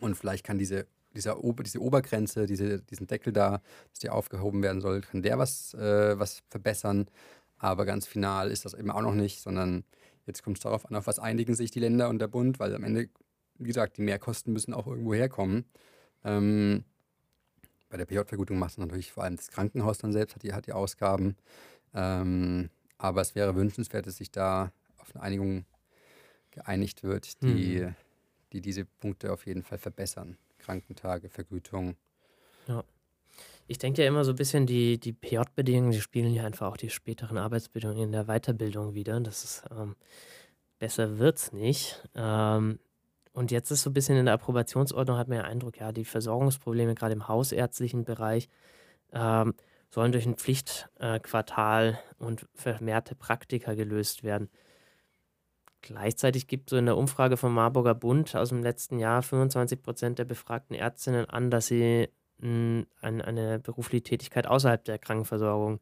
Und 0.01 0.17
vielleicht 0.17 0.45
kann 0.45 0.59
diese, 0.59 0.87
dieser 1.15 1.37
diese 1.63 1.81
Obergrenze, 1.81 2.47
diese, 2.47 2.81
diesen 2.81 3.07
Deckel 3.07 3.33
da, 3.33 3.63
dass 3.91 4.01
der 4.01 4.15
aufgehoben 4.15 4.63
werden 4.63 4.81
soll, 4.81 5.03
kann 5.03 5.23
der 5.23 5.39
was, 5.39 5.75
äh, 5.75 6.19
was 6.19 6.43
verbessern. 6.49 7.07
Aber 7.59 7.85
ganz 7.85 8.07
final 8.07 8.51
ist 8.51 8.65
das 8.65 8.75
eben 8.75 8.91
auch 8.91 9.03
noch 9.03 9.15
nicht, 9.15 9.41
sondern 9.41 9.85
jetzt 10.27 10.43
kommt 10.43 10.59
es 10.59 10.63
darauf 10.63 10.87
an, 10.87 10.97
auf 10.97 11.07
was 11.07 11.19
einigen 11.19 11.55
sich 11.55 11.71
die 11.71 11.81
Länder 11.81 12.09
und 12.09 12.19
der 12.19 12.29
Bund, 12.29 12.59
weil 12.59 12.75
am 12.75 12.85
Ende, 12.85 13.09
wie 13.59 13.69
gesagt, 13.69 13.99
die 13.99 14.03
Mehrkosten 14.03 14.53
müssen 14.53 14.73
auch 14.73 14.87
irgendwo 14.87 15.15
herkommen. 15.15 15.65
Ähm, 16.25 16.85
bei 17.91 17.97
der 17.97 18.07
PJ-Vergütung 18.07 18.59
macht 18.59 18.73
es 18.73 18.79
natürlich 18.79 19.13
vor 19.13 19.25
allem 19.25 19.37
das 19.37 19.51
Krankenhaus 19.51 19.99
dann 19.99 20.13
selbst, 20.13 20.37
hat 20.37 20.43
die, 20.43 20.53
hat 20.53 20.67
die 20.67 20.73
Ausgaben. 20.73 21.37
Ähm, 21.93 22.71
aber 22.99 23.21
es 23.21 23.35
wäre 23.35 23.57
wünschenswert, 23.57 24.07
dass 24.07 24.17
sich 24.17 24.31
da 24.31 24.73
auf 24.99 25.15
eine 25.15 25.25
Einigung 25.25 25.65
geeinigt 26.53 27.03
wird, 27.03 27.43
die, 27.43 27.81
mhm 27.81 27.95
die 28.53 28.61
diese 28.61 28.85
Punkte 28.85 29.33
auf 29.33 29.47
jeden 29.47 29.63
Fall 29.63 29.79
verbessern. 29.79 30.37
Krankentage, 30.59 31.29
Vergütung. 31.29 31.97
Ja. 32.67 32.85
Ich 33.67 33.79
denke 33.79 34.03
ja 34.03 34.09
immer 34.09 34.25
so 34.25 34.33
ein 34.33 34.37
bisschen, 34.37 34.67
die, 34.67 34.99
die 34.99 35.13
PJ-Bedingungen, 35.13 35.93
die 35.93 36.01
spielen 36.01 36.35
ja 36.35 36.45
einfach 36.45 36.67
auch 36.67 36.77
die 36.77 36.91
späteren 36.91 37.39
Arbeitsbedingungen 37.39 38.05
in 38.05 38.13
der 38.13 38.25
Weiterbildung 38.25 38.95
wieder. 38.95 39.21
Das 39.21 39.45
ist, 39.45 39.65
ähm, 39.71 39.95
besser 40.81 41.21
es 41.21 41.53
nicht. 41.53 42.03
Ähm, 42.17 42.81
und 43.33 43.53
jetzt 43.53 43.71
ist 43.71 43.83
so 43.83 43.91
ein 43.91 43.93
bisschen 43.93 44.17
in 44.17 44.25
der 44.25 44.35
Approbationsordnung, 44.35 45.17
hat 45.17 45.29
man 45.29 45.39
ja 45.39 45.45
Eindruck, 45.45 45.79
ja, 45.79 45.93
die 45.93 46.05
Versorgungsprobleme 46.05 46.97
gerade 46.97 47.13
im 47.13 47.29
hausärztlichen 47.29 48.05
Bereich 48.05 48.49
ähm, 49.13 49.55
sollen 49.91 50.13
durch 50.13 50.27
ein 50.27 50.37
Pflichtquartal 50.37 51.99
äh, 52.19 52.25
und 52.25 52.47
vermehrte 52.55 53.15
Praktika 53.15 53.75
gelöst 53.75 54.25
werden. 54.25 54.49
Gleichzeitig 55.83 56.47
gibt 56.47 56.71
so 56.71 56.77
in 56.77 56.87
der 56.87 56.97
Umfrage 56.97 57.37
vom 57.37 57.55
Marburger 57.55 57.95
Bund 57.95 58.37
aus 58.37 58.51
dem 58.51 58.62
letzten 58.62 58.99
Jahr 58.99 59.23
25 59.23 59.83
Prozent 59.83 60.19
der 60.19 60.25
befragten 60.25 60.77
Ärztinnen 60.77 61.25
an, 61.29 61.51
dass 61.51 61.69
sie 61.69 62.09
hm, 62.40 62.87
eine 63.01 63.59
berufliche 63.59 64.03
Tätigkeit 64.03 64.47
außerhalb 64.47 64.85
der 64.85 64.99
Krankenversorgung 64.99 65.81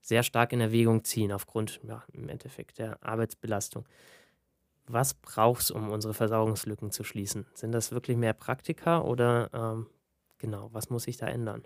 sehr 0.00 0.22
stark 0.22 0.52
in 0.52 0.60
Erwägung 0.60 1.04
ziehen, 1.04 1.32
aufgrund 1.32 1.80
ja, 1.86 2.02
im 2.12 2.28
Endeffekt 2.28 2.78
der 2.78 3.02
Arbeitsbelastung. 3.04 3.86
Was 4.86 5.14
braucht 5.14 5.62
es, 5.62 5.70
um 5.70 5.90
unsere 5.90 6.14
Versorgungslücken 6.14 6.90
zu 6.90 7.04
schließen? 7.04 7.46
Sind 7.54 7.72
das 7.72 7.92
wirklich 7.92 8.16
mehr 8.16 8.32
Praktika 8.32 9.02
oder 9.02 9.50
ähm, 9.52 9.86
genau, 10.38 10.70
was 10.72 10.90
muss 10.90 11.04
sich 11.04 11.18
da 11.18 11.26
ändern? 11.26 11.62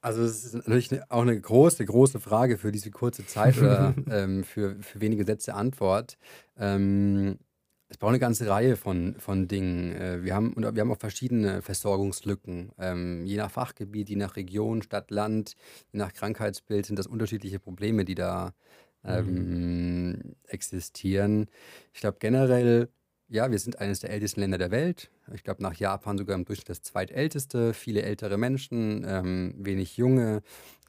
Also 0.00 0.22
es 0.22 0.44
ist 0.44 0.54
natürlich 0.54 1.02
auch 1.10 1.22
eine 1.22 1.40
große, 1.40 1.84
große 1.84 2.20
Frage 2.20 2.56
für 2.56 2.70
diese 2.70 2.90
kurze 2.90 3.26
Zeit 3.26 3.58
oder 3.58 3.94
ähm, 4.10 4.44
für, 4.44 4.76
für 4.80 5.00
wenige 5.00 5.24
Sätze 5.24 5.54
Antwort. 5.54 6.18
Ähm, 6.56 7.38
es 7.88 7.96
braucht 7.96 8.10
eine 8.10 8.18
ganze 8.18 8.48
Reihe 8.48 8.76
von, 8.76 9.16
von 9.18 9.48
Dingen. 9.48 9.92
Äh, 9.92 10.22
wir, 10.22 10.34
haben, 10.34 10.54
wir 10.56 10.80
haben 10.80 10.92
auch 10.92 10.98
verschiedene 10.98 11.62
Versorgungslücken. 11.62 12.72
Ähm, 12.78 13.24
je 13.24 13.38
nach 13.38 13.50
Fachgebiet, 13.50 14.10
je 14.10 14.16
nach 14.16 14.36
Region, 14.36 14.82
Stadt, 14.82 15.10
Land, 15.10 15.56
je 15.90 15.98
nach 15.98 16.12
Krankheitsbild 16.12 16.86
sind 16.86 16.98
das 16.98 17.06
unterschiedliche 17.06 17.58
Probleme, 17.58 18.04
die 18.04 18.14
da 18.14 18.52
ähm, 19.04 20.12
mhm. 20.12 20.36
existieren. 20.46 21.46
Ich 21.92 22.00
glaube 22.00 22.18
generell 22.20 22.88
ja, 23.28 23.50
wir 23.50 23.58
sind 23.58 23.78
eines 23.78 24.00
der 24.00 24.10
ältesten 24.10 24.40
Länder 24.40 24.58
der 24.58 24.70
Welt. 24.70 25.10
Ich 25.34 25.44
glaube, 25.44 25.62
nach 25.62 25.74
Japan 25.74 26.16
sogar 26.16 26.34
im 26.34 26.44
Durchschnitt 26.44 26.70
das 26.70 26.82
zweitälteste. 26.82 27.74
Viele 27.74 28.02
ältere 28.02 28.38
Menschen, 28.38 29.04
ähm, 29.06 29.54
wenig 29.58 29.96
junge, 29.96 30.42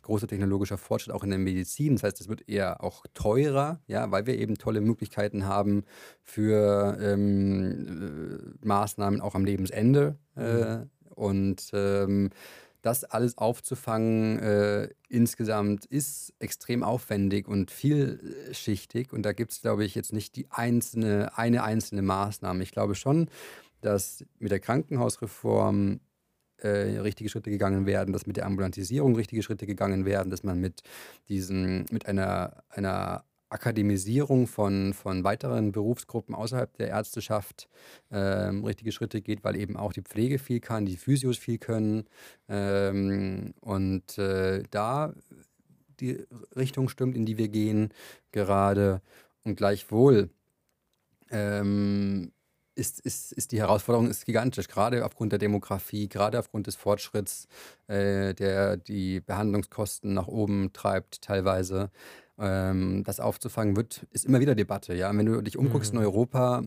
großer 0.04 0.28
technologischer 0.28 0.78
Fortschritt 0.78 1.14
auch 1.14 1.24
in 1.24 1.30
der 1.30 1.40
Medizin. 1.40 1.96
Das 1.96 2.04
heißt, 2.04 2.22
es 2.22 2.30
wird 2.30 2.48
eher 2.48 2.84
auch 2.84 3.06
teurer, 3.14 3.82
ja, 3.88 4.10
weil 4.12 4.26
wir 4.26 4.38
eben 4.38 4.56
tolle 4.56 4.82
Möglichkeiten 4.82 5.46
haben 5.46 5.84
für 6.24 6.98
ähm, 7.02 8.60
äh, 8.62 8.66
Maßnahmen 8.66 9.20
auch 9.20 9.36
am 9.36 9.44
Lebensende. 9.44 10.18
Äh, 10.38 10.78
mhm. 10.78 10.90
Und 11.10 11.72
ähm, 11.74 12.30
das 12.82 13.04
alles 13.04 13.38
aufzufangen 13.38 14.40
äh, 14.40 14.90
insgesamt 15.10 15.86
ist 15.86 16.34
extrem 16.40 16.84
aufwendig 16.84 17.48
und 17.48 17.72
vielschichtig. 17.72 19.12
Und 19.12 19.24
da 19.24 19.34
gibt 19.34 19.52
es, 19.52 19.62
glaube 19.62 19.84
ich, 19.84 19.96
jetzt 19.96 20.14
nicht 20.14 20.36
die 20.36 20.48
einzelne, 20.50 21.38
eine 21.38 21.64
einzelne 21.64 22.02
Maßnahme. 22.02 22.64
Ich 22.64 22.72
glaube 22.72 22.96
schon, 22.96 23.30
dass 23.82 24.26
mit 24.40 24.52
der 24.52 24.60
Krankenhausreform 24.60 26.00
äh, 26.58 27.00
richtige 27.00 27.30
Schritte 27.30 27.50
gegangen 27.50 27.86
werden, 27.86 28.14
dass 28.14 28.28
mit 28.28 28.38
der 28.38 28.46
Ambulantisierung 28.46 29.16
richtige 29.16 29.44
Schritte 29.44 29.66
gegangen 29.66 30.06
werden, 30.06 30.30
dass 30.30 30.44
man 30.44 30.60
mit 30.60 30.84
diesen, 31.28 31.86
mit 31.92 32.06
einer, 32.06 32.64
einer 32.70 33.24
Akademisierung 33.50 34.48
von, 34.48 34.94
von 34.94 35.24
weiteren 35.24 35.72
Berufsgruppen 35.72 36.36
außerhalb 36.36 36.72
der 36.78 36.90
Ärzteschaft 36.90 37.68
ähm, 38.12 38.64
richtige 38.64 38.92
Schritte 38.92 39.22
geht, 39.22 39.44
weil 39.44 39.56
eben 39.56 39.76
auch 39.76 39.94
die 39.94 40.02
Pflege 40.02 40.40
viel 40.40 40.60
kann, 40.60 40.86
die 40.86 40.98
Physios 40.98 41.38
viel 41.38 41.58
können. 41.58 42.06
Ähm, 42.48 43.54
und 43.62 44.18
äh, 44.18 44.64
da 44.72 45.14
die 46.00 46.26
Richtung 46.56 46.90
stimmt, 46.90 47.16
in 47.16 47.26
die 47.26 47.38
wir 47.38 47.50
gehen 47.50 47.94
gerade. 48.32 49.02
Und 49.44 49.56
gleichwohl 49.56 50.30
ähm, 51.32 52.32
ist, 52.76 53.00
ist, 53.02 53.34
ist 53.34 53.52
die 53.52 53.60
Herausforderung 53.60 54.10
ist 54.10 54.26
gigantisch, 54.26 54.68
gerade 54.68 55.06
aufgrund 55.06 55.32
der 55.34 55.40
Demografie, 55.40 56.08
gerade 56.08 56.40
aufgrund 56.40 56.68
des 56.68 56.76
Fortschritts, 56.76 57.48
äh, 57.88 58.34
der 58.34 58.78
die 58.78 59.20
Behandlungskosten 59.20 60.14
nach 60.14 60.28
oben 60.28 60.72
treibt 60.74 61.22
teilweise. 61.22 61.92
Ähm, 62.40 63.04
das 63.04 63.20
aufzufangen 63.20 63.76
wird, 63.76 64.06
ist 64.12 64.26
immer 64.26 64.40
wieder 64.40 64.56
Debatte. 64.56 64.94
Ja? 64.94 65.16
wenn 65.16 65.26
du 65.26 65.42
dich 65.42 65.58
umguckst 65.58 65.94
mhm. 65.94 66.00
in 66.00 66.06
Europa, 66.06 66.64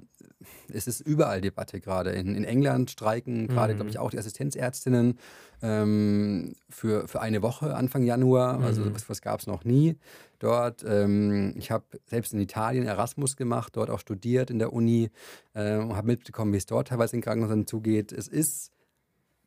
es 0.72 0.86
ist 0.86 1.00
überall 1.00 1.40
Debatte 1.40 1.80
gerade. 1.80 2.10
In, 2.10 2.34
in 2.34 2.44
England 2.44 2.90
streiken 2.90 3.48
gerade, 3.48 3.72
mhm. 3.72 3.76
glaube 3.76 3.90
ich, 3.90 3.98
auch 3.98 4.10
die 4.10 4.18
Assistenzärztinnen 4.18 5.18
ähm, 5.62 6.54
für, 6.68 7.08
für 7.08 7.20
eine 7.20 7.42
Woche 7.42 7.74
Anfang 7.74 8.04
Januar. 8.04 8.60
Also 8.60 8.82
mhm. 8.82 8.94
was, 8.94 9.08
was 9.08 9.22
gab 9.22 9.40
es 9.40 9.46
noch 9.46 9.64
nie 9.64 9.96
dort. 10.38 10.84
Ähm, 10.86 11.54
ich 11.56 11.70
habe 11.70 11.84
selbst 12.06 12.32
in 12.32 12.40
Italien 12.40 12.86
Erasmus 12.86 13.36
gemacht, 13.36 13.76
dort 13.76 13.90
auch 13.90 14.00
studiert 14.00 14.50
in 14.50 14.58
der 14.58 14.72
Uni, 14.72 15.10
äh, 15.54 15.78
habe 15.78 16.06
mitbekommen, 16.06 16.52
wie 16.52 16.58
es 16.58 16.66
dort 16.66 16.88
teilweise 16.88 17.16
in 17.16 17.22
Krankenhäusern 17.22 17.66
zugeht. 17.66 18.12
Es 18.12 18.28
ist 18.28 18.72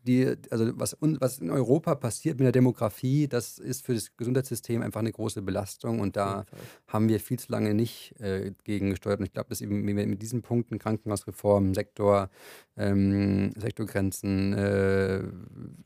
die, 0.06 0.36
also 0.50 0.72
was, 0.76 0.96
was 1.00 1.40
in 1.40 1.50
Europa 1.50 1.96
passiert 1.96 2.38
mit 2.38 2.46
der 2.46 2.52
Demografie, 2.52 3.28
das 3.28 3.58
ist 3.58 3.86
für 3.86 3.94
das 3.94 4.16
Gesundheitssystem 4.16 4.82
einfach 4.82 5.00
eine 5.00 5.12
große 5.12 5.42
Belastung 5.42 6.00
und 6.00 6.16
da 6.16 6.46
haben 6.88 7.10
wir 7.10 7.20
viel 7.20 7.40
zu 7.40 7.52
lange 7.52 7.74
nicht 7.74 8.20
äh, 8.20 8.52
gegen 8.64 8.92
gesteuert. 8.92 9.20
Und 9.20 9.26
ich 9.26 9.34
glaube, 9.34 9.50
dass 9.50 9.62
eben 9.62 9.82
mit 9.82 10.22
diesen 10.22 10.42
Punkten, 10.42 10.80
Krankenhausreform, 10.80 11.74
Sektor, 11.74 12.30
ähm, 12.78 13.52
Sektorgrenzen 13.58 14.54
äh, 14.54 15.24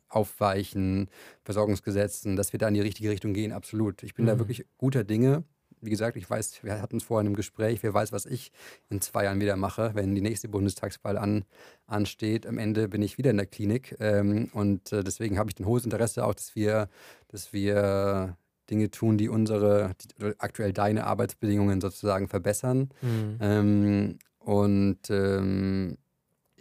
aufweichen, 0.09 1.09
Versorgungsgesetzen, 1.43 2.35
dass 2.35 2.53
wir 2.53 2.59
da 2.59 2.67
in 2.67 2.73
die 2.73 2.81
richtige 2.81 3.09
Richtung 3.09 3.33
gehen, 3.33 3.51
absolut. 3.51 4.03
Ich 4.03 4.13
bin 4.13 4.25
mhm. 4.25 4.29
da 4.29 4.39
wirklich 4.39 4.65
guter 4.77 5.03
Dinge 5.03 5.43
wie 5.81 5.89
gesagt, 5.89 6.17
ich 6.17 6.29
weiß, 6.29 6.63
wir 6.63 6.81
hatten 6.81 6.97
es 6.97 7.03
vorhin 7.03 7.27
im 7.27 7.35
Gespräch, 7.35 7.83
wer 7.83 7.93
weiß, 7.93 8.11
was 8.11 8.25
ich 8.25 8.51
in 8.89 9.01
zwei 9.01 9.25
Jahren 9.25 9.39
wieder 9.39 9.55
mache, 9.55 9.91
wenn 9.93 10.15
die 10.15 10.21
nächste 10.21 10.49
Bundestagswahl 10.49 11.17
an, 11.17 11.45
ansteht. 11.87 12.45
Am 12.45 12.57
Ende 12.57 12.87
bin 12.87 13.01
ich 13.01 13.17
wieder 13.17 13.31
in 13.31 13.37
der 13.37 13.45
Klinik 13.45 13.95
ähm, 13.99 14.49
und 14.53 14.91
äh, 14.91 15.03
deswegen 15.03 15.37
habe 15.37 15.49
ich 15.49 15.59
ein 15.59 15.65
hohes 15.65 15.85
Interesse 15.85 16.25
auch, 16.25 16.33
dass 16.33 16.55
wir, 16.55 16.89
dass 17.29 17.53
wir 17.53 18.37
Dinge 18.69 18.91
tun, 18.91 19.17
die 19.17 19.29
unsere, 19.29 19.95
die, 20.01 20.33
aktuell 20.37 20.73
deine 20.73 21.05
Arbeitsbedingungen 21.05 21.81
sozusagen 21.81 22.27
verbessern. 22.27 22.89
Mhm. 23.01 23.37
Ähm, 23.39 24.19
und 24.39 25.09
ähm, 25.09 25.97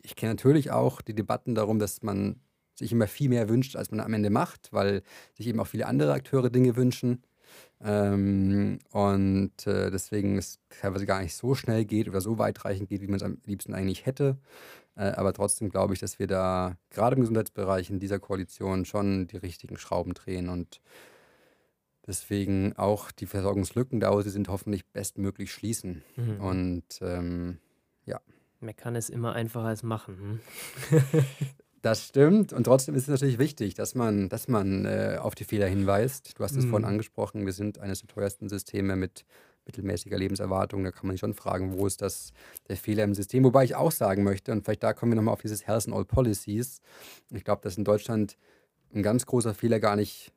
ich 0.02 0.16
kenne 0.16 0.32
natürlich 0.32 0.70
auch 0.70 1.00
die 1.00 1.14
Debatten 1.14 1.54
darum, 1.54 1.78
dass 1.78 2.02
man 2.02 2.40
sich 2.74 2.92
immer 2.92 3.08
viel 3.08 3.28
mehr 3.28 3.48
wünscht, 3.48 3.76
als 3.76 3.90
man 3.90 4.00
am 4.00 4.12
Ende 4.14 4.30
macht, 4.30 4.72
weil 4.72 5.02
sich 5.34 5.48
eben 5.48 5.60
auch 5.60 5.66
viele 5.66 5.86
andere 5.86 6.12
Akteure 6.12 6.48
Dinge 6.50 6.76
wünschen. 6.76 7.22
Ähm, 7.80 8.80
und 8.90 9.66
äh, 9.66 9.90
deswegen 9.90 10.36
es 10.36 10.58
teilweise 10.80 11.06
gar 11.06 11.22
nicht 11.22 11.34
so 11.34 11.54
schnell 11.54 11.84
geht 11.84 12.08
oder 12.08 12.20
so 12.20 12.38
weitreichend 12.38 12.88
geht, 12.88 13.02
wie 13.02 13.06
man 13.06 13.16
es 13.16 13.22
am 13.22 13.38
liebsten 13.46 13.74
eigentlich 13.74 14.06
hätte. 14.06 14.36
Äh, 14.96 15.12
aber 15.12 15.32
trotzdem 15.32 15.68
glaube 15.70 15.94
ich, 15.94 16.00
dass 16.00 16.18
wir 16.18 16.26
da 16.26 16.76
gerade 16.90 17.14
im 17.14 17.20
Gesundheitsbereich 17.20 17.90
in 17.90 18.00
dieser 18.00 18.18
Koalition 18.18 18.84
schon 18.84 19.28
die 19.28 19.36
richtigen 19.36 19.76
Schrauben 19.78 20.14
drehen 20.14 20.48
und 20.48 20.80
deswegen 22.06 22.72
auch 22.76 23.12
die 23.12 23.26
Versorgungslücken 23.26 24.00
da, 24.00 24.12
wo 24.12 24.20
sie 24.22 24.30
sind, 24.30 24.48
hoffentlich 24.48 24.86
bestmöglich 24.86 25.52
schließen. 25.52 26.02
Mhm. 26.16 26.40
Und 26.40 26.84
ähm, 27.00 27.58
ja. 28.06 28.20
Meckern 28.60 28.96
ist 28.96 29.10
immer 29.10 29.34
einfacher 29.34 29.68
als 29.68 29.84
machen. 29.84 30.40
Hm? 30.90 31.00
Das 31.82 32.06
stimmt. 32.06 32.52
Und 32.52 32.64
trotzdem 32.64 32.94
ist 32.94 33.02
es 33.02 33.08
natürlich 33.08 33.38
wichtig, 33.38 33.74
dass 33.74 33.94
man, 33.94 34.28
dass 34.28 34.48
man 34.48 34.84
äh, 34.84 35.18
auf 35.20 35.34
die 35.34 35.44
Fehler 35.44 35.66
hinweist. 35.66 36.38
Du 36.38 36.44
hast 36.44 36.56
es 36.56 36.64
mhm. 36.64 36.70
vorhin 36.70 36.88
angesprochen, 36.88 37.46
wir 37.46 37.52
sind 37.52 37.78
eines 37.78 38.00
der 38.00 38.08
teuersten 38.08 38.48
Systeme 38.48 38.96
mit 38.96 39.24
mittelmäßiger 39.66 40.18
Lebenserwartung. 40.18 40.82
Da 40.82 40.90
kann 40.90 41.06
man 41.06 41.14
sich 41.14 41.20
schon 41.20 41.34
fragen, 41.34 41.78
wo 41.78 41.86
ist 41.86 42.02
das 42.02 42.32
der 42.68 42.76
Fehler 42.76 43.04
im 43.04 43.14
System? 43.14 43.44
Wobei 43.44 43.64
ich 43.64 43.76
auch 43.76 43.92
sagen 43.92 44.24
möchte, 44.24 44.50
und 44.50 44.64
vielleicht 44.64 44.82
da 44.82 44.92
kommen 44.92 45.12
wir 45.12 45.16
nochmal 45.16 45.34
auf 45.34 45.42
dieses 45.42 45.66
Health 45.66 45.86
and 45.86 45.94
All 45.94 46.04
Policies. 46.04 46.80
Ich 47.30 47.44
glaube, 47.44 47.62
dass 47.62 47.76
in 47.76 47.84
Deutschland 47.84 48.36
ein 48.94 49.02
ganz 49.02 49.26
großer 49.26 49.54
Fehler 49.54 49.78
gar 49.78 49.94
nicht 49.94 50.32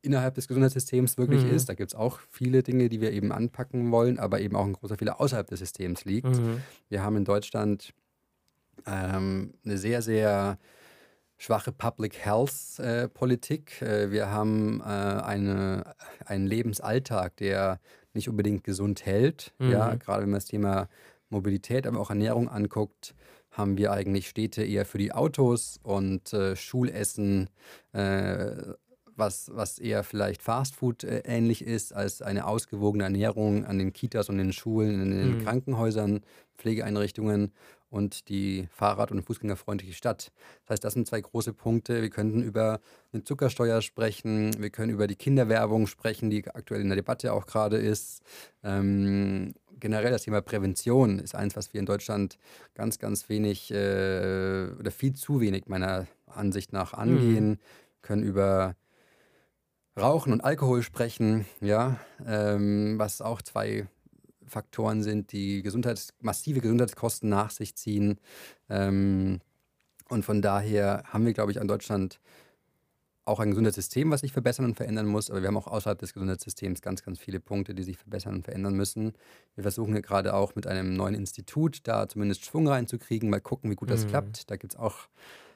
innerhalb 0.00 0.34
des 0.34 0.48
Gesundheitssystems 0.48 1.18
wirklich 1.18 1.44
mhm. 1.44 1.50
ist. 1.50 1.68
Da 1.68 1.74
gibt 1.74 1.90
es 1.90 1.94
auch 1.94 2.20
viele 2.30 2.62
Dinge, 2.62 2.88
die 2.88 3.00
wir 3.00 3.12
eben 3.12 3.32
anpacken 3.32 3.90
wollen, 3.90 4.18
aber 4.18 4.40
eben 4.40 4.56
auch 4.56 4.64
ein 4.64 4.72
großer 4.72 4.96
Fehler 4.96 5.20
außerhalb 5.20 5.46
des 5.46 5.58
Systems 5.58 6.04
liegt. 6.04 6.28
Mhm. 6.28 6.62
Wir 6.88 7.02
haben 7.02 7.16
in 7.16 7.24
Deutschland 7.24 7.92
ähm, 8.86 9.54
eine 9.64 9.78
sehr, 9.78 10.02
sehr 10.02 10.58
schwache 11.38 11.72
Public 11.72 12.18
Health 12.18 12.78
äh, 12.78 13.08
Politik. 13.08 13.80
Äh, 13.80 14.10
wir 14.10 14.30
haben 14.30 14.80
äh, 14.80 14.84
eine, 14.84 15.94
einen 16.24 16.46
Lebensalltag, 16.46 17.36
der 17.36 17.80
nicht 18.12 18.28
unbedingt 18.28 18.64
gesund 18.64 19.06
hält. 19.06 19.54
Mhm. 19.58 19.70
Ja, 19.70 19.94
gerade 19.94 20.22
wenn 20.22 20.30
man 20.30 20.38
das 20.38 20.46
Thema 20.46 20.88
Mobilität, 21.30 21.86
aber 21.86 22.00
auch 22.00 22.10
Ernährung 22.10 22.48
anguckt, 22.48 23.14
haben 23.50 23.78
wir 23.78 23.92
eigentlich 23.92 24.28
Städte 24.28 24.62
eher 24.62 24.84
für 24.84 24.98
die 24.98 25.12
Autos 25.12 25.78
und 25.82 26.32
äh, 26.32 26.54
Schulessen, 26.56 27.48
äh, 27.92 28.50
was, 29.16 29.50
was 29.52 29.78
eher 29.78 30.04
vielleicht 30.04 30.42
Fastfood 30.42 31.02
äh, 31.02 31.22
ähnlich 31.24 31.62
ist, 31.62 31.92
als 31.92 32.22
eine 32.22 32.46
ausgewogene 32.46 33.04
Ernährung 33.04 33.64
an 33.64 33.78
den 33.78 33.92
Kitas 33.92 34.28
und 34.28 34.38
den 34.38 34.52
Schulen, 34.52 35.02
in 35.02 35.10
den 35.10 35.38
mhm. 35.38 35.44
Krankenhäusern, 35.44 36.20
Pflegeeinrichtungen 36.56 37.52
und 37.90 38.28
die 38.28 38.68
Fahrrad- 38.70 39.12
und 39.12 39.22
Fußgängerfreundliche 39.22 39.94
Stadt. 39.94 40.30
Das 40.64 40.74
heißt, 40.74 40.84
das 40.84 40.94
sind 40.94 41.06
zwei 41.06 41.20
große 41.20 41.52
Punkte. 41.52 42.02
Wir 42.02 42.10
könnten 42.10 42.42
über 42.42 42.80
eine 43.12 43.24
Zuckersteuer 43.24 43.80
sprechen, 43.82 44.60
wir 44.60 44.70
können 44.70 44.90
über 44.90 45.06
die 45.06 45.16
Kinderwerbung 45.16 45.86
sprechen, 45.86 46.30
die 46.30 46.46
aktuell 46.46 46.80
in 46.80 46.88
der 46.88 46.96
Debatte 46.96 47.32
auch 47.32 47.46
gerade 47.46 47.78
ist. 47.78 48.22
Ähm, 48.62 49.54
generell 49.80 50.10
das 50.10 50.22
Thema 50.22 50.40
Prävention 50.40 51.18
ist 51.18 51.34
eins, 51.34 51.56
was 51.56 51.72
wir 51.72 51.80
in 51.80 51.86
Deutschland 51.86 52.38
ganz, 52.74 52.98
ganz 52.98 53.28
wenig 53.28 53.70
äh, 53.70 54.68
oder 54.78 54.90
viel 54.90 55.14
zu 55.14 55.40
wenig 55.40 55.66
meiner 55.68 56.06
Ansicht 56.26 56.72
nach 56.72 56.94
angehen. 56.94 57.50
Mhm. 57.50 57.58
Können 58.02 58.22
über 58.22 58.76
Rauchen 59.98 60.32
und 60.32 60.42
Alkohol 60.42 60.82
sprechen, 60.82 61.46
ja, 61.60 61.98
ähm, 62.24 62.98
was 62.98 63.20
auch 63.20 63.42
zwei 63.42 63.88
Faktoren 64.48 65.02
sind, 65.02 65.32
die 65.32 65.62
Gesundheits 65.62 66.14
massive 66.20 66.60
Gesundheitskosten 66.60 67.28
nach 67.28 67.50
sich 67.50 67.74
ziehen. 67.76 68.18
Ähm, 68.68 69.40
und 70.08 70.24
von 70.24 70.42
daher 70.42 71.04
haben 71.06 71.26
wir, 71.26 71.32
glaube 71.34 71.52
ich, 71.52 71.60
an 71.60 71.68
Deutschland 71.68 72.20
auch 73.28 73.40
ein 73.40 73.50
Gesundheitssystem, 73.50 74.10
was 74.10 74.22
sich 74.22 74.32
verbessern 74.32 74.64
und 74.64 74.76
verändern 74.76 75.06
muss, 75.06 75.30
aber 75.30 75.42
wir 75.42 75.48
haben 75.48 75.56
auch 75.58 75.66
außerhalb 75.66 75.98
des 75.98 76.14
Gesundheitssystems 76.14 76.80
ganz, 76.80 77.02
ganz 77.02 77.18
viele 77.18 77.40
Punkte, 77.40 77.74
die 77.74 77.82
sich 77.82 77.98
verbessern 77.98 78.36
und 78.36 78.44
verändern 78.44 78.74
müssen. 78.74 79.12
Wir 79.54 79.62
versuchen 79.62 79.94
ja 79.94 80.00
gerade 80.00 80.32
auch 80.32 80.54
mit 80.54 80.66
einem 80.66 80.94
neuen 80.94 81.14
Institut 81.14 81.80
da 81.84 82.08
zumindest 82.08 82.46
Schwung 82.46 82.66
reinzukriegen, 82.66 83.28
mal 83.28 83.40
gucken, 83.40 83.70
wie 83.70 83.74
gut 83.74 83.90
das 83.90 84.04
mhm. 84.04 84.08
klappt. 84.08 84.50
Da 84.50 84.56
gibt 84.56 84.72
es 84.72 84.78
auch 84.78 85.08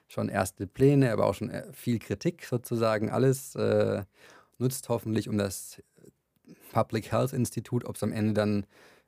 schon 0.06 0.28
erste 0.28 0.66
Pläne, 0.66 1.12
aber 1.12 1.26
auch 1.26 1.34
schon 1.34 1.48
äh, 1.48 1.64
viel 1.72 1.98
Kritik 1.98 2.44
sozusagen. 2.44 3.08
Alles 3.08 3.54
äh, 3.54 4.02
nutzt 4.58 4.90
hoffentlich, 4.90 5.30
um 5.30 5.38
das 5.38 5.82
Public 6.72 7.12
Health 7.12 7.32
Institut, 7.32 7.84
ob 7.84 7.96
es 7.96 8.02
am 8.02 8.12
Ende 8.12 8.32
dann 8.32 8.66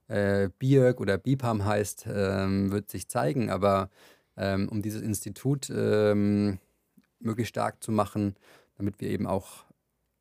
äh, 0.08 0.50
BIRG 0.58 1.00
oder 1.00 1.18
BIPAM 1.18 1.64
heißt, 1.64 2.06
ähm, 2.08 2.70
wird 2.70 2.90
sich 2.90 3.08
zeigen. 3.08 3.50
Aber 3.50 3.90
ähm, 4.36 4.68
um 4.68 4.82
dieses 4.82 5.02
Institut 5.02 5.70
ähm, 5.70 6.58
möglichst 7.20 7.50
stark 7.50 7.82
zu 7.82 7.90
machen, 7.90 8.36
damit 8.76 9.00
wir 9.00 9.08
eben 9.08 9.26
auch 9.26 9.64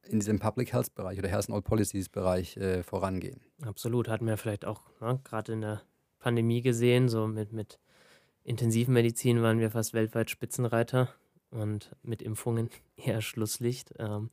in 0.04 0.20
diesem 0.20 0.40
Public 0.40 0.74
Health 0.74 0.96
Bereich 0.96 1.20
oder 1.20 1.30
Health 1.30 1.50
and 1.50 1.56
All 1.56 1.62
Policies 1.62 2.10
Bereich 2.10 2.58
äh, 2.58 2.84
vorangehen. 2.84 3.42
Absolut, 3.66 4.10
hatten 4.10 4.26
wir 4.26 4.38
vielleicht 4.38 4.66
auch 4.66 4.82
ne, 5.00 5.20
gerade 5.24 5.54
in 5.54 5.62
der 5.62 5.82
Pandemie 6.20 6.62
gesehen, 6.62 7.10
so 7.10 7.28
mit, 7.28 7.54
mit 7.54 7.80
Intensivmedizin 8.44 9.42
waren 9.42 9.60
wir 9.60 9.72
fast 9.72 9.94
weltweit 9.94 10.30
Spitzenreiter 10.30 11.10
und 11.50 11.92
mit 12.04 12.22
Impfungen 12.22 12.70
eher 12.98 13.22
Schlusslicht. 13.22 13.94
Ähm, 13.98 14.30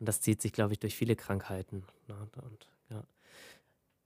und 0.00 0.08
das 0.08 0.20
zieht 0.20 0.40
sich, 0.40 0.52
glaube 0.52 0.72
ich, 0.72 0.80
durch 0.80 0.96
viele 0.96 1.14
Krankheiten. 1.14 1.84
Ne? 2.08 2.16
Und, 2.42 2.68
ja. 2.88 3.04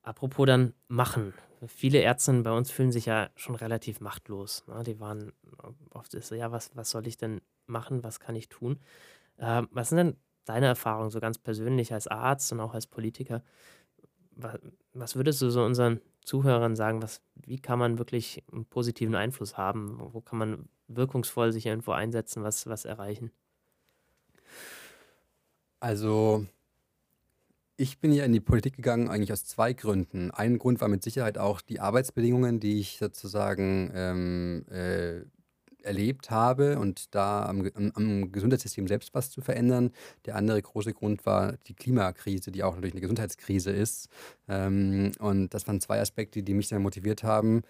Apropos 0.02 0.46
dann 0.46 0.74
machen. 0.88 1.32
Viele 1.66 2.00
Ärzte 2.00 2.32
bei 2.42 2.52
uns 2.52 2.70
fühlen 2.70 2.92
sich 2.92 3.06
ja 3.06 3.30
schon 3.36 3.54
relativ 3.54 4.00
machtlos. 4.00 4.64
Ne? 4.66 4.82
Die 4.82 5.00
waren 5.00 5.32
oft 5.90 6.12
so, 6.12 6.34
ja, 6.34 6.52
was, 6.52 6.70
was 6.74 6.90
soll 6.90 7.06
ich 7.06 7.16
denn 7.16 7.40
machen? 7.66 8.02
Was 8.02 8.20
kann 8.20 8.34
ich 8.34 8.48
tun? 8.48 8.80
Äh, 9.38 9.62
was 9.70 9.88
sind 9.88 9.98
denn 9.98 10.16
deine 10.44 10.66
Erfahrungen, 10.66 11.10
so 11.10 11.20
ganz 11.20 11.38
persönlich 11.38 11.94
als 11.94 12.06
Arzt 12.08 12.52
und 12.52 12.60
auch 12.60 12.74
als 12.74 12.86
Politiker? 12.86 13.42
Was, 14.32 14.58
was 14.92 15.16
würdest 15.16 15.40
du 15.40 15.48
so 15.48 15.64
unseren 15.64 16.00
Zuhörern 16.24 16.74
sagen? 16.74 17.02
Was, 17.02 17.22
wie 17.36 17.60
kann 17.60 17.78
man 17.78 17.98
wirklich 17.98 18.42
einen 18.52 18.66
positiven 18.66 19.14
Einfluss 19.14 19.56
haben? 19.56 19.96
Wo 20.12 20.20
kann 20.20 20.38
man 20.38 20.68
wirkungsvoll 20.88 21.52
sich 21.52 21.66
irgendwo 21.66 21.92
einsetzen, 21.92 22.42
was, 22.42 22.66
was 22.66 22.84
erreichen? 22.84 23.30
Also, 25.84 26.46
ich 27.76 27.98
bin 27.98 28.10
ja 28.10 28.24
in 28.24 28.32
die 28.32 28.40
Politik 28.40 28.76
gegangen 28.76 29.10
eigentlich 29.10 29.34
aus 29.34 29.44
zwei 29.44 29.74
Gründen. 29.74 30.30
Ein 30.30 30.56
Grund 30.56 30.80
war 30.80 30.88
mit 30.88 31.02
Sicherheit 31.02 31.36
auch 31.36 31.60
die 31.60 31.78
Arbeitsbedingungen, 31.78 32.58
die 32.58 32.80
ich 32.80 32.96
sozusagen 32.96 33.92
ähm, 33.94 34.64
äh, 34.70 35.26
erlebt 35.82 36.30
habe 36.30 36.78
und 36.78 37.14
da 37.14 37.44
am, 37.44 37.70
am, 37.74 37.92
am, 37.96 38.32
Gesundheitssystem 38.32 38.88
selbst 38.88 39.12
was 39.12 39.30
zu 39.30 39.42
verändern. 39.42 39.90
Der 40.24 40.36
andere 40.36 40.62
große 40.62 40.94
Grund 40.94 41.26
war 41.26 41.58
die 41.66 41.74
Klimakrise, 41.74 42.50
die 42.50 42.62
auch 42.62 42.76
natürlich 42.76 42.94
eine 42.94 43.02
Gesundheitskrise 43.02 43.70
ist. 43.70 44.08
Ähm, 44.48 45.12
und 45.18 45.52
das 45.52 45.66
waren 45.66 45.82
zwei 45.82 46.00
Aspekte, 46.00 46.42
die 46.42 46.54
mich 46.54 46.68
sehr 46.68 46.78
motiviert 46.80 47.24
haben, 47.24 47.60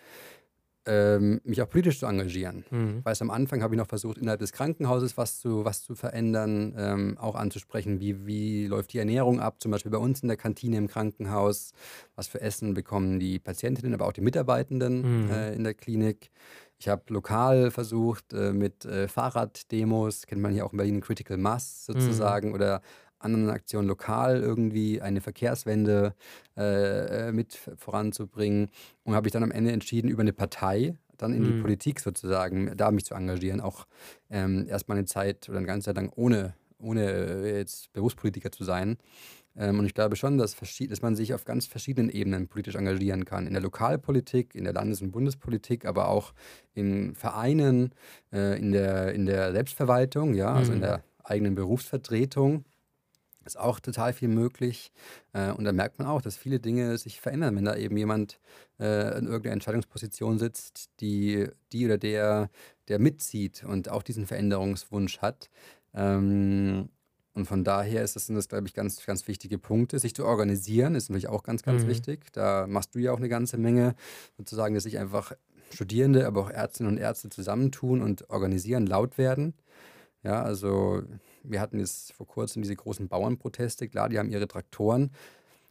ähm, 0.86 1.40
mich 1.44 1.62
auch 1.62 1.68
politisch 1.68 1.98
zu 1.98 2.06
engagieren. 2.06 2.64
Mhm. 2.70 2.98
Ich 2.98 3.04
weiß, 3.04 3.22
am 3.22 3.30
Anfang 3.30 3.62
habe 3.62 3.74
ich 3.74 3.78
noch 3.78 3.86
versucht, 3.86 4.18
innerhalb 4.18 4.40
des 4.40 4.52
Krankenhauses 4.52 5.16
was 5.16 5.40
zu, 5.40 5.64
was 5.64 5.82
zu 5.82 5.94
verändern, 5.94 6.74
ähm, 6.76 7.18
auch 7.18 7.34
anzusprechen, 7.34 8.00
wie, 8.00 8.26
wie 8.26 8.66
läuft 8.66 8.92
die 8.92 8.98
Ernährung 8.98 9.40
ab, 9.40 9.60
zum 9.60 9.70
Beispiel 9.70 9.92
bei 9.92 9.98
uns 9.98 10.20
in 10.20 10.28
der 10.28 10.36
Kantine 10.36 10.76
im 10.76 10.88
Krankenhaus, 10.88 11.72
was 12.16 12.28
für 12.28 12.40
Essen 12.40 12.74
bekommen 12.74 13.18
die 13.18 13.38
Patientinnen, 13.38 13.94
aber 13.94 14.06
auch 14.06 14.12
die 14.12 14.20
Mitarbeitenden 14.20 15.24
mhm. 15.24 15.30
äh, 15.30 15.54
in 15.54 15.64
der 15.64 15.74
Klinik. 15.74 16.30
Ich 16.78 16.88
habe 16.88 17.02
lokal 17.08 17.70
versucht 17.70 18.32
äh, 18.32 18.52
mit 18.52 18.84
äh, 18.84 19.08
Fahrraddemos, 19.08 20.26
kennt 20.26 20.42
man 20.42 20.52
hier 20.52 20.66
auch 20.66 20.72
in 20.72 20.76
Berlin 20.76 21.00
Critical 21.00 21.38
Mass 21.38 21.86
sozusagen, 21.86 22.48
mhm. 22.48 22.54
oder 22.54 22.82
anderen 23.24 23.50
Aktionen 23.50 23.88
lokal 23.88 24.40
irgendwie 24.40 25.00
eine 25.00 25.20
Verkehrswende 25.20 26.14
äh, 26.56 27.28
äh, 27.28 27.32
mit 27.32 27.58
voranzubringen. 27.76 28.68
Und 29.04 29.14
habe 29.14 29.28
ich 29.28 29.32
dann 29.32 29.42
am 29.42 29.50
Ende 29.50 29.72
entschieden, 29.72 30.08
über 30.08 30.22
eine 30.22 30.32
Partei 30.32 30.96
dann 31.16 31.32
in 31.32 31.42
mhm. 31.42 31.46
die 31.46 31.62
Politik 31.62 32.00
sozusagen, 32.00 32.76
da 32.76 32.90
mich 32.90 33.04
zu 33.04 33.14
engagieren. 33.14 33.60
Auch 33.60 33.86
ähm, 34.30 34.66
erstmal 34.68 34.98
eine 34.98 35.06
Zeit 35.06 35.48
oder 35.48 35.58
eine 35.58 35.66
ganze 35.66 35.86
Zeit 35.86 35.96
lang 35.96 36.10
ohne, 36.14 36.54
ohne 36.78 37.04
äh, 37.04 37.58
jetzt 37.58 37.92
Berufspolitiker 37.92 38.50
zu 38.50 38.64
sein. 38.64 38.98
Ähm, 39.56 39.78
und 39.78 39.86
ich 39.86 39.94
glaube 39.94 40.16
schon, 40.16 40.38
dass, 40.38 40.56
dass 40.56 41.02
man 41.02 41.16
sich 41.16 41.34
auf 41.34 41.44
ganz 41.44 41.66
verschiedenen 41.66 42.10
Ebenen 42.10 42.48
politisch 42.48 42.74
engagieren 42.74 43.24
kann. 43.24 43.46
In 43.46 43.52
der 43.52 43.62
Lokalpolitik, 43.62 44.54
in 44.54 44.64
der 44.64 44.72
Landes- 44.72 45.02
und 45.02 45.12
Bundespolitik, 45.12 45.84
aber 45.84 46.08
auch 46.08 46.32
in 46.74 47.14
Vereinen, 47.14 47.94
äh, 48.32 48.58
in, 48.58 48.72
der, 48.72 49.12
in 49.12 49.26
der 49.26 49.52
Selbstverwaltung, 49.52 50.34
ja, 50.34 50.52
also 50.52 50.72
in 50.72 50.78
mhm. 50.78 50.82
der 50.82 51.04
eigenen 51.22 51.54
Berufsvertretung 51.54 52.64
ist 53.44 53.58
auch 53.58 53.80
total 53.80 54.12
viel 54.12 54.28
möglich. 54.28 54.92
Äh, 55.32 55.52
und 55.52 55.64
da 55.64 55.72
merkt 55.72 55.98
man 55.98 56.08
auch, 56.08 56.22
dass 56.22 56.36
viele 56.36 56.60
Dinge 56.60 56.98
sich 56.98 57.20
verändern, 57.20 57.56
wenn 57.56 57.64
da 57.64 57.76
eben 57.76 57.96
jemand 57.96 58.40
äh, 58.78 59.18
in 59.18 59.26
irgendeiner 59.26 59.54
Entscheidungsposition 59.54 60.38
sitzt, 60.38 60.90
die, 61.00 61.48
die 61.72 61.84
oder 61.86 61.98
der, 61.98 62.50
der 62.88 62.98
mitzieht 62.98 63.64
und 63.64 63.88
auch 63.90 64.02
diesen 64.02 64.26
Veränderungswunsch 64.26 65.18
hat. 65.18 65.50
Ähm, 65.94 66.88
und 67.34 67.46
von 67.46 67.64
daher 67.64 68.04
ist 68.04 68.14
das, 68.14 68.26
sind 68.26 68.36
das, 68.36 68.48
glaube 68.48 68.68
ich, 68.68 68.74
ganz, 68.74 69.04
ganz 69.04 69.26
wichtige 69.26 69.58
Punkte. 69.58 69.98
Sich 69.98 70.14
zu 70.14 70.24
organisieren 70.24 70.94
ist 70.94 71.10
natürlich 71.10 71.28
auch 71.28 71.42
ganz, 71.42 71.62
ganz 71.62 71.82
mhm. 71.82 71.88
wichtig. 71.88 72.32
Da 72.32 72.66
machst 72.68 72.94
du 72.94 73.00
ja 73.00 73.12
auch 73.12 73.18
eine 73.18 73.28
ganze 73.28 73.58
Menge, 73.58 73.96
sozusagen, 74.38 74.74
dass 74.74 74.84
sich 74.84 74.98
einfach 74.98 75.32
Studierende, 75.72 76.26
aber 76.26 76.42
auch 76.42 76.50
Ärztinnen 76.50 76.92
und 76.92 76.98
Ärzte 76.98 77.30
zusammentun 77.30 78.02
und 78.02 78.30
organisieren, 78.30 78.86
laut 78.86 79.18
werden. 79.18 79.54
Ja, 80.22 80.42
also 80.42 81.02
wir 81.44 81.60
hatten 81.60 81.78
jetzt 81.78 82.12
vor 82.12 82.26
kurzem 82.26 82.62
diese 82.62 82.74
großen 82.74 83.08
Bauernproteste. 83.08 83.88
Klar, 83.88 84.08
die 84.08 84.18
haben 84.18 84.30
ihre 84.30 84.48
Traktoren, 84.48 85.10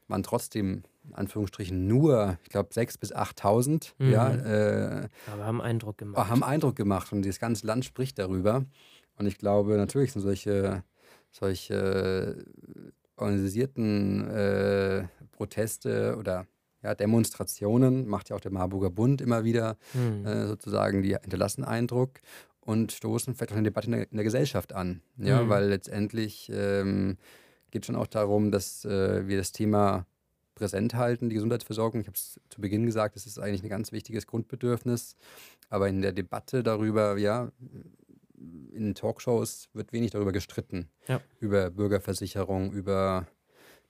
waren 0.07 0.24
trotzdem 0.24 0.84
in 1.07 1.15
Anführungsstrichen 1.15 1.88
nur, 1.88 2.38
ich 2.43 2.49
glaube, 2.49 2.69
6.000 2.71 2.99
bis 2.99 3.15
8.000. 3.15 3.93
Mhm. 3.97 4.11
Ja, 4.11 4.34
äh, 4.34 5.07
Aber 5.32 5.45
haben 5.45 5.61
Eindruck 5.61 5.97
gemacht. 5.97 6.30
Haben 6.30 6.43
Eindruck 6.43 6.76
gemacht 6.76 7.11
und 7.11 7.26
das 7.26 7.39
ganze 7.39 7.67
Land 7.67 7.86
spricht 7.86 8.19
darüber. 8.19 8.65
Und 9.17 9.26
ich 9.26 9.38
glaube, 9.38 9.76
natürlich 9.78 10.13
sind 10.13 10.21
solche, 10.21 10.84
solche 11.32 12.45
organisierten 13.17 14.30
äh, 14.30 15.07
Proteste 15.32 16.15
oder 16.17 16.47
ja, 16.82 16.95
Demonstrationen, 16.95 18.07
macht 18.07 18.30
ja 18.30 18.36
auch 18.36 18.41
der 18.41 18.51
Marburger 18.51 18.89
Bund 18.89 19.21
immer 19.21 19.43
wieder 19.43 19.78
mhm. 19.93 20.26
äh, 20.26 20.47
sozusagen, 20.47 21.01
die 21.01 21.15
hinterlassen 21.15 21.63
Eindruck 21.63 22.19
und 22.66 22.91
stoßen 22.91 23.36
vielleicht 23.36 23.51
auch 23.51 23.57
eine 23.57 23.70
Debatte 23.70 23.88
in 23.88 23.91
der, 23.91 24.11
in 24.11 24.18
der 24.18 24.24
Gesellschaft 24.24 24.74
an. 24.74 25.01
Ja, 25.18 25.43
mhm. 25.43 25.49
weil 25.49 25.68
letztendlich 25.68 26.49
ähm, 26.53 27.18
geht 27.72 27.84
es 27.84 27.88
schon 27.88 27.95
auch 27.95 28.07
darum, 28.07 28.51
dass 28.51 28.86
äh, 28.86 29.28
wir 29.28 29.38
das 29.38 29.51
Thema 29.51 30.05
präsent 30.55 30.93
halten, 30.93 31.30
die 31.30 31.36
Gesundheitsversorgung. 31.36 32.01
Ich 32.01 32.07
habe 32.07 32.16
es 32.16 32.39
zu 32.49 32.61
Beginn 32.61 32.86
gesagt, 32.86 33.16
das 33.16 33.26
ist 33.26 33.39
eigentlich 33.39 33.64
ein 33.64 33.70
ganz 33.70 33.91
wichtiges 33.91 34.28
Grundbedürfnis. 34.28 35.16
Aber 35.70 35.89
in 35.89 36.01
der 36.01 36.11
Debatte 36.11 36.64
darüber, 36.64 37.18
ja, 37.18 37.51
in 38.72 38.93
Talkshows 38.93 39.70
wird 39.74 39.91
wenig 39.91 40.11
darüber 40.11 40.32
gestritten. 40.32 40.89
Ja. 41.07 41.22
Über 41.39 41.70
Bürgerversicherung, 41.72 42.72
über 42.72 43.28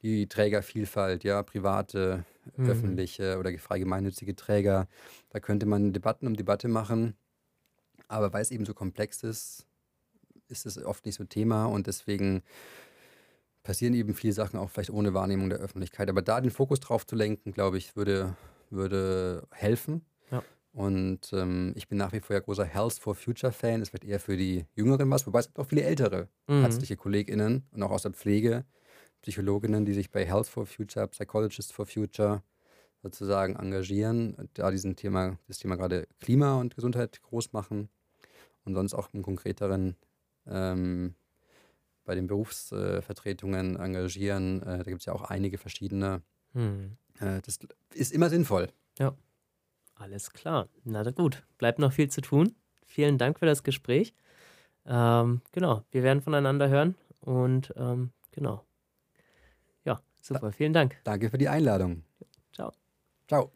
die 0.02 0.28
Trägervielfalt, 0.28 1.24
ja, 1.24 1.44
private, 1.44 2.26
mhm. 2.56 2.70
öffentliche 2.70 3.38
oder 3.38 3.58
frei 3.58 3.80
gemeinnützige 3.80 4.36
Träger. 4.36 4.88
Da 5.30 5.40
könnte 5.40 5.66
man 5.66 5.94
Debatten 5.94 6.28
um 6.28 6.36
Debatte 6.36 6.68
machen 6.68 7.16
aber 8.08 8.34
weil 8.34 8.42
es 8.42 8.52
eben 8.52 8.66
so 8.66 8.74
komplex 8.74 9.24
ist, 9.24 9.66
ist 10.48 10.66
es 10.66 10.84
oft 10.84 11.06
nicht 11.06 11.16
so 11.16 11.24
Thema 11.24 11.66
und 11.66 11.88
deswegen 11.88 12.44
passieren 13.64 13.94
eben 13.94 14.14
viele 14.14 14.34
Sachen 14.34 14.60
auch 14.60 14.70
vielleicht 14.70 14.92
ohne 14.92 15.14
Wahrnehmung 15.14 15.50
der 15.50 15.60
Öffentlichkeit. 15.60 16.10
Aber 16.10 16.22
da 16.22 16.42
den 16.42 16.52
Fokus 16.52 16.80
drauf 16.80 17.08
zu 17.08 17.16
lenken, 17.16 17.54
glaube 17.54 17.78
ich, 17.78 17.96
würde, 17.96 18.36
würde 18.70 19.48
helfen. 19.52 20.06
Ja. 20.32 20.44
Und 20.74 21.32
ähm, 21.34 21.74
ich 21.76 21.88
bin 21.88 21.98
nach 21.98 22.12
wie 22.12 22.20
vor 22.20 22.36
ja 22.36 22.42
großer 22.42 22.66
Health 22.66 22.96
for 22.96 23.16
Future 23.16 23.54
Fan. 23.54 23.82
Es 23.82 23.94
wird 23.94 24.04
eher 24.04 24.20
für 24.20 24.36
die 24.36 24.66
Jüngeren 24.76 25.10
was, 25.10 25.26
wobei 25.26 25.40
es 25.40 25.48
gibt 25.48 25.60
auch 25.60 25.68
viele 25.68 25.84
ältere 25.84 26.28
mhm. 26.48 26.64
ärztliche 26.64 26.98
KollegInnen 26.98 27.64
und 27.72 27.84
auch 27.84 27.92
aus 27.92 28.04
der 28.04 28.12
Pflege, 28.12 28.66
Psychologinnen, 29.22 29.86
die 29.86 29.94
sich 29.94 30.12
bei 30.12 30.26
Health 30.26 30.48
for 30.48 30.66
Future, 30.66 31.08
Psychologists 31.08 31.72
for 31.72 31.86
Future 31.86 32.44
sozusagen 33.04 33.56
engagieren, 33.58 34.50
da 34.54 34.72
diesen 34.72 34.96
Thema, 34.96 35.38
das 35.48 35.60
Thema 35.60 35.76
gerade 35.76 36.08
Klima 36.20 36.60
und 36.60 36.76
Gesundheit 36.76 37.22
groß 37.22 37.52
machen 37.52 37.90
und 38.64 38.74
sonst 38.74 38.94
auch 38.94 39.10
im 39.14 39.22
Konkreteren 39.22 39.98
ähm, 40.48 41.16
bei 42.06 42.16
den 42.16 42.28
Berufsvertretungen 42.28 43.76
äh, 43.76 43.84
engagieren. 43.84 44.62
Äh, 44.64 44.78
da 44.78 44.84
gibt 44.84 45.02
es 45.02 45.06
ja 45.06 45.14
auch 45.14 45.24
einige 45.24 45.58
verschiedene. 45.58 46.22
Hm. 46.54 46.98
Äh, 47.20 47.42
das 47.42 47.60
ist 47.94 48.14
immer 48.14 48.30
sinnvoll. 48.30 48.70
Ja, 48.98 49.16
alles 49.96 50.32
klar. 50.32 50.70
Na 50.86 51.04
gut, 51.12 51.44
bleibt 51.58 51.80
noch 51.80 51.92
viel 51.92 52.10
zu 52.10 52.22
tun. 52.22 52.56
Vielen 52.86 53.18
Dank 53.18 53.40
für 53.40 53.46
das 53.46 53.64
Gespräch. 53.64 54.14
Ähm, 54.86 55.42
genau, 55.52 55.84
wir 55.92 56.04
werden 56.04 56.22
voneinander 56.22 56.70
hören 56.70 56.96
und 57.22 57.74
ähm, 57.76 58.12
genau. 58.32 58.66
Ja, 59.86 60.02
super, 60.22 60.52
vielen 60.52 60.74
Dank. 60.74 60.98
Danke 61.04 61.30
für 61.30 61.38
die 61.38 61.48
Einladung. 61.48 62.04
Ciao. 63.28 63.52